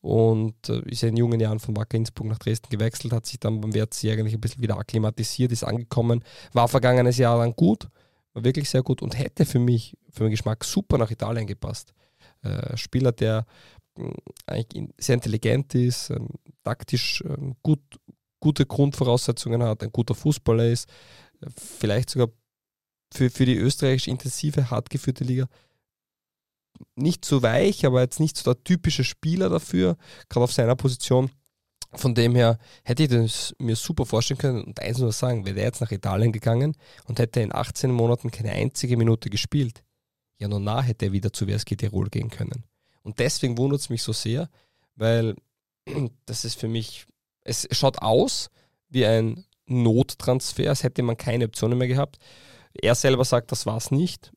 [0.00, 3.40] und äh, ist ja in jungen Jahren von Wacker Innsbruck nach Dresden gewechselt, hat sich
[3.40, 6.22] dann beim WRC eigentlich ein bisschen wieder akklimatisiert, ist angekommen,
[6.52, 7.88] war vergangenes Jahr dann gut,
[8.32, 11.92] war wirklich sehr gut und hätte für mich, für meinen Geschmack super nach Italien gepasst.
[12.42, 13.46] Äh, Spieler, der
[14.46, 16.28] eigentlich sehr intelligent ist, ähm,
[16.62, 17.80] taktisch ähm, gut,
[18.40, 20.88] gute Grundvoraussetzungen hat, ein guter Fußballer ist,
[21.56, 22.28] vielleicht sogar
[23.12, 25.48] für, für die österreichische intensive, hart geführte Liga
[26.94, 29.96] nicht so weich, aber jetzt nicht so der typische Spieler dafür,
[30.28, 31.30] gerade auf seiner Position.
[31.92, 35.54] Von dem her hätte ich das mir super vorstellen können und eins nur sagen, wäre
[35.54, 36.76] der jetzt nach Italien gegangen
[37.06, 39.82] und hätte in 18 Monaten keine einzige Minute gespielt,
[40.38, 42.64] ja nur nah hätte er wieder zu WSG Tirol gehen können.
[43.02, 44.50] Und deswegen wundert es mich so sehr,
[44.96, 45.36] weil
[46.26, 47.06] das ist für mich,
[47.44, 48.50] es schaut aus
[48.88, 52.18] wie ein Nottransfer, als hätte man keine Optionen mehr gehabt.
[52.80, 54.32] Er selber sagt, das war es nicht.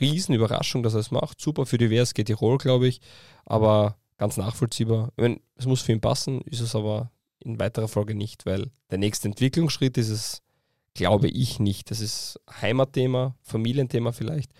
[0.00, 1.40] Riesenüberraschung, dass er es macht.
[1.40, 3.00] Super für die WSG Tirol, glaube ich.
[3.44, 5.12] Aber ganz nachvollziehbar.
[5.16, 7.10] Wenn, es muss für ihn passen, ist es aber
[7.40, 10.42] in weiterer Folge nicht, weil der nächste Entwicklungsschritt ist es,
[10.94, 11.90] glaube ich, nicht.
[11.90, 14.52] Das ist Heimatthema, Familienthema vielleicht.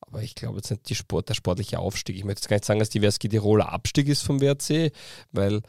[0.00, 2.16] Aber ich glaube jetzt nicht Sport, der sportliche Aufstieg.
[2.16, 4.92] Ich möchte jetzt gar nicht sagen, dass die WSG Tiroler Abstieg ist vom WRC,
[5.32, 5.62] weil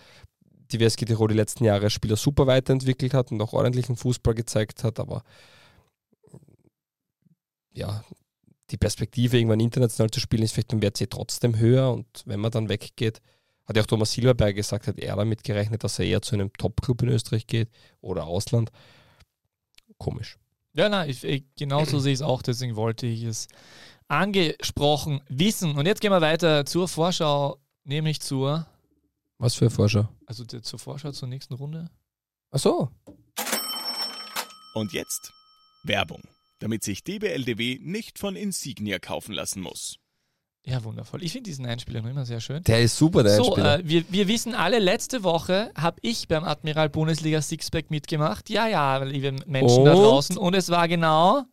[0.72, 4.84] die WSG Tirol die letzten Jahre Spieler super weiterentwickelt hat und auch ordentlichen Fußball gezeigt
[4.84, 5.24] hat, aber
[7.76, 8.04] ja,
[8.72, 11.92] die Perspektive, irgendwann international zu spielen, ist vielleicht beim WRC trotzdem höher.
[11.92, 13.22] Und wenn man dann weggeht,
[13.66, 16.52] hat ja auch Thomas Silberberg gesagt, hat er damit gerechnet, dass er eher zu einem
[16.54, 17.70] Top-Club in Österreich geht
[18.02, 18.72] oder Ausland.
[19.98, 20.38] Komisch.
[20.74, 23.48] Ja, nein, ich, ich, genauso sehe ich es auch, deswegen wollte ich es
[24.08, 25.76] angesprochen wissen.
[25.76, 28.68] Und jetzt gehen wir weiter zur Vorschau, nämlich zur.
[29.38, 30.10] Was für Vorschau?
[30.26, 31.90] Also zur Vorschau zur nächsten Runde.
[32.52, 32.90] Ach so.
[34.74, 35.32] Und jetzt
[35.84, 36.22] Werbung
[36.60, 39.97] damit sich DBLDW nicht von Insignia kaufen lassen muss.
[40.68, 41.24] Ja, wundervoll.
[41.24, 42.64] Ich finde diesen Einspieler noch immer sehr schön.
[42.64, 43.80] Der ist super, der so, Einspieler.
[43.80, 48.49] Äh, wir, wir wissen alle, letzte Woche habe ich beim Admiral Bundesliga Sixpack mitgemacht.
[48.49, 49.86] Ja, ja, liebe Menschen Und?
[49.86, 50.38] da draußen.
[50.38, 51.43] Und es war genau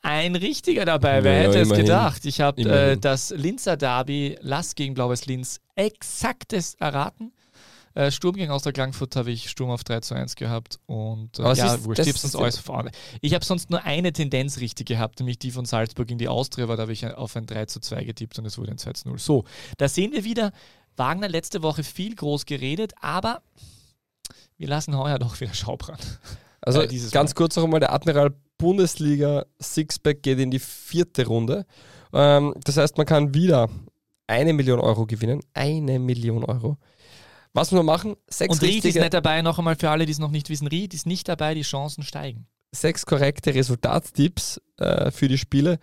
[0.00, 1.22] ein richtiger dabei.
[1.24, 2.24] Wer ja, hätte es gedacht?
[2.24, 7.32] Ich habe äh, das Linzer Derby Lass gegen Blaues Linz exaktes erraten.
[7.98, 11.52] Äh, Sturm gegen Austria Klangfurt habe ich Sturm auf 3 zu 1 gehabt und äh,
[11.54, 12.92] ja, wurscht, ich sonst alles vorne.
[13.22, 16.68] Ich habe sonst nur eine Tendenz richtig gehabt, nämlich die von Salzburg in die Austria,
[16.68, 18.92] war da habe ich auf ein 3 zu 2 getippt und es wurde ein 2
[18.92, 19.18] zu 0.
[19.18, 19.42] So,
[19.78, 20.52] da sehen wir wieder,
[20.96, 23.42] Wagner letzte Woche viel groß geredet, aber
[24.58, 26.20] wir lassen heuer doch wieder Schaubrand.
[26.60, 27.34] Also äh, ganz mal.
[27.34, 31.66] kurz noch einmal, der Admiral Bundesliga Sixpack geht in die vierte Runde.
[32.12, 33.68] Ähm, das heißt, man kann wieder
[34.28, 35.40] eine Million Euro gewinnen.
[35.52, 36.78] Eine Million Euro.
[37.52, 38.16] Was man machen?
[38.28, 40.66] Sechs Und Ried ist nicht dabei, noch einmal für alle, die es noch nicht wissen.
[40.66, 42.46] Ried ist nicht dabei, die Chancen steigen.
[42.72, 45.78] Sechs korrekte Resultattipps äh, für die Spiele.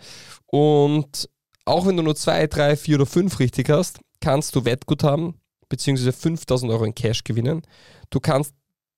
[0.46, 1.30] Und
[1.66, 5.36] auch wenn du nur zwei, drei, vier oder fünf richtig hast, kannst du Wettguthaben
[5.70, 6.12] bzw.
[6.12, 7.64] 5000 Euro in Cash gewinnen.
[8.12, 8.54] Du kannst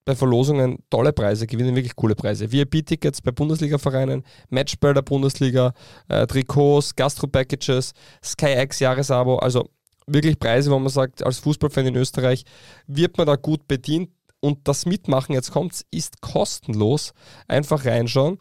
[0.08, 2.50] bei Verlosungen tolle Preise gewinnen, wirklich coole Preise.
[2.50, 5.74] VIP-Tickets bei Bundesliga-Vereinen, Matchball der Bundesliga,
[6.08, 7.92] äh, Trikots, Gastro-Packages,
[8.24, 9.38] SkyX Jahresabo.
[9.38, 9.70] Also
[10.08, 12.46] wirklich Preise, wo man sagt, als Fußballfan in Österreich
[12.88, 17.14] wird man da gut bedient und das Mitmachen, jetzt kommt ist kostenlos.
[17.48, 18.40] Einfach reinschauen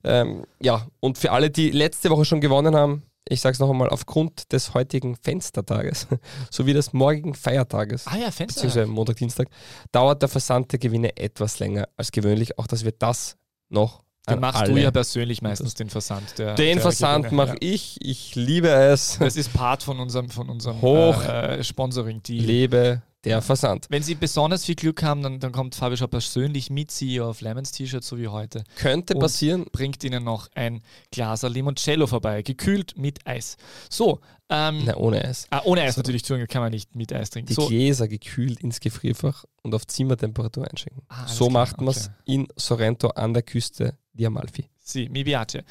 [0.03, 3.69] Ähm, ja, und für alle, die letzte Woche schon gewonnen haben, ich sage es noch
[3.69, 6.07] einmal, aufgrund des heutigen Fenstertages
[6.51, 9.47] sowie des morgigen Feiertages, ah ja, beziehungsweise Montag, Dienstag,
[9.91, 12.57] dauert der Versand der Gewinne etwas länger als gewöhnlich.
[12.59, 13.37] Auch dass wir das
[13.69, 16.37] noch den machst du ja persönlich meistens den Versand.
[16.37, 17.97] Der, den der Versand mache ich.
[17.99, 19.17] Ich liebe es.
[19.19, 22.45] Das ist Part von unserem, von unserem Hoch äh, Sponsoring-Deal.
[22.45, 23.87] Lebe der Versand.
[23.89, 27.41] Wenn Sie besonders viel Glück haben, dann, dann kommt Fabio schon persönlich mit Sie auf
[27.41, 28.63] Lemons T-Shirt, so wie heute.
[28.75, 29.65] Könnte passieren.
[29.71, 33.57] Bringt Ihnen noch ein Glas Limoncello vorbei, gekühlt mit Eis.
[33.89, 34.19] So.
[34.49, 35.47] Ähm, Na, ohne Eis.
[35.49, 36.01] Ah, ohne Eis so.
[36.01, 37.47] natürlich, Entschuldigung, kann man nicht mit Eis trinken.
[37.47, 37.67] Die so.
[37.67, 41.03] Gläser gekühlt ins Gefrierfach und auf Zimmertemperatur einschenken.
[41.07, 41.61] Ah, so klar.
[41.61, 42.15] macht man es okay.
[42.25, 44.69] in Sorrento an der Küste di Amalfi.
[44.85, 45.63] Sì, mi piace.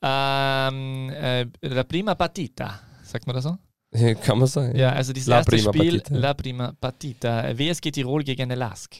[0.00, 3.58] Ähm, äh, la prima partita, sagt man das so?
[4.22, 4.76] Kann man sagen.
[4.76, 6.14] Ja, also dieses La erste Spiel, Partita.
[6.14, 7.56] La Prima Partita.
[7.56, 8.96] WSG Tirol gegen Lask.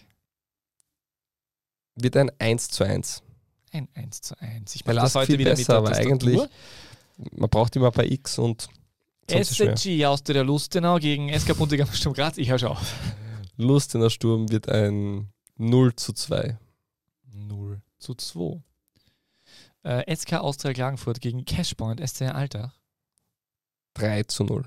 [1.95, 3.23] Wird ein 1 zu 1.
[3.73, 4.75] Ein 1 zu 1.
[4.75, 6.41] Ich mache das heute wieder besser, mit aber eigentlich,
[7.33, 8.69] man braucht immer ein paar X und
[9.29, 12.37] SCG aus der Lustenau gegen SK Buntigam Sturm Graz.
[12.37, 12.95] Ich höre schon auf.
[13.57, 16.59] Lustenau Sturm wird ein 0 zu 2.
[17.33, 18.61] 0 zu 2.
[19.83, 22.73] Äh, SK Austria Klagenfurt gegen Cashpoint SC Alltag.
[23.95, 24.65] 3 zu 0.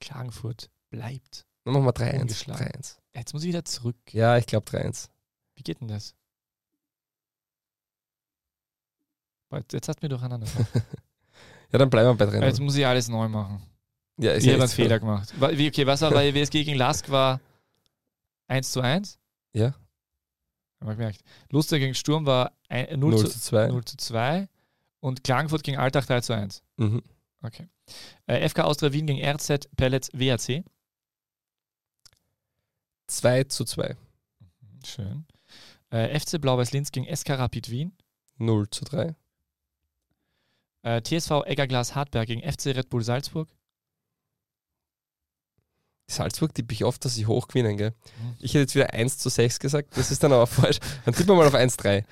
[0.00, 1.46] Klagenfurt bleibt.
[1.64, 2.96] Dann machen wir 3-1.
[3.14, 3.96] Jetzt muss ich wieder zurück.
[4.12, 5.08] Ja, ich glaube 3-1.
[5.54, 6.14] Wie geht denn das?
[9.72, 10.46] Jetzt hast du mir durcheinander.
[11.72, 13.62] ja, dann bleiben wir bei 3 Jetzt muss ich alles neu machen.
[14.16, 15.32] Ja, ich habe einen Fehler gemacht.
[15.40, 17.40] Okay, was war bei WSG gegen Lask war
[18.48, 19.18] 1 zu 1?
[19.54, 19.74] Ja.
[20.80, 21.20] Haben wir gemerkt.
[21.50, 23.68] Luster gegen Sturm war ein, 0, 0, zu 2.
[23.68, 24.48] 0 zu 2
[25.00, 26.62] und Klagenfurt gegen Alltag 3 zu 1.
[26.76, 27.02] Mhm.
[27.42, 27.68] Okay.
[28.26, 30.64] Äh, FK Austria Wien gegen RZ Pellets WAC.
[33.06, 33.96] 2 zu 2.
[34.40, 35.26] Mhm, schön.
[35.90, 37.92] Äh, FC Blau-Weiß-Linz gegen SK Rapid Wien.
[38.38, 39.14] 0 zu 3.
[40.82, 43.48] Äh, TSV Eggerglas Hartberg gegen FC Red Bull Salzburg.
[46.06, 47.90] Salzburg tippe ich oft, dass sie hochgewinnen, gell?
[47.90, 48.36] Mhm.
[48.40, 50.78] Ich hätte jetzt wieder 1 zu 6 gesagt, das ist dann aber falsch.
[51.04, 52.04] Dann tippen wir mal auf 1 zu 3.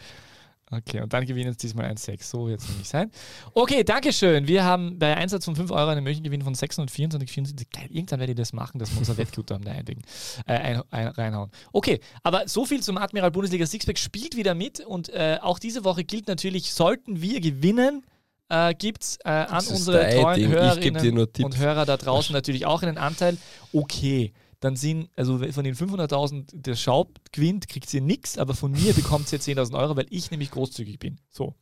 [0.70, 2.24] Okay, und dann gewinnen es diesmal 1,6.
[2.24, 3.11] So wird es nämlich sein.
[3.55, 4.47] Okay, Dankeschön.
[4.47, 7.70] Wir haben bei Einsatz von 5 Euro einen möglichen Gewinn von 624, 24.
[7.70, 10.03] Geil, irgendwann werde ich das machen, dass wir unser Wettguter am einlegen,
[10.47, 11.51] äh, ein, ein, reinhauen.
[11.73, 15.85] Okay, aber so viel zum Admiral Bundesliga Sixpack spielt wieder mit und äh, auch diese
[15.85, 18.05] Woche gilt natürlich, sollten wir gewinnen,
[18.51, 22.99] äh, gibt es äh, an unsere treuen Hörerinnen und Hörer da draußen natürlich auch einen
[22.99, 23.36] Anteil.
[23.73, 28.72] Okay, dann sind, also von den 500.000 der Schaub gewinnt, kriegt ihr nichts, aber von
[28.72, 31.20] mir bekommt ihr 10.000 Euro, weil ich nämlich großzügig bin.
[31.30, 31.55] So.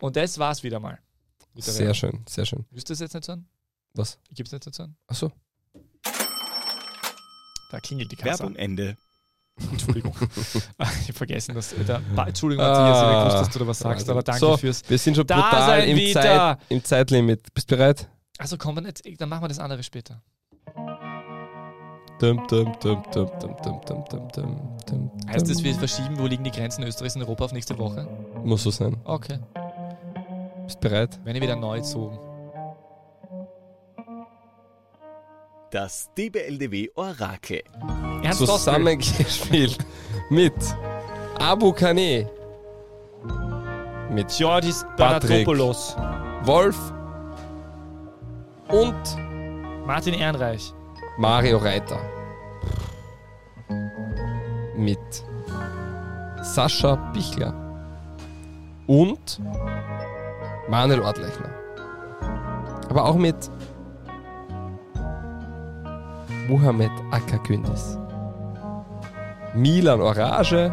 [0.00, 0.98] Und das war's wieder mal.
[1.56, 1.94] Sehr Werbung.
[1.94, 2.64] schön, sehr schön.
[2.70, 3.48] Willst du das jetzt nicht sagen?
[3.94, 4.18] Was?
[4.32, 4.96] Gibt es nicht zu sagen?
[5.06, 5.30] Achso.
[7.70, 8.40] Da klingelt die Kasse.
[8.40, 8.96] Werbung Ende.
[9.70, 10.14] Entschuldigung.
[10.78, 14.08] Ah, ich habe vergessen, dass da, Entschuldigung, Matthias, ich wusste, dass du da was sagst,
[14.08, 14.82] aber danke so, fürs.
[14.88, 17.54] Wir sind schon brutal im, Zeit, im Zeitlimit.
[17.54, 18.08] Bist du bereit?
[18.38, 20.22] Also komm, dann machen wir das andere später.
[25.28, 28.06] Heißt das, wir verschieben, wo liegen die Grenzen Österreichs und Europa auf nächste Woche?
[28.42, 28.96] Muss so sein.
[29.04, 29.38] Okay.
[30.64, 31.18] Bist bereit?
[31.24, 32.18] Wenn ich wieder neu zogen.
[35.70, 37.62] Das DBLDW Orakel.
[38.22, 39.78] Ernst Zusammengespielt
[40.30, 40.54] mit
[41.38, 42.30] Abu Kane.
[44.10, 45.96] Mit Jordis Banatopoulos.
[46.44, 46.76] Wolf
[48.68, 48.94] und
[49.86, 50.72] Martin Ehrenreich.
[51.18, 52.13] Mario Reiter.
[54.76, 54.98] Mit
[56.42, 57.54] Sascha Bichler.
[58.86, 59.40] Und
[60.68, 61.50] Manuel Ortlechner.
[62.90, 63.50] Aber auch mit
[66.48, 67.98] Mohamed Akakündis,
[69.54, 70.72] Milan Orage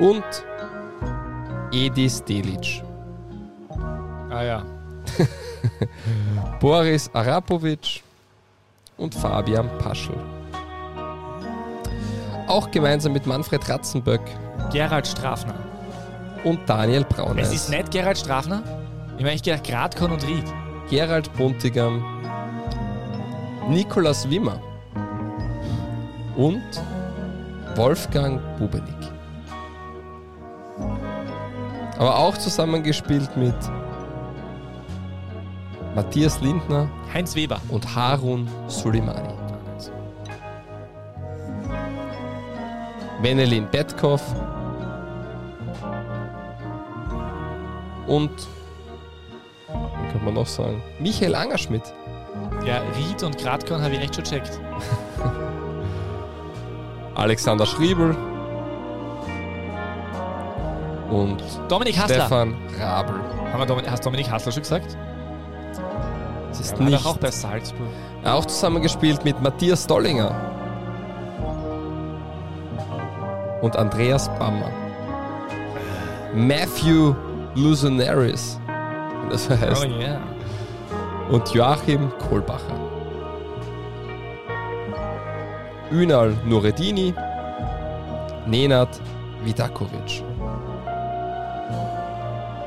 [0.00, 0.24] und
[1.70, 2.82] Edis Delic.
[4.30, 4.62] Ah ja.
[6.60, 8.02] Boris Arapovic
[8.96, 10.16] und Fabian Paschel.
[12.52, 14.20] Auch gemeinsam mit Manfred Ratzenböck.
[14.70, 15.54] Gerald Strafner.
[16.44, 17.40] Und Daniel Brauner.
[17.40, 18.62] Es ist nicht Gerald Strafner?
[19.16, 20.44] Ich meine, ich gedacht Gradkorn und Ried.
[20.90, 22.04] Gerald Buntigam
[23.70, 24.60] Nikolaus Wimmer
[26.36, 26.62] und
[27.74, 28.84] Wolfgang Bubenik.
[31.96, 33.54] Aber auch zusammengespielt mit
[35.94, 39.21] Matthias Lindner, Heinz Weber und Harun Suleimani.
[43.22, 44.22] Wenelin Betkoff
[48.08, 48.30] und,
[49.68, 51.82] wie kann man noch sagen, Michael Angerschmidt.
[52.66, 54.60] Ja, Ried und Gradkorn habe ich echt schon checkt.
[57.14, 58.16] Alexander Schriebel
[61.10, 62.22] und Dominik Hassler.
[62.22, 63.20] Stefan Rabel.
[63.52, 64.96] Haben wir Dominik, hast Dominik Hassler schon gesagt?
[66.48, 67.06] Das ist ja, nicht.
[67.06, 67.88] auch bei Salzburg.
[68.24, 70.51] Auch zusammengespielt mit Matthias Dollinger
[73.62, 74.70] und Andreas Bammer.
[76.34, 77.14] Matthew
[77.54, 78.60] Luzonaris,
[79.30, 79.86] das heißt.
[79.86, 80.20] Oh yeah
[81.32, 82.78] und Joachim Kohlbacher.
[85.90, 87.14] Ünal Nureddini,
[88.46, 89.00] Nenad
[89.42, 90.22] Vidakovic.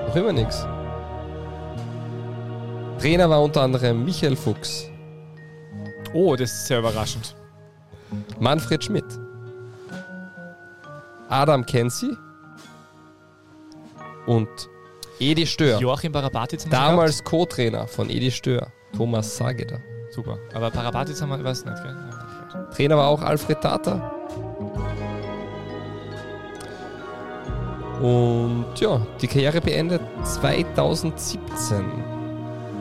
[0.07, 0.65] Noch immer nichts.
[2.99, 4.89] Trainer war unter anderem Michael Fuchs.
[6.13, 7.35] Oh, das ist sehr überraschend.
[8.39, 9.24] Manfred Schmidt.
[11.29, 12.15] Adam Kensi
[14.25, 14.49] und
[15.19, 15.79] Edi Stör.
[15.79, 16.67] Joachim Parabatitz.
[16.69, 18.67] Damals Co-Trainer von Edi Stör.
[18.95, 19.79] Thomas Sageder.
[20.11, 20.37] Super.
[20.53, 21.95] Aber Parabatitz haben wir, weiß nicht, gell?
[22.75, 24.11] Trainer war auch Alfred Tata.
[28.01, 31.85] Und ja, die Karriere beendet 2017.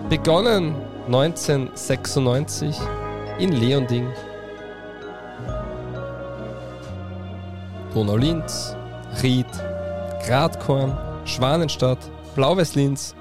[0.09, 0.75] Begonnen
[1.07, 2.77] 1996
[3.39, 4.09] in Leonding.
[7.95, 8.75] Donau-Linz,
[9.23, 9.47] Ried,
[10.27, 13.15] Gradkorn, Schwanenstadt, Blau-Weiß-Linz,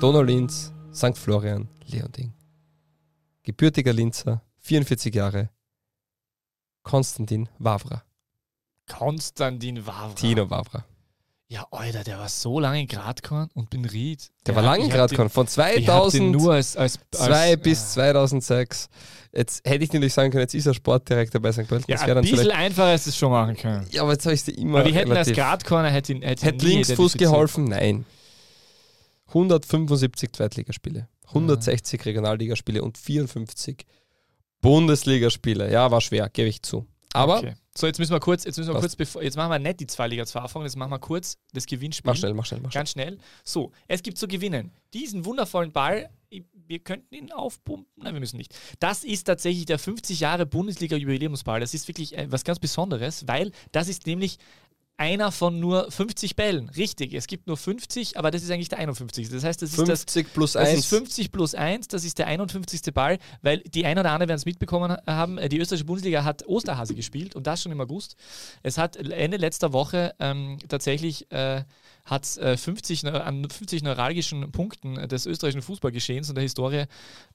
[0.00, 1.18] Donau-Linz, St.
[1.18, 2.32] Florian, Leonding.
[3.42, 5.50] Gebürtiger Linzer, 44 Jahre,
[6.84, 8.04] Konstantin Wawra.
[8.86, 10.14] Konstantin Wawra.
[10.14, 10.84] Tino Wawra.
[11.50, 14.30] Ja, Alter, der war so lange in Gradkorn und bin Ried.
[14.46, 18.88] Der war lange in Gradkorn, von 2002 nur als, als, als bis äh, 2006.
[19.32, 21.66] Jetzt hätte ich natürlich sagen können, jetzt ist er Sportdirektor bei St.
[21.66, 21.90] Pölten.
[21.90, 23.84] Ja, ein bisschen einfacher ist es schon machen können.
[23.90, 24.78] Ja, aber jetzt habe ich es dir immer.
[24.78, 27.64] Aber wir hätten als Gradkorner hätte ihn hätte Hätte Linksfuß geholfen?
[27.64, 28.06] Nein.
[29.26, 33.86] 175 Zweitligaspiele, 160 Regionalligaspiele und 54
[34.60, 35.68] Bundesligaspiele.
[35.72, 36.86] Ja, war schwer, gebe ich zu.
[37.12, 37.54] Aber okay.
[37.76, 39.86] So, jetzt müssen wir kurz, jetzt müssen wir kurz, bevor, jetzt machen wir nicht die
[39.86, 42.10] zwei Liga 2 Erfahrung, jetzt machen wir kurz das Gewinnspiel.
[42.10, 42.80] Mach schnell, mach schnell, mach schnell.
[42.80, 43.18] Ganz schnell.
[43.44, 46.10] So, es gibt zu gewinnen diesen wundervollen Ball.
[46.52, 47.86] Wir könnten ihn aufpumpen.
[47.96, 48.54] Nein, wir müssen nicht.
[48.78, 51.60] Das ist tatsächlich der 50 Jahre Bundesliga-Jubiläumsball.
[51.60, 54.38] Das ist wirklich äh, was ganz Besonderes, weil das ist nämlich
[55.00, 56.68] einer von nur 50 Bällen.
[56.68, 59.30] Richtig, es gibt nur 50, aber das ist eigentlich der 51.
[59.30, 60.78] Das heißt, das ist 50 das, plus das 1.
[60.78, 62.82] ist 50 plus 1, das ist der 51.
[62.92, 66.94] Ball, weil die ein oder andere werden es mitbekommen haben, die österreichische Bundesliga hat Osterhase
[66.94, 68.16] gespielt und das schon im August.
[68.62, 71.62] Es hat Ende letzter Woche ähm, tatsächlich äh,
[72.04, 76.84] hat äh, 50, an 50 neuralgischen Punkten des österreichischen Fußballgeschehens und der Historie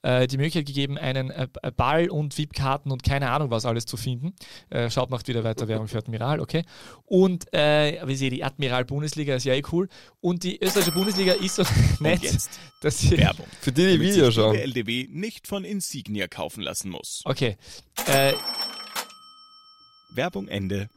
[0.02, 3.96] äh, die Möglichkeit gegeben, einen äh, Ball und VIP-Karten und keine Ahnung was alles zu
[3.96, 4.34] finden.
[4.70, 6.64] Äh, schaut, macht wieder weiter Werbung für Admiral, okay.
[7.04, 9.88] Und äh, wie sehe die Admiral-Bundesliga ist ja eh cool.
[10.20, 11.62] Und die österreichische Bundesliga ist so
[12.00, 12.22] nett,
[12.80, 13.46] dass sie Werbung.
[13.60, 14.54] Für die, die Video schauen.
[14.54, 17.22] Der LDW nicht von Insignia kaufen lassen muss.
[17.24, 17.56] Okay.
[18.06, 18.32] Äh,
[20.10, 20.88] Werbung Ende.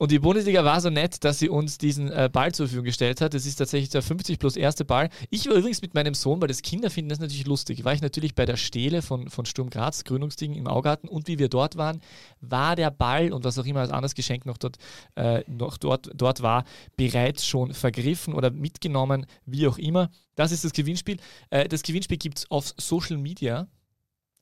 [0.00, 3.20] Und die Bundesliga war so nett, dass sie uns diesen äh, Ball zur Verfügung gestellt
[3.20, 3.34] hat.
[3.34, 5.10] Das ist tatsächlich der 50 plus erste Ball.
[5.28, 8.00] Ich war übrigens mit meinem Sohn, weil das Kinder finden das natürlich lustig, war ich
[8.00, 11.06] natürlich bei der Stele von, von Sturm Graz, Gründungsding im Augarten.
[11.06, 12.00] Und wie wir dort waren,
[12.40, 14.78] war der Ball und was auch immer als anderes Geschenk noch dort,
[15.16, 16.64] äh, noch dort, dort war,
[16.96, 20.08] bereits schon vergriffen oder mitgenommen, wie auch immer.
[20.34, 21.18] Das ist das Gewinnspiel.
[21.50, 23.68] Äh, das Gewinnspiel gibt es auf Social Media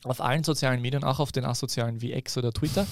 [0.05, 2.87] auf allen sozialen Medien, auch auf den asozialen wie X oder Twitter.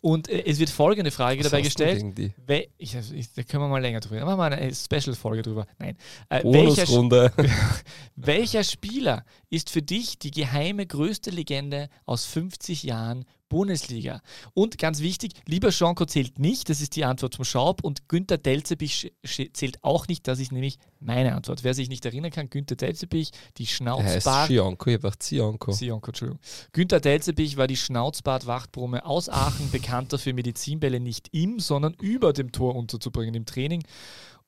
[0.00, 2.04] Und äh, es wird folgende Frage Was dabei gestellt.
[2.46, 4.20] We ich, ich, da können wir mal länger drüber.
[4.20, 5.66] Machen wir mal eine Special-Folge drüber.
[5.78, 5.96] Nein.
[6.28, 6.86] Äh, welcher,
[8.16, 14.22] welcher Spieler ist für dich die geheime größte Legende aus 50 Jahren Bundesliga.
[14.54, 18.38] Und ganz wichtig, lieber Schonko zählt nicht, das ist die Antwort vom Schaub und Günther
[18.38, 19.12] Delzebich
[19.52, 21.62] zählt auch nicht, das ist nämlich meine Antwort.
[21.62, 24.48] Wer sich nicht erinnern kann, Günther Delzebich, die Schnauzbart...
[24.48, 25.72] Schionko, ich habe Zionko.
[25.72, 26.40] Zionko, Entschuldigung.
[26.72, 32.52] Günther Delzebich war die Schnauzbart-Wachtbrumme aus Aachen, bekannt dafür, Medizinbälle nicht im, sondern über dem
[32.52, 33.82] Tor unterzubringen im Training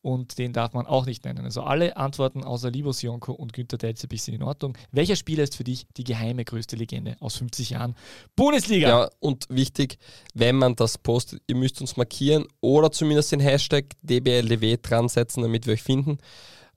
[0.05, 1.47] und den darf man auch nicht nennen.
[1.47, 4.77] Also alle Antworten außer Libos Jonko und Günter Delzebich sind in Ordnung.
[4.93, 7.95] Welcher Spieler ist für dich die geheime größte Legende aus 50 Jahren
[8.37, 8.89] Bundesliga?
[8.89, 9.99] Ja, und wichtig,
[10.35, 15.41] wenn man das postet, ihr müsst uns markieren oder zumindest den Hashtag DBLDW dran setzen,
[15.41, 16.19] damit wir euch finden.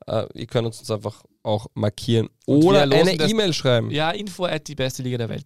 [0.09, 3.89] Uh, ihr könnt uns einfach auch markieren oder eine E-Mail schreiben.
[3.89, 5.45] Ja, info at die beste Liga der Welt.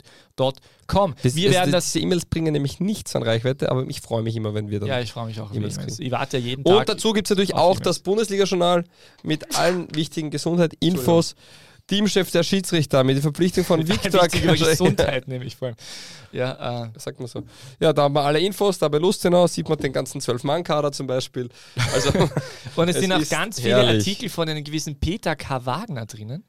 [0.88, 1.16] .com.
[1.22, 4.24] Das, wir das, werden das, diese E-Mails bringen nämlich nichts an Reichweite, aber ich freue
[4.24, 4.90] mich immer, wenn wir dann.
[4.90, 6.00] Ja, ich freue mich auch E-Mails.
[6.00, 6.76] E ich warte ja jeden Tag.
[6.76, 8.84] Und dazu gibt es natürlich auch das Bundesliga-Journal
[9.24, 11.36] mit allen wichtigen Gesundheit, Infos.
[11.92, 15.78] Teamchef der Schiedsrichter mit der Verpflichtung von Viktor Gesundheit nehme ich vor allem.
[16.32, 16.90] Ja, äh.
[16.98, 17.44] sagt man so.
[17.82, 21.08] Ja, da haben wir alle Infos, da bei Lustenau sieht man den ganzen Zwölf-Mann-Kader zum
[21.08, 21.50] Beispiel.
[21.94, 22.12] Also,
[22.78, 24.08] Und es, es sind auch ganz viele herrlich.
[24.08, 25.66] Artikel von einem gewissen Peter K.
[25.66, 26.46] Wagner drinnen,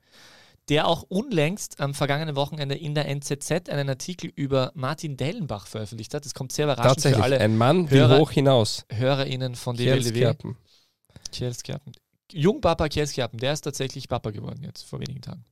[0.69, 6.15] der auch unlängst am vergangenen Wochenende in der NZZ einen Artikel über Martin Dellenbach veröffentlicht
[6.15, 6.25] hat.
[6.25, 8.85] Das kommt sehr überraschend Tatsächlich, für alle ein Mann Hörer, hoch hinaus.
[8.91, 10.35] HörerInnen von DWLW.
[11.33, 11.95] Kjelskerpen.
[12.33, 15.45] Jungpapa der ist tatsächlich Papa geworden jetzt vor wenigen Tagen.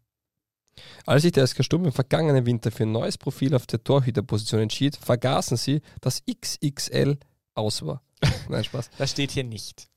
[1.07, 4.61] Als sich der SK Sturm im vergangenen Winter für ein neues Profil auf der Torhüterposition
[4.61, 7.19] entschied, vergaßen sie, dass XXL
[7.55, 8.03] aus war.
[8.49, 8.91] Nein, Spaß.
[8.99, 9.89] Das steht hier nicht.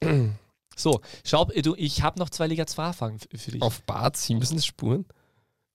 [0.75, 3.61] so, schau, du, ich habe noch zwei Liga 2 Fragen für dich.
[3.61, 3.83] Auf
[4.29, 5.05] müssen es spuren?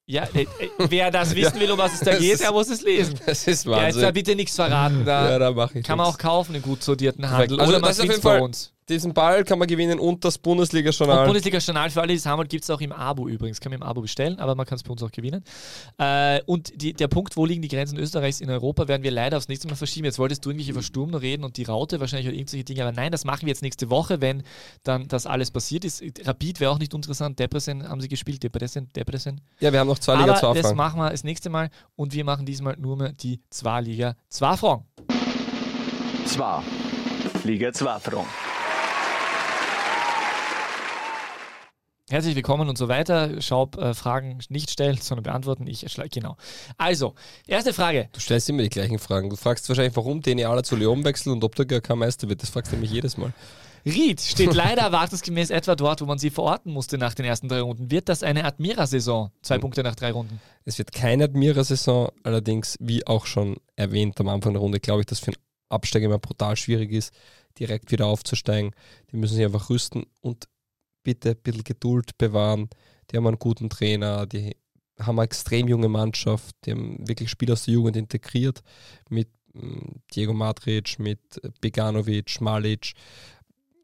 [0.06, 2.80] Ja, äh, äh, wer das wissen will, um was es da geht, der muss es
[2.80, 3.20] lesen.
[3.26, 3.80] Das ist Wahnsinn.
[3.80, 5.04] Ja, jetzt da bitte nichts verraten.
[5.04, 7.60] Da ja, da mache ich Kann man auch kaufen, einen gut sortierten Handel.
[7.60, 8.72] Also Oder man kriegt bei uns.
[8.88, 11.26] Diesen Ball kann man gewinnen und das Bundesliga-Journal.
[11.26, 13.60] Bundesliga-Journal für alle, die es haben wollen, gibt es auch im Abo übrigens.
[13.60, 15.44] Kann man im Abo bestellen, aber man kann es bei uns auch gewinnen.
[15.98, 19.36] Äh, und die, der Punkt, wo liegen die Grenzen Österreichs in Europa, werden wir leider
[19.36, 20.06] aufs nächste Mal verschieben.
[20.06, 22.82] Jetzt wolltest du irgendwelche über Sturm noch reden und die Raute wahrscheinlich oder irgendwelche Dinge,
[22.82, 24.42] aber nein, das machen wir jetzt nächste Woche, wenn
[24.84, 26.02] dann das alles passiert ist.
[26.24, 27.38] Rapid wäre auch nicht interessant.
[27.38, 28.42] Depresen haben sie gespielt.
[28.42, 29.40] Depresen, Depresen.
[29.60, 32.24] Ja, wir haben noch zwei Liga 2 Das machen wir das nächste Mal und wir
[32.24, 34.84] machen diesmal nur mehr die zwei Liga 2 Fragen.
[36.24, 36.62] Zwei
[37.44, 38.57] Liga 2 Fragen.
[42.10, 43.42] Herzlich willkommen und so weiter.
[43.42, 45.66] Schaub äh, Fragen nicht stellen, sondern beantworten.
[45.66, 46.36] Ich schlage genau.
[46.78, 47.14] Also,
[47.46, 48.08] erste Frage.
[48.12, 49.28] Du stellst immer die gleichen Fragen.
[49.28, 52.42] Du fragst wahrscheinlich, warum DNA zu Leon wechselt und ob der GRK Meister wird.
[52.42, 53.34] Das fragst du mich jedes Mal.
[53.84, 57.60] Ried steht leider erwartungsgemäß etwa dort, wo man sie verorten musste nach den ersten drei
[57.60, 57.90] Runden.
[57.90, 59.30] Wird das eine Admira-Saison?
[59.42, 59.60] Zwei hm.
[59.60, 60.40] Punkte nach drei Runden.
[60.64, 65.06] Es wird keine Admira-Saison, allerdings, wie auch schon erwähnt am Anfang der Runde, glaube ich,
[65.06, 67.12] dass für einen Absteiger immer brutal schwierig ist
[67.58, 68.72] direkt wieder aufzusteigen.
[69.10, 70.48] Die müssen sich einfach rüsten und
[71.08, 72.68] bitte ein bisschen Geduld bewahren.
[73.10, 74.54] Die haben einen guten Trainer, die
[74.98, 78.62] haben eine extrem junge Mannschaft, die haben wirklich Spieler aus der Jugend integriert
[79.08, 81.18] mit mm, Diego Matric, mit
[81.62, 82.92] Beganovic, Malic,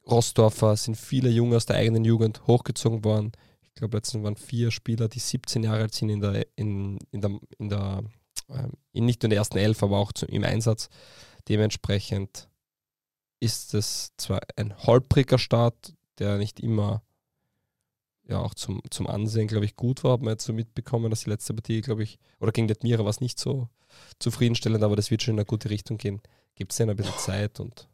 [0.06, 3.32] Rostorfer, sind viele Junge aus der eigenen Jugend hochgezogen worden.
[3.62, 7.22] Ich glaube, letztens waren vier Spieler, die 17 Jahre alt sind in der, in, in
[7.22, 8.04] der, in der
[8.50, 10.90] ähm, in nicht nur in der ersten Elf, aber auch im Einsatz.
[11.48, 12.50] Dementsprechend
[13.40, 17.02] ist es zwar ein holpriger Start, der nicht immer
[18.28, 20.12] ja auch zum, zum Ansehen, glaube ich, gut war.
[20.12, 23.10] Hat man jetzt so mitbekommen, dass die letzte Partie, glaube ich, oder gegen Detmira war
[23.10, 23.68] es nicht so
[24.18, 26.20] zufriedenstellend, aber das wird schon in eine gute Richtung gehen.
[26.54, 27.88] Gibt es ja ein bisschen Zeit und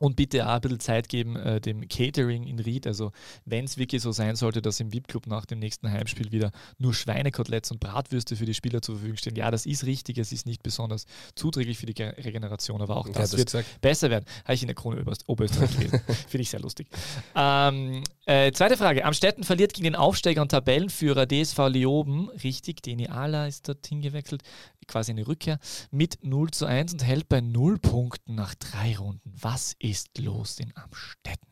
[0.00, 2.86] und bitte auch ein bisschen Zeit geben äh, dem Catering in Ried.
[2.86, 3.12] Also,
[3.44, 6.94] wenn es wirklich so sein sollte, dass im VIP-Club nach dem nächsten Heimspiel wieder nur
[6.94, 10.18] Schweinekoteletts und Bratwürste für die Spieler zur Verfügung stehen, ja, das ist richtig.
[10.18, 13.80] Es ist nicht besonders zuträglich für die Regeneration, aber auch das, ja, das wird gesagt.
[13.80, 14.24] besser werden.
[14.44, 16.00] Habe ich in der Krone Oberösterreich gelesen.
[16.28, 16.88] Finde ich sehr lustig.
[17.34, 19.04] Ähm, äh, zweite Frage.
[19.04, 22.28] Amstetten verliert gegen den Aufsteiger und Tabellenführer DSV Leoben.
[22.30, 24.42] Richtig, Deni Ala ist dorthin gewechselt.
[24.86, 25.58] Quasi eine Rückkehr
[25.90, 29.32] mit 0 zu 1 und hält bei 0 Punkten nach drei Runden.
[29.40, 31.48] Was ist ist los in Amstetten?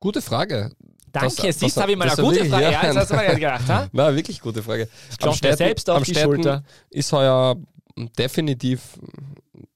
[0.00, 0.70] Gute Frage.
[1.10, 2.64] Danke, das, siehst, habe ich mal eine gute wirklich, Frage.
[2.70, 3.88] Ja, ja, das hast du mal gedacht, ha?
[3.92, 4.88] Na, wirklich gute Frage.
[5.10, 6.64] Ich glaube, selbst auf die Schulter.
[6.90, 7.56] Ist heuer
[8.18, 8.98] definitiv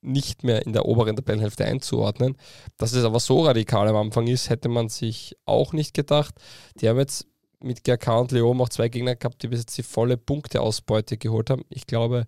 [0.01, 2.37] nicht mehr in der oberen Tabellenhälfte einzuordnen.
[2.77, 6.35] Dass es aber so radikal am Anfang ist, hätte man sich auch nicht gedacht.
[6.81, 7.27] Die haben jetzt
[7.61, 11.51] mit GRK und Leom auch zwei Gegner gehabt, die bis jetzt die volle Punkteausbeute geholt
[11.51, 11.65] haben.
[11.69, 12.27] Ich glaube,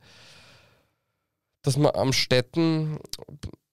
[1.62, 2.98] dass man am Städten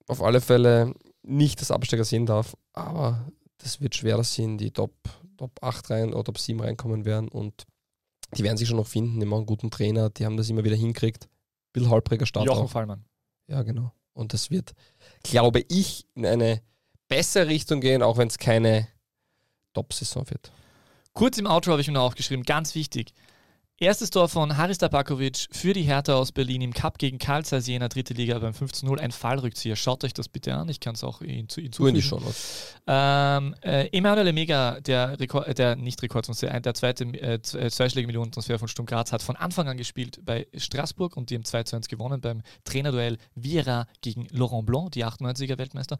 [0.07, 0.94] auf alle Fälle
[1.27, 4.93] nicht das Absteiger sehen darf, aber das wird schwer, dass sie in die Top,
[5.37, 7.65] Top 8 rein oder Top 7 reinkommen werden und
[8.35, 10.75] die werden sich schon noch finden, machen einen guten Trainer, die haben das immer wieder
[10.75, 11.29] hinkriegt.
[11.73, 12.45] Bill holpriger Start.
[12.45, 12.69] Jochen auch.
[12.69, 13.05] Fallmann.
[13.47, 13.93] Ja, genau.
[14.13, 14.73] Und das wird,
[15.23, 16.61] glaube ich, in eine
[17.07, 18.87] bessere Richtung gehen, auch wenn es keine
[19.73, 20.51] Top-Saison wird.
[21.13, 23.13] Kurz im Outro habe ich mir noch aufgeschrieben, ganz wichtig.
[23.79, 27.67] Erstes Tor von Haris Tabakovic für die Hertha aus Berlin im Cup gegen Karl Zeiss
[27.67, 28.97] Jena, dritte Liga beim 5-0.
[28.97, 29.75] Ein Fallrückzieher.
[29.75, 30.67] Schaut euch das bitte an.
[30.67, 31.93] Ich kann es auch in, zu, hinzufügen.
[31.93, 32.23] Die schon
[32.87, 38.07] ähm, äh, Emanuel Emega, der, Rekord, äh, der nicht Rekordtransfer, der zweite äh, äh, zweistellige
[38.07, 41.59] Millionen-Transfer von Sturm Graz, hat von Anfang an gespielt bei Straßburg und die haben 2
[41.71, 45.99] 1 gewonnen beim Trainerduell Viera gegen Laurent Blanc, die 98er Weltmeister.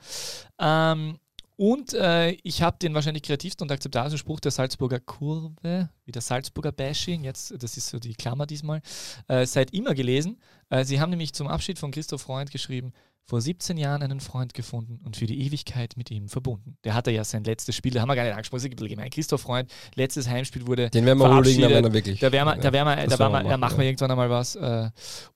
[0.58, 1.20] Ähm,
[1.58, 6.22] und äh, ich habe den wahrscheinlich kreativsten und akzeptabelsten Spruch der Salzburger Kurve, wie der
[6.22, 8.82] Salzburger Bashing, jetzt, das ist so die Klammer diesmal,
[9.28, 10.40] äh, seit immer gelesen.
[10.70, 12.94] Äh, sie haben nämlich zum Abschied von Christoph Freund geschrieben,
[13.28, 16.78] vor 17 Jahren einen Freund gefunden und für die Ewigkeit mit ihm verbunden.
[16.86, 19.10] Der hatte ja sein letztes Spiel, da haben wir gar nicht angesprochen, gemein.
[19.10, 21.70] Christoph Freund, letztes Heimspiel wurde Den werden wir verabschiedet.
[21.70, 22.20] Holen, da wirklich.
[22.22, 24.56] Da, werden wir, da, werden wir, da, werden wir, da machen wir irgendwann einmal was.
[24.56, 24.90] Äh.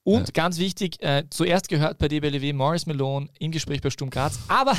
[0.04, 0.32] Und ja.
[0.32, 4.74] ganz wichtig, äh, zuerst gehört bei DBLW Morris Malone im Gespräch bei Sturm Graz, aber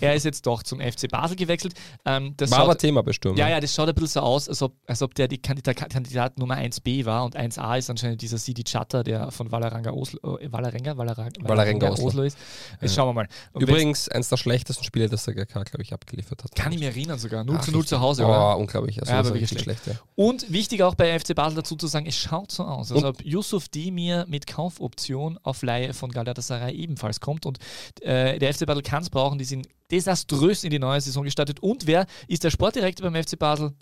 [0.00, 1.74] er ist jetzt doch zum FC Basel gewechselt.
[2.06, 3.38] Ähm, das war schaut, aber Thema bestimmt.
[3.38, 5.76] Ja, ja, das schaut ein bisschen so aus, als ob, als ob der die Kandidat,
[5.76, 10.38] Kandidat Nummer 1b war und 1a ist anscheinend dieser Sidi Chatter, der von Valaranga Oslo,
[10.38, 12.06] äh, Valarenga, Valarenga, Valarenga Oslo.
[12.06, 12.38] Oslo ist.
[12.80, 13.28] Jetzt schauen wir mal.
[13.52, 16.54] Und Übrigens eins der schlechtesten Spiele, das der GK, glaube ich, abgeliefert hat.
[16.54, 17.44] Kann ich mich erinnern sogar.
[17.44, 18.58] 0 Ach, zu 0 zu Hause, oh, oder?
[18.58, 19.00] unglaublich.
[19.00, 19.64] Also ja, aber wirklich schlecht.
[19.64, 19.94] schlecht ja.
[20.14, 23.24] Und wichtig auch bei FC Basel dazu zu sagen, es schaut so aus, als ob
[23.24, 27.46] Yusuf Demir mit Kaufoption auf Leihe von Galatasaray ebenfalls kommt.
[27.46, 27.58] Und
[28.00, 29.38] äh, der FC Basel kann es brauchen.
[29.38, 31.60] Die sind desaströs in die neue Saison gestartet.
[31.60, 33.72] Und wer ist der Sportdirektor beim FC Basel?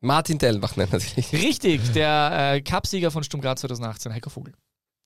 [0.00, 1.32] Martin Dellbach nennt natürlich.
[1.32, 4.54] Richtig, der äh, Cupsieger von Sturm Graz 2018, Heiko Vogel.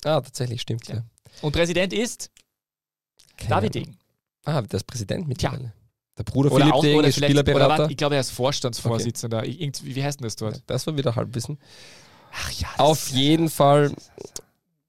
[0.05, 0.89] Ah, tatsächlich, stimmt.
[0.89, 0.97] Ja.
[0.97, 1.03] ja.
[1.41, 2.31] Und Präsident ist
[3.39, 3.97] Keine David Degen.
[4.45, 5.65] Ah, der ist Präsident mittlerweile.
[5.65, 5.73] Ja.
[6.19, 7.85] Der Bruder oder Philipp auch, Degen ist Spielerberater.
[7.85, 9.39] Oder, ich glaube, er ist Vorstandsvorsitzender.
[9.39, 9.73] Okay.
[9.83, 10.63] wie heißt denn das dort?
[10.67, 11.59] Das war wieder Halbwissen.
[12.33, 12.69] Ach ja.
[12.79, 13.95] Auf jeden Fall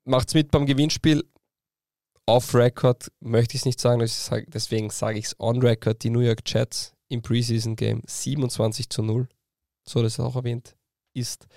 [0.05, 1.23] macht es mit beim Gewinnspiel.
[2.25, 3.99] Off Record möchte ich es nicht sagen,
[4.47, 6.03] deswegen sage ich es on Record.
[6.03, 9.27] Die New York Jets im Preseason Game 27 zu 0.
[9.87, 10.75] So, das auch erwähnt
[11.13, 11.47] ist.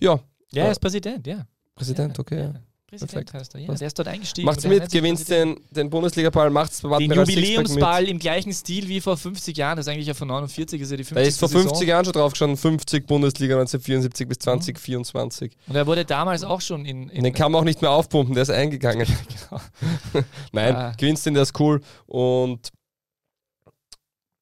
[0.00, 0.20] Ja.
[0.50, 1.46] Ja, er ist Präsident, ja.
[1.74, 2.52] Präsident, okay.
[2.52, 2.54] Ja.
[2.86, 3.74] Präsident heißt er, ja.
[3.74, 4.46] Der ist dort eingestiegen.
[4.46, 9.56] Macht's mit, gewinnst den, den Bundesliga-Ball, macht's Den Jubiläumsball im gleichen Stil wie vor 50
[9.56, 9.76] Jahren.
[9.76, 11.14] Das ist eigentlich ja von 49, ist ja die 50.
[11.16, 11.88] Da ist vor 50 Saison.
[11.88, 15.50] Jahren schon drauf gestanden, 50 Bundesliga 1974 bis 2024.
[15.50, 15.70] Mhm.
[15.70, 17.08] Und er wurde damals auch schon in.
[17.08, 19.06] in den kann man auch nicht mehr aufpumpen, der ist eingegangen.
[19.50, 19.60] genau.
[20.52, 20.92] Nein, ja.
[20.92, 21.80] gewinnst den, der ist cool.
[22.06, 22.70] Und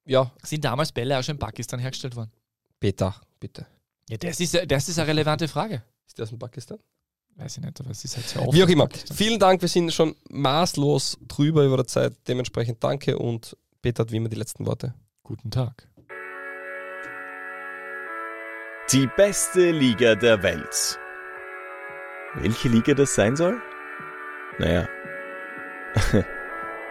[0.05, 0.31] ja.
[0.43, 2.31] Sind damals Bälle auch schon in Pakistan hergestellt worden?
[2.79, 3.67] Peter, bitte.
[4.11, 5.83] Ja, das ist, das ist eine relevante Frage.
[6.07, 6.79] Ist das in Pakistan?
[7.37, 8.53] Weiß ich nicht, aber es ist halt sehr oft.
[8.57, 8.89] Wie auch immer.
[9.13, 12.15] Vielen Dank, wir sind schon maßlos drüber über der Zeit.
[12.29, 14.95] Dementsprechend danke und Peter hat wie immer die letzten Worte.
[15.25, 15.89] Guten Tag.
[18.93, 20.99] Die beste Liga der Welt.
[22.35, 23.61] Welche Liga das sein soll?
[24.59, 24.87] Naja,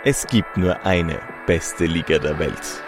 [0.04, 1.20] es gibt nur eine.
[1.46, 2.84] beste Liga der Welt.